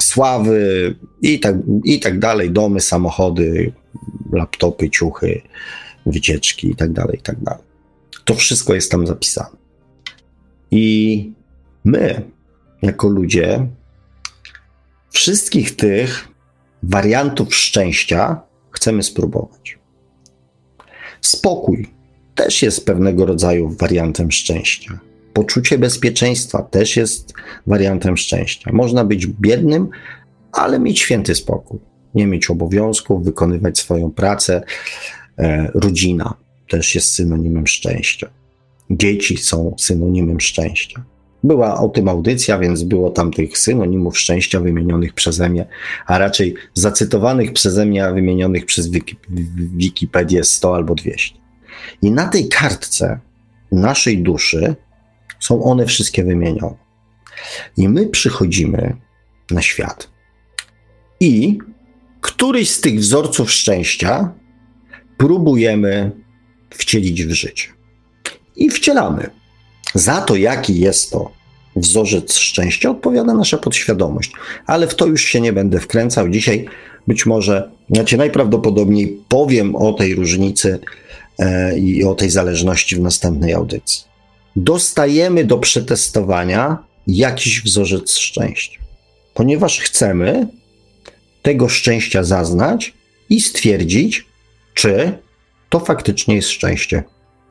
sławy 0.00 0.94
i 1.22 1.40
tak, 1.40 1.56
i 1.84 2.00
tak 2.00 2.18
dalej, 2.18 2.50
domy, 2.50 2.80
samochody, 2.80 3.72
laptopy, 4.32 4.90
ciuchy, 4.90 5.42
wycieczki 6.06 6.70
i 6.70 6.76
tak 6.76 6.92
dalej, 6.92 7.18
i 7.18 7.22
tak 7.22 7.40
dalej. 7.40 7.62
To 8.24 8.34
wszystko 8.34 8.74
jest 8.74 8.90
tam 8.90 9.06
zapisane. 9.06 9.56
I 10.70 11.32
my, 11.84 12.22
jako 12.82 13.08
ludzie, 13.08 13.66
wszystkich 15.10 15.76
tych 15.76 16.28
wariantów 16.82 17.54
szczęścia 17.54 18.40
chcemy 18.70 19.02
spróbować. 19.02 19.78
Spokój 21.20 21.97
też 22.38 22.62
jest 22.62 22.86
pewnego 22.86 23.26
rodzaju 23.26 23.68
wariantem 23.68 24.32
szczęścia. 24.32 24.98
Poczucie 25.32 25.78
bezpieczeństwa 25.78 26.62
też 26.62 26.96
jest 26.96 27.32
wariantem 27.66 28.16
szczęścia. 28.16 28.70
Można 28.72 29.04
być 29.04 29.26
biednym, 29.26 29.88
ale 30.52 30.80
mieć 30.80 30.98
święty 30.98 31.34
spokój. 31.34 31.78
Nie 32.14 32.26
mieć 32.26 32.50
obowiązków, 32.50 33.24
wykonywać 33.24 33.78
swoją 33.78 34.10
pracę. 34.10 34.62
E, 35.38 35.70
rodzina 35.74 36.34
też 36.68 36.94
jest 36.94 37.12
synonimem 37.12 37.66
szczęścia. 37.66 38.30
Dzieci 38.90 39.36
są 39.36 39.74
synonimem 39.78 40.40
szczęścia. 40.40 41.04
Była 41.44 41.80
o 41.80 41.88
tym 41.88 42.08
audycja, 42.08 42.58
więc 42.58 42.82
było 42.82 43.10
tam 43.10 43.32
tych 43.32 43.58
synonimów 43.58 44.18
szczęścia 44.18 44.60
wymienionych 44.60 45.14
przeze 45.14 45.48
mnie, 45.48 45.66
a 46.06 46.18
raczej 46.18 46.54
zacytowanych 46.74 47.52
przeze 47.52 47.86
mnie, 47.86 48.06
a 48.06 48.12
wymienionych 48.12 48.66
przez 48.66 48.90
Wikipedię 49.76 50.44
100 50.44 50.74
albo 50.74 50.94
200. 50.94 51.37
I 52.02 52.10
na 52.10 52.28
tej 52.28 52.48
kartce 52.48 53.18
naszej 53.72 54.22
duszy 54.22 54.74
są 55.40 55.62
one 55.62 55.86
wszystkie 55.86 56.24
wymienione. 56.24 56.76
I 57.76 57.88
my 57.88 58.06
przychodzimy 58.06 58.96
na 59.50 59.62
świat. 59.62 60.10
I 61.20 61.58
któryś 62.20 62.70
z 62.70 62.80
tych 62.80 62.98
wzorców 62.98 63.52
szczęścia 63.52 64.32
próbujemy 65.16 66.12
wcielić 66.70 67.24
w 67.24 67.32
życie. 67.32 67.68
I 68.56 68.70
wcielamy. 68.70 69.30
Za 69.94 70.20
to, 70.20 70.36
jaki 70.36 70.80
jest 70.80 71.10
to 71.10 71.32
wzorzec 71.76 72.36
szczęścia, 72.36 72.90
odpowiada 72.90 73.34
nasza 73.34 73.58
podświadomość. 73.58 74.32
Ale 74.66 74.88
w 74.88 74.94
to 74.94 75.06
już 75.06 75.24
się 75.24 75.40
nie 75.40 75.52
będę 75.52 75.80
wkręcał. 75.80 76.28
Dzisiaj 76.28 76.68
być 77.06 77.26
może, 77.26 77.70
znaczy 77.90 78.16
najprawdopodobniej 78.16 79.22
powiem 79.28 79.76
o 79.76 79.92
tej 79.92 80.14
różnicy 80.14 80.78
i 81.76 82.04
o 82.04 82.14
tej 82.14 82.30
zależności 82.30 82.96
w 82.96 83.00
następnej 83.00 83.52
audycji. 83.52 84.04
Dostajemy 84.56 85.44
do 85.44 85.58
przetestowania 85.58 86.78
jakiś 87.06 87.62
wzorzec 87.62 88.16
szczęścia, 88.16 88.80
ponieważ 89.34 89.80
chcemy 89.80 90.48
tego 91.42 91.68
szczęścia 91.68 92.24
zaznać 92.24 92.94
i 93.30 93.40
stwierdzić, 93.40 94.26
czy 94.74 95.18
to 95.68 95.80
faktycznie 95.80 96.34
jest 96.34 96.48
szczęście. 96.48 97.02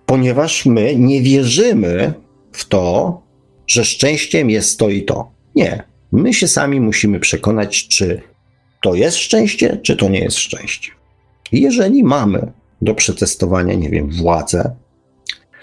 Ponieważ 0.05 0.65
my 0.65 0.95
nie 0.95 1.21
wierzymy 1.21 2.13
w 2.51 2.65
to, 2.65 3.21
że 3.67 3.85
szczęściem 3.85 4.49
jest 4.49 4.79
to 4.79 4.89
i 4.89 5.03
to. 5.03 5.31
Nie. 5.55 5.83
My 6.11 6.33
się 6.33 6.47
sami 6.47 6.81
musimy 6.81 7.19
przekonać, 7.19 7.87
czy 7.87 8.21
to 8.83 8.95
jest 8.95 9.17
szczęście, 9.17 9.77
czy 9.83 9.95
to 9.95 10.09
nie 10.09 10.19
jest 10.19 10.37
szczęście. 10.37 10.91
Jeżeli 11.51 12.03
mamy 12.03 12.51
do 12.81 12.95
przetestowania, 12.95 13.73
nie 13.73 13.89
wiem, 13.89 14.09
władzę, 14.09 14.75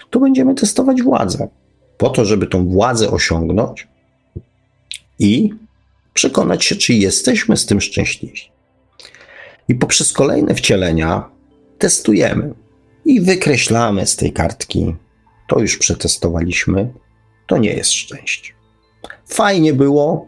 to 0.09 0.19
będziemy 0.19 0.55
testować 0.55 1.01
władzę. 1.01 1.47
Po 1.97 2.09
to, 2.09 2.25
żeby 2.25 2.47
tą 2.47 2.67
władzę 2.67 3.11
osiągnąć 3.11 3.87
i 5.19 5.49
przekonać 6.13 6.65
się, 6.65 6.75
czy 6.75 6.93
jesteśmy 6.93 7.57
z 7.57 7.65
tym 7.65 7.81
szczęśliwi. 7.81 8.41
I 9.67 9.75
poprzez 9.75 10.13
kolejne 10.13 10.55
wcielenia 10.55 11.29
testujemy 11.77 12.53
i 13.05 13.21
wykreślamy 13.21 14.07
z 14.07 14.15
tej 14.15 14.33
kartki. 14.33 14.95
To 15.47 15.59
już 15.59 15.77
przetestowaliśmy. 15.77 16.93
To 17.47 17.57
nie 17.57 17.73
jest 17.73 17.91
szczęście. 17.91 18.53
Fajnie 19.25 19.73
było, 19.73 20.27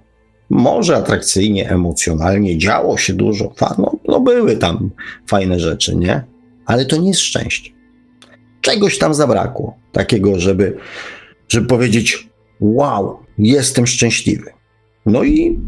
może 0.50 0.96
atrakcyjnie, 0.96 1.70
emocjonalnie, 1.70 2.58
działo 2.58 2.98
się 2.98 3.14
dużo. 3.14 3.54
No, 3.78 3.92
no 4.08 4.20
były 4.20 4.58
tam 4.58 4.90
fajne 5.28 5.60
rzeczy, 5.60 5.96
nie? 5.96 6.24
Ale 6.68 6.86
to 6.86 6.98
nie 6.98 7.08
jest 7.08 7.22
szczęście. 7.22 7.72
Czegoś 8.62 8.98
tam 8.98 9.14
zabrakło, 9.14 9.78
takiego, 9.92 10.40
żeby, 10.40 10.78
żeby 11.50 11.68
powiedzieć: 11.68 12.28
Wow, 12.60 13.20
jestem 13.38 13.88
szczęśliwy. 13.88 14.52
No 15.06 15.24
i 15.24 15.60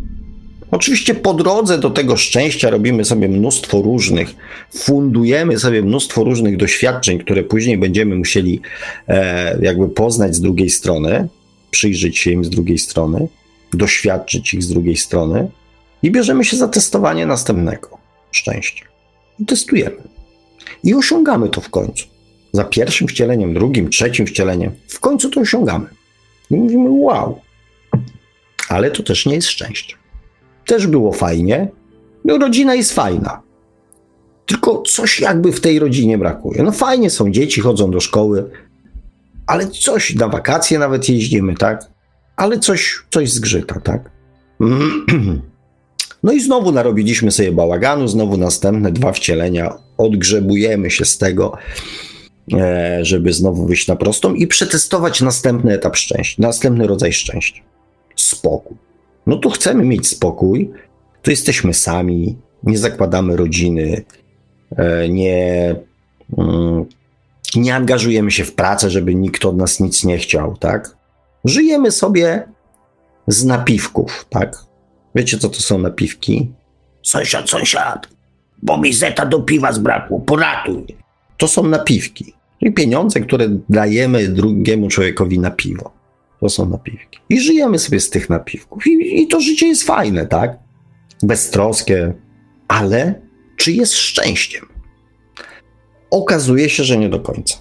Oczywiście 0.72 1.16
po 1.16 1.34
drodze 1.34 1.78
do 1.78 1.90
tego 1.90 2.18
szczęścia 2.18 2.70
robimy 2.70 3.06
sobie 3.06 3.28
mnóstwo 3.30 3.82
różnych, 3.82 4.36
fundujemy 4.74 5.60
sobie 5.60 5.82
mnóstwo 5.82 6.24
różnych 6.24 6.58
doświadczeń, 6.58 7.20
które 7.20 7.44
później 7.44 7.78
będziemy 7.78 8.16
musieli 8.16 8.62
e, 9.08 9.58
jakby 9.62 9.90
poznać 9.90 10.36
z 10.36 10.42
drugiej 10.42 10.70
strony, 10.70 11.28
przyjrzeć 11.72 12.18
się 12.18 12.32
im 12.32 12.46
z 12.46 12.50
drugiej 12.50 12.78
strony, 12.78 13.28
doświadczyć 13.74 14.54
ich 14.54 14.64
z 14.64 14.68
drugiej 14.68 14.98
strony 14.98 15.52
i 16.04 16.12
bierzemy 16.12 16.46
się 16.46 16.58
za 16.58 16.68
testowanie 16.68 17.26
następnego 17.26 17.98
szczęścia. 18.32 18.86
I 19.40 19.46
testujemy. 19.46 20.09
I 20.84 20.94
osiągamy 20.94 21.50
to 21.50 21.62
w 21.62 21.70
końcu. 21.70 22.06
Za 22.52 22.64
pierwszym 22.64 23.08
wcieleniem, 23.08 23.54
drugim, 23.54 23.90
trzecim 23.90 24.28
wcieleniem, 24.28 24.72
w 24.88 25.00
końcu 25.00 25.30
to 25.30 25.42
osiągamy. 25.42 25.86
I 26.52 26.56
mówimy, 26.56 26.90
wow. 26.90 27.42
Ale 28.70 28.92
to 28.92 29.04
też 29.04 29.26
nie 29.26 29.36
jest 29.36 29.48
szczęście 29.48 30.00
też 30.70 30.88
było 30.88 31.12
fajnie. 31.12 31.68
No, 32.26 32.38
rodzina 32.38 32.76
jest 32.76 32.94
fajna. 32.94 33.42
Tylko 34.46 34.82
coś 34.82 35.20
jakby 35.20 35.52
w 35.52 35.62
tej 35.62 35.80
rodzinie 35.80 36.18
brakuje. 36.18 36.64
No 36.64 36.72
fajnie 36.72 37.10
są 37.10 37.32
dzieci, 37.32 37.62
chodzą 37.62 37.92
do 37.92 38.00
szkoły, 38.00 38.50
ale 39.48 39.68
coś 39.68 40.16
na 40.16 40.28
wakacje 40.28 40.80
nawet 40.80 41.10
jeździmy, 41.10 41.56
tak? 41.56 41.86
Ale 42.36 42.60
coś, 42.60 42.96
coś 43.10 43.32
zgrzyta, 43.32 43.80
tak? 43.80 44.12
No 46.24 46.32
i 46.32 46.40
znowu 46.40 46.72
narobiliśmy 46.72 47.32
sobie 47.32 47.52
bałaganu, 47.52 48.08
znowu 48.08 48.38
następne 48.38 48.92
dwa 48.92 49.12
wcielenia, 49.12 49.78
odgrzebujemy 49.98 50.92
się 50.92 51.06
z 51.06 51.18
tego, 51.18 51.58
e, 52.54 53.00
żeby 53.02 53.34
znowu 53.34 53.66
wyjść 53.66 53.88
na 53.88 53.96
prostą 53.96 54.34
i 54.34 54.48
przetestować 54.48 55.22
następny 55.22 55.74
etap 55.74 55.98
szczęścia, 55.98 56.36
następny 56.42 56.88
rodzaj 56.88 57.14
szczęścia. 57.14 57.62
Spokój. 58.16 58.78
No 59.28 59.38
tu 59.38 59.50
chcemy 59.50 59.86
mieć 59.86 60.08
spokój, 60.08 60.72
tu 61.22 61.32
jesteśmy 61.32 61.74
sami, 61.74 62.38
nie 62.64 62.78
zakładamy 62.78 63.36
rodziny, 63.36 64.04
e, 64.78 65.10
nie, 65.10 65.76
mm, 66.38 66.86
nie 67.56 67.76
angażujemy 67.76 68.32
się 68.32 68.44
w 68.44 68.56
pracę, 68.56 68.90
żeby 68.90 69.16
nikt 69.16 69.46
od 69.46 69.58
nas 69.58 69.80
nic 69.80 70.04
nie 70.04 70.18
chciał, 70.18 70.58
tak? 70.58 70.98
Żyjemy 71.46 71.92
sobie 71.92 72.44
z 73.28 73.46
napiwków, 73.46 74.26
tak? 74.30 74.69
Wiecie, 75.20 75.38
co 75.38 75.50
to 75.50 75.60
są 75.60 75.78
napiwki? 75.78 76.52
Sąsiad, 77.04 77.50
sąsiad, 77.50 78.08
bo 78.62 78.78
mi 78.78 78.94
zeta 78.94 79.26
do 79.26 79.40
piwa 79.40 79.72
zbrakło, 79.72 80.20
poratuj. 80.20 80.86
To 81.38 81.48
są 81.48 81.68
napiwki. 81.68 82.34
I 82.62 82.74
pieniądze, 82.74 83.20
które 83.20 83.50
dajemy 83.70 84.28
drugiemu 84.28 84.88
człowiekowi 84.88 85.40
na 85.40 85.52
piwo. 85.52 85.94
To 86.40 86.50
są 86.50 86.70
napiwki. 86.70 87.20
I 87.30 87.40
żyjemy 87.40 87.80
sobie 87.80 88.00
z 88.00 88.10
tych 88.10 88.30
napiwków. 88.30 88.88
I, 88.88 89.22
i 89.22 89.28
to 89.28 89.42
życie 89.42 89.68
jest 89.68 89.84
fajne, 89.84 90.28
tak? 90.28 90.60
Beztroskie, 91.24 92.14
ale 92.68 93.22
czy 93.56 93.72
jest 93.72 93.94
szczęściem? 93.94 94.66
Okazuje 96.12 96.70
się, 96.70 96.84
że 96.84 96.98
nie 96.98 97.10
do 97.10 97.20
końca. 97.20 97.58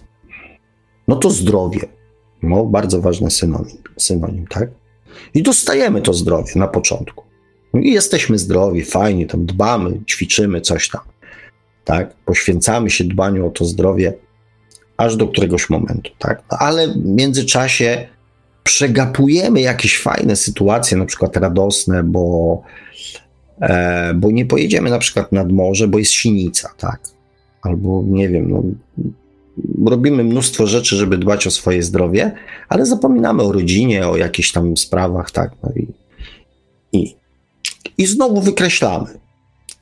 No 1.08 1.16
to 1.16 1.30
zdrowie. 1.30 1.80
No, 2.42 2.64
bardzo 2.64 3.00
ważny 3.00 3.30
synonim, 3.30 3.78
synonim, 3.96 4.46
tak? 4.46 4.70
I 5.34 5.42
dostajemy 5.42 6.02
to 6.02 6.14
zdrowie 6.14 6.52
na 6.56 6.68
początku. 6.68 7.27
I 7.74 7.92
jesteśmy 7.92 8.38
zdrowi, 8.38 8.84
fajnie, 8.84 9.26
tam 9.26 9.46
dbamy, 9.46 10.00
ćwiczymy, 10.10 10.60
coś 10.60 10.88
tam. 10.88 11.00
Tak? 11.84 12.14
Poświęcamy 12.14 12.90
się 12.90 13.04
dbaniu 13.04 13.46
o 13.46 13.50
to 13.50 13.64
zdrowie 13.64 14.12
aż 14.96 15.16
do 15.16 15.28
któregoś 15.28 15.70
momentu, 15.70 16.10
tak? 16.18 16.42
No, 16.52 16.58
ale 16.58 16.88
w 16.88 17.04
międzyczasie 17.04 18.08
przegapujemy 18.62 19.60
jakieś 19.60 19.98
fajne 19.98 20.36
sytuacje, 20.36 20.96
na 20.96 21.04
przykład 21.04 21.36
radosne, 21.36 22.02
bo, 22.02 22.62
e, 23.60 24.14
bo 24.14 24.30
nie 24.30 24.46
pojedziemy 24.46 24.90
na 24.90 24.98
przykład 24.98 25.32
nad 25.32 25.52
morze, 25.52 25.88
bo 25.88 25.98
jest 25.98 26.12
sinica, 26.12 26.70
tak? 26.78 27.00
Albo 27.62 28.04
nie 28.06 28.28
wiem, 28.28 28.50
no, 28.50 28.62
robimy 29.86 30.24
mnóstwo 30.24 30.66
rzeczy, 30.66 30.96
żeby 30.96 31.18
dbać 31.18 31.46
o 31.46 31.50
swoje 31.50 31.82
zdrowie, 31.82 32.32
ale 32.68 32.86
zapominamy 32.86 33.42
o 33.42 33.52
rodzinie, 33.52 34.08
o 34.08 34.16
jakichś 34.16 34.52
tam 34.52 34.76
sprawach, 34.76 35.30
tak? 35.30 35.50
No 35.62 35.70
i, 35.76 35.86
i, 36.92 37.16
I 37.98 38.06
znowu 38.06 38.40
wykreślamy. 38.40 39.18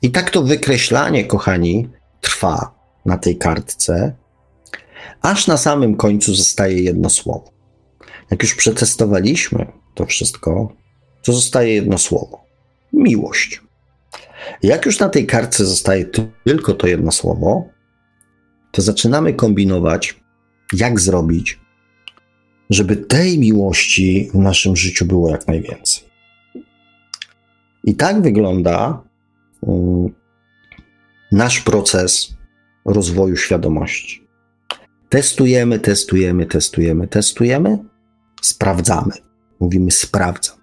I 0.01 0.11
tak 0.11 0.29
to 0.29 0.43
wykreślanie, 0.43 1.25
kochani, 1.25 1.89
trwa 2.21 2.75
na 3.05 3.17
tej 3.17 3.37
kartce, 3.37 4.15
aż 5.21 5.47
na 5.47 5.57
samym 5.57 5.95
końcu 5.95 6.35
zostaje 6.35 6.81
jedno 6.81 7.09
słowo. 7.09 7.51
Jak 8.31 8.43
już 8.43 8.55
przetestowaliśmy 8.55 9.67
to 9.95 10.05
wszystko, 10.05 10.73
to 11.23 11.33
zostaje 11.33 11.73
jedno 11.73 11.97
słowo: 11.97 12.45
miłość. 12.93 13.61
Jak 14.63 14.85
już 14.85 14.99
na 14.99 15.09
tej 15.09 15.25
kartce 15.25 15.65
zostaje 15.65 16.05
tylko 16.45 16.73
to 16.73 16.87
jedno 16.87 17.11
słowo, 17.11 17.69
to 18.71 18.81
zaczynamy 18.81 19.33
kombinować, 19.33 20.19
jak 20.73 20.99
zrobić, 20.99 21.59
żeby 22.69 22.95
tej 22.95 23.39
miłości 23.39 24.29
w 24.33 24.37
naszym 24.37 24.75
życiu 24.75 25.05
było 25.05 25.29
jak 25.29 25.47
najwięcej. 25.47 26.06
I 27.87 27.95
tak 27.95 28.21
wygląda 28.21 29.03
um, 29.61 30.13
nasz 31.31 31.61
proces 31.61 32.33
rozwoju 32.85 33.35
świadomości. 33.35 34.27
Testujemy, 35.09 35.79
testujemy, 35.79 36.45
testujemy, 36.45 37.07
testujemy, 37.07 37.77
sprawdzamy. 38.41 39.13
Mówimy 39.59 39.91
sprawdzam. 39.91 40.57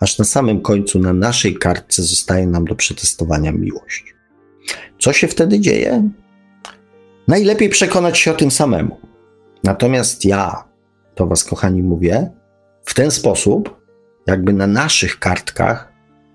Aż 0.00 0.18
na 0.18 0.24
samym 0.24 0.60
końcu 0.60 0.98
na 0.98 1.12
naszej 1.12 1.54
kartce 1.54 2.02
zostaje 2.02 2.46
nam 2.46 2.64
do 2.64 2.74
przetestowania 2.74 3.52
miłość. 3.52 4.14
Co 4.98 5.12
się 5.12 5.28
wtedy 5.28 5.60
dzieje? 5.60 6.08
Najlepiej 7.28 7.68
przekonać 7.68 8.18
się 8.18 8.30
o 8.30 8.34
tym 8.34 8.50
samemu. 8.50 9.00
Natomiast 9.64 10.24
ja, 10.24 10.64
to 11.14 11.26
Was, 11.26 11.44
kochani, 11.44 11.82
mówię, 11.82 12.30
w 12.84 12.94
ten 12.94 13.10
sposób, 13.10 13.80
jakby 14.26 14.52
na 14.52 14.66
naszych 14.66 15.18
kartkach 15.18 15.91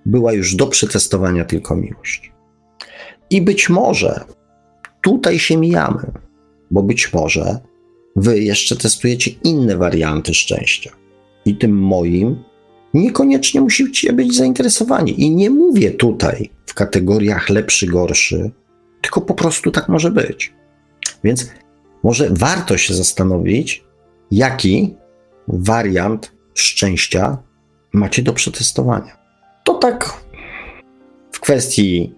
była 0.08 0.34
już 0.34 0.55
do 0.55 0.68
przetestowania 0.68 1.45
tylko 1.45 1.76
miłość. 1.76 2.32
I 3.30 3.41
być 3.41 3.70
może 3.70 4.24
tutaj 5.01 5.39
się 5.39 5.58
mijamy, 5.58 6.12
bo 6.72 6.84
być 6.84 7.14
może 7.14 7.60
Wy 8.18 8.39
jeszcze 8.39 8.76
testujecie 8.76 9.32
inne 9.43 9.78
warianty 9.78 10.34
szczęścia. 10.34 10.91
I 11.45 11.58
tym 11.58 11.78
moim 11.78 12.43
niekoniecznie 12.93 13.62
musicie 13.62 14.14
być 14.14 14.36
zainteresowani. 14.36 15.22
I 15.22 15.36
nie 15.36 15.49
mówię 15.49 15.91
tutaj 15.91 16.49
w 16.66 16.74
kategoriach 16.74 17.49
lepszy, 17.49 17.88
gorszy, 17.88 18.51
tylko 19.01 19.22
po 19.22 19.34
prostu 19.34 19.72
tak 19.72 19.89
może 19.89 20.12
być. 20.12 20.53
Więc 21.24 21.51
może 22.03 22.30
warto 22.32 22.78
się 22.78 22.93
zastanowić, 22.93 23.84
jaki 24.32 24.95
wariant 25.47 26.32
szczęścia 26.53 27.38
macie 27.93 28.24
do 28.24 28.34
przetestowania. 28.34 29.16
To 29.68 29.74
tak 29.74 30.24
w 31.32 31.39
kwestii 31.39 32.15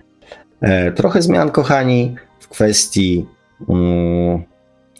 e, 0.61 0.91
trochę 0.91 1.21
zmian, 1.21 1.51
kochani, 1.51 2.15
w 2.39 2.47
kwestii 2.47 3.25
mm, 3.69 4.43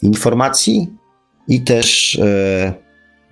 informacji 0.02 0.88
i 1.47 1.62
też 1.62 2.16
e, 2.20 2.74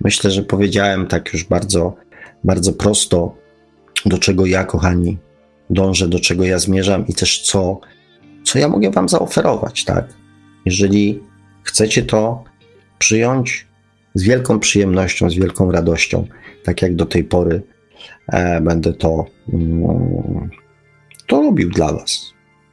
myślę, 0.00 0.30
że 0.30 0.42
powiedziałem 0.42 1.06
tak 1.06 1.32
już 1.32 1.44
bardzo, 1.44 1.96
bardzo 2.44 2.72
prosto, 2.72 3.34
do 4.06 4.18
czego 4.18 4.46
ja, 4.46 4.64
kochani, 4.64 5.18
dążę, 5.70 6.08
do 6.08 6.20
czego 6.20 6.44
ja 6.44 6.58
zmierzam 6.58 7.06
i 7.06 7.14
też 7.14 7.42
co, 7.42 7.80
co 8.44 8.58
ja 8.58 8.68
mogę 8.68 8.90
Wam 8.90 9.08
zaoferować, 9.08 9.84
tak? 9.84 10.08
Jeżeli 10.64 11.20
chcecie 11.62 12.02
to 12.02 12.44
przyjąć 12.98 13.66
z 14.14 14.22
wielką 14.22 14.60
przyjemnością, 14.60 15.30
z 15.30 15.34
wielką 15.34 15.72
radością, 15.72 16.26
tak 16.64 16.82
jak 16.82 16.96
do 16.96 17.06
tej 17.06 17.24
pory 17.24 17.62
będę 18.60 18.92
to, 18.92 19.26
mm, 19.52 20.50
to 21.26 21.42
robił 21.42 21.70
dla 21.70 21.92
Was, 21.92 22.32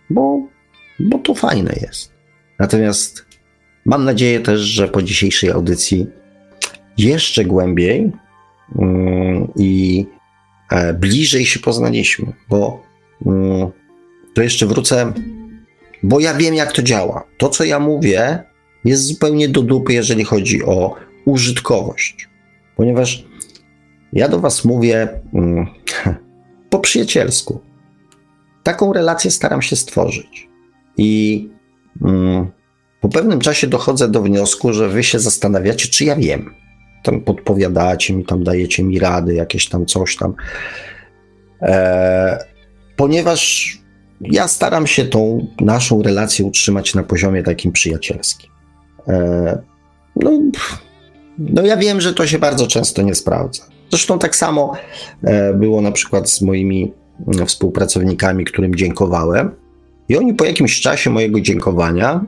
bo, 0.09 0.47
bo 0.99 1.19
to 1.19 1.34
fajne 1.34 1.76
jest. 1.82 2.13
Natomiast 2.59 3.26
mam 3.86 4.05
nadzieję 4.05 4.39
też, 4.39 4.61
że 4.61 4.88
po 4.88 5.01
dzisiejszej 5.01 5.51
audycji 5.51 6.07
jeszcze 6.97 7.45
głębiej 7.45 8.11
mm, 8.80 9.47
i 9.55 10.05
e, 10.71 10.93
bliżej 10.93 11.45
się 11.45 11.59
poznaliśmy, 11.59 12.34
bo 12.49 12.84
mm, 13.26 13.71
to 14.34 14.41
jeszcze 14.41 14.65
wrócę 14.65 15.13
bo 16.05 16.19
ja 16.19 16.34
wiem, 16.34 16.55
jak 16.55 16.71
to 16.71 16.82
działa. 16.82 17.23
To, 17.38 17.49
co 17.49 17.63
ja 17.63 17.80
mówię, 17.80 18.43
jest 18.86 19.03
zupełnie 19.03 19.49
do 19.49 19.61
dupy, 19.61 19.93
jeżeli 19.93 20.23
chodzi 20.23 20.63
o 20.63 20.95
użytkowość. 21.26 22.30
Ponieważ 22.76 23.26
ja 24.16 24.30
do 24.30 24.39
Was 24.39 24.66
mówię 24.66 25.07
mm, 25.34 25.68
po 26.70 26.80
przyjacielsku. 26.80 27.59
Taką 28.63 28.93
relację 28.93 29.32
staram 29.32 29.61
się 29.61 29.76
stworzyć. 29.76 30.49
I 30.97 31.49
mm, 32.01 32.51
po 33.01 33.09
pewnym 33.09 33.39
czasie 33.39 33.68
dochodzę 33.68 34.07
do 34.07 34.22
wniosku, 34.22 34.74
że 34.74 34.89
Wy 34.89 35.03
się 35.03 35.20
zastanawiacie, 35.20 35.88
czy 35.88 36.05
ja 36.05 36.16
wiem. 36.16 36.53
Tam 37.03 37.22
podpowiadacie 37.22 38.13
mi, 38.13 38.26
tam 38.26 38.43
dajecie 38.43 38.84
mi 38.84 38.99
rady, 38.99 39.34
jakieś 39.34 39.70
tam 39.70 39.86
coś 39.86 40.16
tam. 40.16 40.34
E, 41.61 42.45
ponieważ 42.95 43.72
ja 44.22 44.47
staram 44.47 44.88
się 44.88 45.05
tą 45.05 45.47
naszą 45.61 46.01
relację 46.01 46.45
utrzymać 46.45 46.95
na 46.95 47.03
poziomie 47.03 47.43
takim 47.43 47.72
przyjacielskim. 47.72 48.51
E, 49.07 49.57
no, 50.16 50.32
no 51.38 51.61
ja 51.61 51.78
wiem, 51.78 52.01
że 52.01 52.13
to 52.13 52.28
się 52.28 52.39
bardzo 52.39 52.68
często 52.68 53.01
nie 53.01 53.16
sprawdza. 53.16 53.74
Zresztą 53.95 54.19
tak 54.19 54.35
samo 54.35 54.73
e, 55.23 55.53
było 55.53 55.81
na 55.81 55.91
przykład 55.91 56.29
z 56.29 56.41
moimi 56.41 56.93
mm, 57.27 57.47
współpracownikami, 57.47 58.45
którym 58.45 58.75
dziękowałem. 58.75 59.51
I 60.09 60.17
oni 60.17 60.33
po 60.33 60.45
jakimś 60.45 60.81
czasie 60.81 61.09
mojego 61.09 61.41
dziękowania 61.41 62.25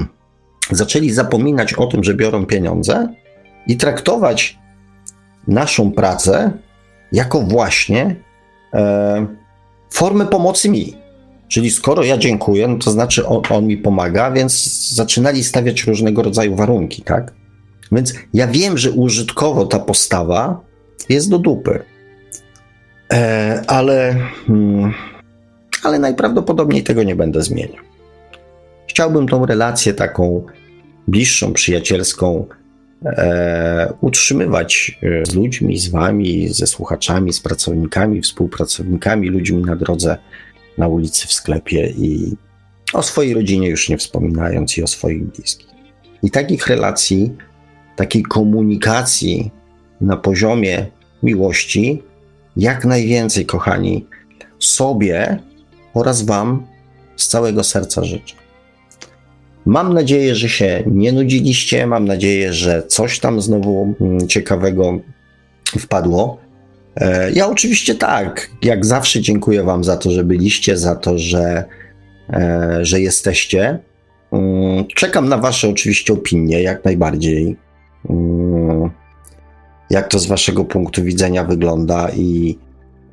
zaczęli 0.70 1.10
zapominać 1.10 1.74
o 1.74 1.86
tym, 1.86 2.04
że 2.04 2.14
biorą 2.14 2.46
pieniądze 2.46 3.14
i 3.66 3.76
traktować 3.76 4.58
naszą 5.48 5.92
pracę 5.92 6.50
jako 7.12 7.40
właśnie 7.40 8.16
e, 8.74 9.26
formę 9.90 10.26
pomocy 10.26 10.68
mi. 10.68 10.96
Czyli 11.48 11.70
skoro 11.70 12.04
ja 12.04 12.18
dziękuję, 12.18 12.68
no 12.68 12.78
to 12.78 12.90
znaczy 12.90 13.26
on, 13.26 13.42
on, 13.50 13.66
mi 13.66 13.76
pomaga, 13.76 14.30
więc 14.30 14.88
zaczynali 14.94 15.44
stawiać 15.44 15.84
różnego 15.84 16.22
rodzaju 16.22 16.56
warunki, 16.56 17.02
tak? 17.02 17.32
Więc 17.92 18.14
ja 18.34 18.46
wiem, 18.46 18.78
że 18.78 18.90
użytkowo 18.90 19.66
ta 19.66 19.78
postawa 19.78 20.69
jest 21.10 21.30
do 21.30 21.38
dupy. 21.38 21.84
E, 23.12 23.62
ale, 23.66 24.16
hmm, 24.46 24.92
ale 25.82 25.98
najprawdopodobniej 25.98 26.82
tego 26.82 27.02
nie 27.02 27.16
będę 27.16 27.42
zmieniał. 27.42 27.84
Chciałbym 28.86 29.28
tą 29.28 29.46
relację 29.46 29.94
taką 29.94 30.46
bliższą, 31.08 31.52
przyjacielską 31.52 32.46
e, 33.04 33.92
utrzymywać 34.00 34.98
e, 35.02 35.26
z 35.26 35.34
ludźmi, 35.34 35.78
z 35.78 35.88
wami, 35.88 36.48
ze 36.48 36.66
słuchaczami, 36.66 37.32
z 37.32 37.40
pracownikami, 37.40 38.20
współpracownikami, 38.20 39.28
ludźmi 39.28 39.62
na 39.62 39.76
drodze 39.76 40.16
na 40.78 40.88
ulicy, 40.88 41.26
w 41.26 41.32
sklepie 41.32 41.90
i 41.90 42.36
o 42.92 43.02
swojej 43.02 43.34
rodzinie 43.34 43.68
już 43.68 43.88
nie 43.88 43.98
wspominając 43.98 44.78
i 44.78 44.82
o 44.82 44.86
swoich 44.86 45.24
bliskich. 45.24 45.68
I 46.22 46.30
takich 46.30 46.66
relacji, 46.66 47.32
takiej 47.96 48.22
komunikacji 48.22 49.50
na 50.00 50.16
poziomie 50.16 50.86
miłości, 51.22 52.02
jak 52.56 52.84
najwięcej, 52.84 53.46
kochani, 53.46 54.06
sobie 54.58 55.38
oraz 55.94 56.22
Wam 56.22 56.66
z 57.16 57.28
całego 57.28 57.64
serca 57.64 58.04
życzę. 58.04 58.34
Mam 59.66 59.94
nadzieję, 59.94 60.34
że 60.34 60.48
się 60.48 60.82
nie 60.86 61.12
nudziliście. 61.12 61.86
Mam 61.86 62.04
nadzieję, 62.04 62.52
że 62.52 62.82
coś 62.86 63.20
tam 63.20 63.40
znowu 63.40 63.94
mm, 64.00 64.28
ciekawego 64.28 64.98
wpadło. 65.78 66.38
E, 66.96 67.32
ja 67.32 67.48
oczywiście 67.48 67.94
tak, 67.94 68.50
jak 68.62 68.86
zawsze 68.86 69.20
dziękuję 69.20 69.62
Wam 69.62 69.84
za 69.84 69.96
to, 69.96 70.10
że 70.10 70.24
byliście, 70.24 70.76
za 70.76 70.96
to, 70.96 71.18
że, 71.18 71.64
e, 72.30 72.78
że 72.82 73.00
jesteście. 73.00 73.78
Mm, 74.32 74.84
czekam 74.94 75.28
na 75.28 75.38
Wasze 75.38 75.68
oczywiście 75.68 76.12
opinie, 76.12 76.62
jak 76.62 76.84
najbardziej. 76.84 77.56
Jak 79.90 80.08
to 80.08 80.18
z 80.18 80.26
Waszego 80.26 80.64
punktu 80.64 81.04
widzenia 81.04 81.44
wygląda 81.44 82.10
i, 82.16 82.58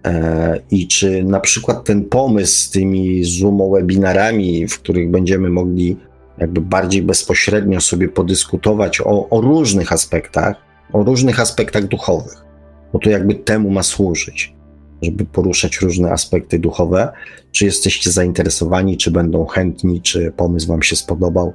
e, 0.06 0.60
i 0.72 0.88
czy 0.88 1.24
na 1.24 1.40
przykład 1.40 1.84
ten 1.84 2.06
pomysł 2.06 2.60
z 2.60 2.70
tymi 2.70 3.24
Zoom-webinarami, 3.24 4.68
w 4.68 4.80
których 4.80 5.12
będziemy 5.12 5.50
mogli 5.50 5.98
jakby 6.38 6.62
bardziej 6.62 7.02
bezpośrednio 7.02 7.82
sobie 7.82 8.10
podyskutować 8.10 9.02
o, 9.02 9.30
o 9.30 9.42
różnych 9.42 9.92
aspektach, 9.92 10.56
o 10.94 11.04
różnych 11.04 11.40
aspektach 11.40 11.88
duchowych 11.88 12.48
bo 12.94 13.00
to 13.00 13.10
jakby 13.10 13.36
temu 13.36 13.70
ma 13.70 13.84
służyć, 13.84 14.54
żeby 15.02 15.26
poruszać 15.26 15.82
różne 15.82 16.12
aspekty 16.12 16.60
duchowe. 16.60 17.12
Czy 17.52 17.66
jesteście 17.66 18.12
zainteresowani, 18.12 18.98
czy 18.98 19.12
będą 19.12 19.46
chętni, 19.46 20.02
czy 20.02 20.32
pomysł 20.38 20.68
Wam 20.68 20.84
się 20.84 20.96
spodobał, 20.96 21.54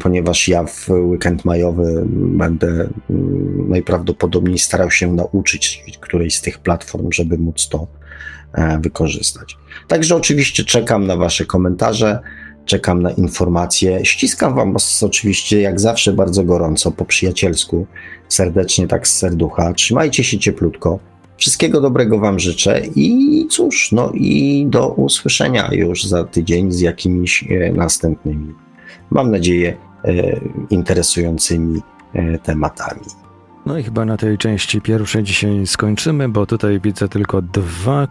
ponieważ 0.00 0.48
ja 0.48 0.64
w 0.64 0.88
weekend 0.90 1.44
majowy 1.44 2.02
będę 2.12 2.88
mm, 3.10 3.68
najprawdopodobniej 3.68 4.58
starał 4.58 4.90
się 4.90 5.12
nauczyć 5.12 5.84
którejś 6.00 6.34
z 6.34 6.42
tych 6.42 6.58
platform, 6.58 7.12
żeby 7.12 7.38
móc 7.38 7.68
to 7.68 7.86
e, 8.52 8.78
wykorzystać. 8.80 9.56
Także 9.88 10.16
oczywiście 10.16 10.64
czekam 10.64 11.06
na 11.06 11.16
Wasze 11.16 11.46
komentarze. 11.46 12.18
Czekam 12.64 13.02
na 13.02 13.10
informacje. 13.10 14.04
Ściskam 14.04 14.54
Wam 14.54 14.76
oczywiście, 15.02 15.60
jak 15.60 15.80
zawsze, 15.80 16.12
bardzo 16.12 16.44
gorąco, 16.44 16.92
po 16.92 17.04
przyjacielsku, 17.04 17.86
serdecznie, 18.28 18.86
tak 18.88 19.08
z 19.08 19.18
serducha. 19.18 19.72
Trzymajcie 19.72 20.24
się 20.24 20.38
cieplutko. 20.38 20.98
Wszystkiego 21.36 21.80
dobrego 21.80 22.18
Wam 22.18 22.38
życzę 22.38 22.82
i 22.96 23.46
cóż, 23.50 23.92
no 23.92 24.12
i 24.14 24.66
do 24.68 24.88
usłyszenia 24.88 25.68
już 25.72 26.04
za 26.04 26.24
tydzień 26.24 26.72
z 26.72 26.80
jakimiś 26.80 27.44
e, 27.50 27.72
następnymi, 27.72 28.54
mam 29.10 29.30
nadzieję, 29.30 29.76
e, 30.04 30.40
interesującymi 30.70 31.80
e, 32.14 32.38
tematami. 32.38 33.00
No 33.66 33.78
i 33.78 33.82
chyba 33.82 34.04
na 34.04 34.16
tej 34.16 34.38
części 34.38 34.80
pierwszej 34.80 35.22
dzisiaj 35.22 35.66
skończymy, 35.66 36.28
bo 36.28 36.46
tutaj 36.46 36.80
widzę 36.80 37.08
tylko 37.08 37.42
dwa, 37.42 38.08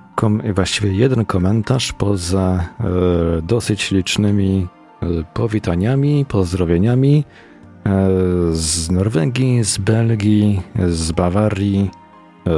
właściwie 0.54 0.94
jeden 0.94 1.26
komentarz 1.26 1.94
poza 1.94 2.70
e, 2.80 3.42
dosyć 3.42 3.92
licznymi 3.92 4.68
e, 5.02 5.06
powitaniami, 5.34 6.26
pozdrowieniami 6.26 7.26
e, 7.86 8.08
z 8.52 8.92
Norwegii, 8.92 9.64
z 9.64 9.78
Belgii, 9.78 10.62
z 10.90 11.12
Bawarii. 11.12 11.92
E, 12.48 12.52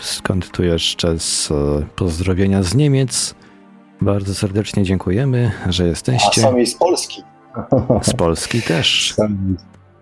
skąd 0.00 0.50
tu 0.50 0.64
jeszcze 0.64 1.18
z 1.18 1.52
pozdrowienia 1.96 2.62
z 2.62 2.74
Niemiec? 2.74 3.34
Bardzo 4.00 4.34
serdecznie 4.34 4.82
dziękujemy, 4.82 5.52
że 5.68 5.86
jesteście. 5.86 6.46
A 6.46 6.50
są 6.50 6.56
i 6.56 6.66
z 6.66 6.74
Polski. 6.74 7.22
Z 8.02 8.14
Polski 8.14 8.62
też. 8.62 9.14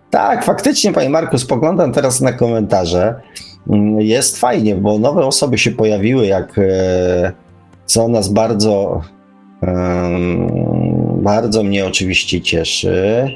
Tak, 0.09 0.45
faktycznie, 0.45 0.93
panie 0.93 1.09
Marku, 1.09 1.37
spoglądam 1.37 1.93
teraz 1.93 2.21
na 2.21 2.33
komentarze. 2.33 3.21
Mm, 3.69 4.01
jest 4.01 4.39
fajnie, 4.39 4.75
bo 4.75 4.99
nowe 4.99 5.25
osoby 5.25 5.57
się 5.57 5.71
pojawiły, 5.71 6.25
jak 6.25 6.57
e, 6.57 7.31
co 7.85 8.07
nas 8.07 8.29
bardzo, 8.29 9.01
bardzo 11.17 11.63
mnie 11.63 11.85
oczywiście 11.85 12.41
cieszy. 12.41 13.27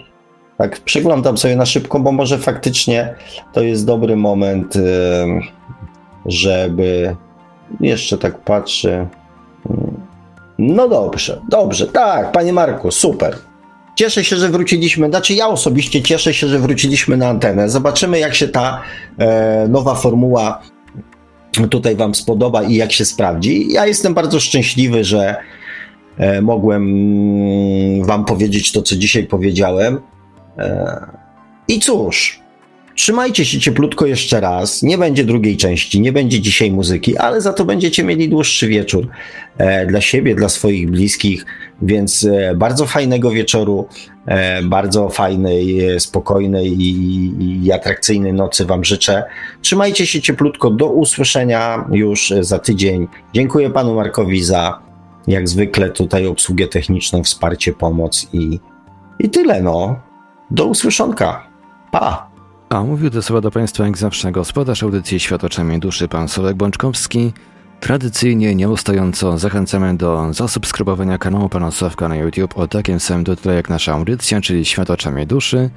Tak, 0.58 0.80
przyglądam 0.80 1.38
sobie 1.38 1.56
na 1.56 1.66
szybko, 1.66 2.00
bo 2.00 2.12
może 2.12 2.38
faktycznie 2.38 3.16
to 3.54 3.62
jest 3.62 3.86
dobry 3.86 4.16
moment, 4.16 4.74
żeby 6.26 7.16
jeszcze 7.82 8.18
tak 8.18 8.40
patrzę. 8.40 9.08
No 10.58 10.88
dobrze, 10.90 11.42
dobrze, 11.50 11.88
tak, 11.88 12.32
panie 12.32 12.54
Marku, 12.54 12.92
super. 12.92 13.36
Cieszę 13.96 14.24
się, 14.24 14.36
że 14.36 14.50
wróciliśmy. 14.50 15.10
Znaczy, 15.10 15.34
ja 15.34 15.48
osobiście 15.48 16.02
cieszę 16.02 16.34
się, 16.34 16.48
że 16.48 16.60
wróciliśmy 16.60 17.18
na 17.18 17.28
antenę. 17.28 17.70
Zobaczymy, 17.70 18.20
jak 18.20 18.36
się 18.36 18.48
ta 18.48 18.82
e, 19.18 19.68
nowa 19.68 19.96
formuła 19.96 20.62
tutaj 21.70 21.96
Wam 21.96 22.16
spodoba 22.16 22.64
i 22.64 22.76
jak 22.76 22.92
się 22.92 23.06
sprawdzi. 23.06 23.74
Ja 23.74 23.88
jestem 23.88 24.14
bardzo 24.14 24.40
szczęśliwy, 24.40 25.04
że 25.04 25.36
e, 26.18 26.42
mogłem 26.42 26.86
Wam 28.04 28.26
powiedzieć 28.26 28.72
to, 28.72 28.82
co 28.82 28.96
dzisiaj 28.96 29.24
powiedziałem. 29.24 30.00
E, 30.58 31.06
I 31.68 31.80
cóż, 31.80 32.46
Trzymajcie 32.96 33.46
się 33.46 33.60
cieplutko 33.60 34.06
jeszcze 34.06 34.40
raz. 34.40 34.84
Nie 34.84 34.98
będzie 34.98 35.24
drugiej 35.24 35.58
części, 35.58 36.02
nie 36.02 36.12
będzie 36.12 36.42
dzisiaj 36.42 36.72
muzyki, 36.72 37.18
ale 37.18 37.42
za 37.42 37.54
to 37.54 37.66
będziecie 37.66 38.04
mieli 38.04 38.30
dłuższy 38.30 38.68
wieczór 38.68 39.08
e, 39.58 39.86
dla 39.86 40.02
siebie, 40.02 40.36
dla 40.36 40.50
swoich 40.50 40.90
bliskich. 40.90 41.46
Więc 41.82 42.24
e, 42.24 42.56
bardzo 42.56 42.86
fajnego 42.86 43.32
wieczoru, 43.32 43.88
e, 44.26 44.64
bardzo 44.64 45.10
fajnej, 45.10 45.90
e, 45.90 46.00
spokojnej 46.00 46.82
i, 46.82 47.66
i 47.66 47.72
atrakcyjnej 47.72 48.34
nocy 48.34 48.66
Wam 48.66 48.84
życzę. 48.84 49.24
Trzymajcie 49.62 50.08
się 50.08 50.22
cieplutko. 50.22 50.70
Do 50.70 50.88
usłyszenia 50.88 51.86
już 51.92 52.34
za 52.42 52.60
tydzień. 52.60 53.08
Dziękuję 53.34 53.70
Panu 53.70 53.96
Markowi 53.96 54.44
za 54.44 54.86
jak 55.28 55.50
zwykle 55.50 55.90
tutaj 55.90 56.28
obsługę 56.28 56.68
techniczną, 56.68 57.24
wsparcie, 57.24 57.74
pomoc 57.74 58.28
i, 58.34 58.60
i 59.20 59.30
tyle. 59.30 59.62
No. 59.62 60.00
Do 60.52 60.66
usłyszonka. 60.66 61.48
Pa! 61.92 62.30
A 62.70 62.84
mówił 62.84 63.10
te 63.10 63.22
słowa 63.22 63.42
do 63.42 63.52
Państwa 63.52 63.86
jak 63.86 63.98
zawsze 63.98 64.32
gospodarz 64.32 64.84
audycji 64.84 65.20
Świat 65.20 65.44
oczami 65.44 65.80
duszy, 65.80 66.08
pan 66.08 66.28
Sławek 66.28 66.56
Bączkowski. 66.56 67.34
Tradycyjnie, 67.86 68.56
nieustająco 68.56 69.38
zachęcamy 69.38 69.98
do 69.98 70.34
zasubskrybowania 70.34 71.18
kanału 71.18 71.50
Pana 71.50 71.72
Sławka 71.72 72.08
na 72.08 72.16
YouTube 72.16 72.58
o 72.58 72.68
takim 72.68 73.00
samym 73.00 73.26
tytule 73.26 73.56
jak 73.56 73.70
nasza 73.70 73.94
audycja, 73.94 74.42
czyli 74.42 74.66
Świat 74.66 74.90
oczami 74.90 75.28
duszy. 75.28 75.70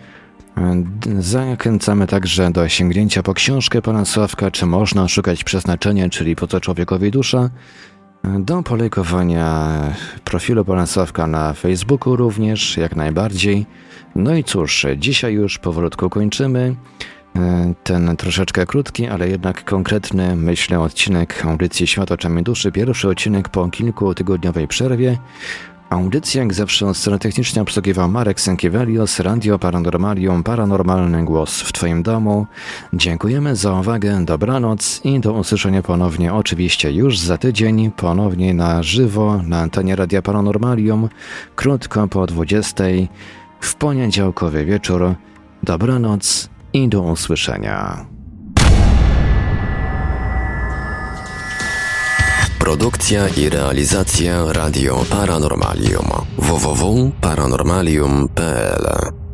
Zachęcamy 1.19 2.07
także 2.07 2.51
do 2.51 2.69
sięgnięcia 2.69 3.23
po 3.23 3.35
książkę 3.35 3.83
Pana 3.83 4.05
Sławka, 4.05 4.51
czy 4.51 4.67
można 4.67 5.09
szukać 5.09 5.45
przeznaczenia, 5.45 6.09
czyli 6.09 6.37
po 6.37 6.47
co 6.47 6.61
człowiekowi 6.61 7.11
dusza. 7.11 7.51
Do 8.39 8.63
polejkowania 8.63 9.69
profilu 10.25 10.65
Pana 10.65 10.87
Sławka 10.87 11.27
na 11.27 11.53
Facebooku 11.53 12.17
również, 12.17 12.77
jak 12.77 12.97
najbardziej. 12.97 13.67
No 14.15 14.35
i 14.35 14.45
cóż, 14.45 14.87
dzisiaj 14.97 15.35
już 15.35 15.59
powolutku 15.59 16.11
kończymy. 16.11 16.75
Ten 17.85 18.17
troszeczkę 18.17 18.67
krótki, 18.67 19.07
ale 19.07 19.29
jednak 19.29 19.65
konkretny, 19.65 20.37
myślę, 20.37 20.81
odcinek 20.81 21.45
audycji 21.45 21.87
Świat 21.87 22.13
oczami 22.13 22.43
duszy. 22.43 22.73
Pierwszy 22.73 23.09
odcinek 23.09 23.49
po 23.49 23.69
kilkutygodniowej 23.69 24.69
przerwie. 24.69 25.19
Audycję 25.91 26.41
jak 26.41 26.55
zawsze 26.55 26.87
od 26.87 26.97
strony 26.97 27.19
technicznej 27.19 27.63
obsługiwał 27.63 28.09
Marek 28.09 28.41
Sękiewelios, 28.41 29.21
Radio 29.21 29.59
Paranormalium, 29.59 30.43
Paranormalny 30.43 31.25
Głos 31.25 31.61
w 31.61 31.73
Twoim 31.73 32.03
domu. 32.03 32.47
Dziękujemy 32.93 33.57
za 33.57 33.73
uwagę, 33.73 34.25
dobranoc 34.25 35.01
i 35.05 35.21
do 35.21 35.33
usłyszenia 35.33 35.83
ponownie 35.83 36.35
oczywiście 36.35 36.93
już 36.93 37.19
za 37.19 37.39
tydzień, 37.39 37.91
ponownie 37.91 38.55
na 38.55 38.83
żywo 38.83 39.41
na 39.43 39.61
antenie 39.61 39.97
Radia 39.97 40.23
Paranormalium, 40.23 41.09
krótko 41.57 42.09
po 42.09 42.27
20 42.27 42.85
w 43.61 43.75
poniedziałkowy 43.75 44.65
wieczór. 44.65 45.15
Dobranoc 45.63 46.49
i 46.73 46.89
do 46.89 47.03
usłyszenia. 47.03 48.07
Produkcja 52.59 53.29
i 53.29 53.49
realizacja 53.49 54.53
Radio 54.53 55.05
Paranormalium 55.11 56.07
www.paranormalium.pl 56.39 59.28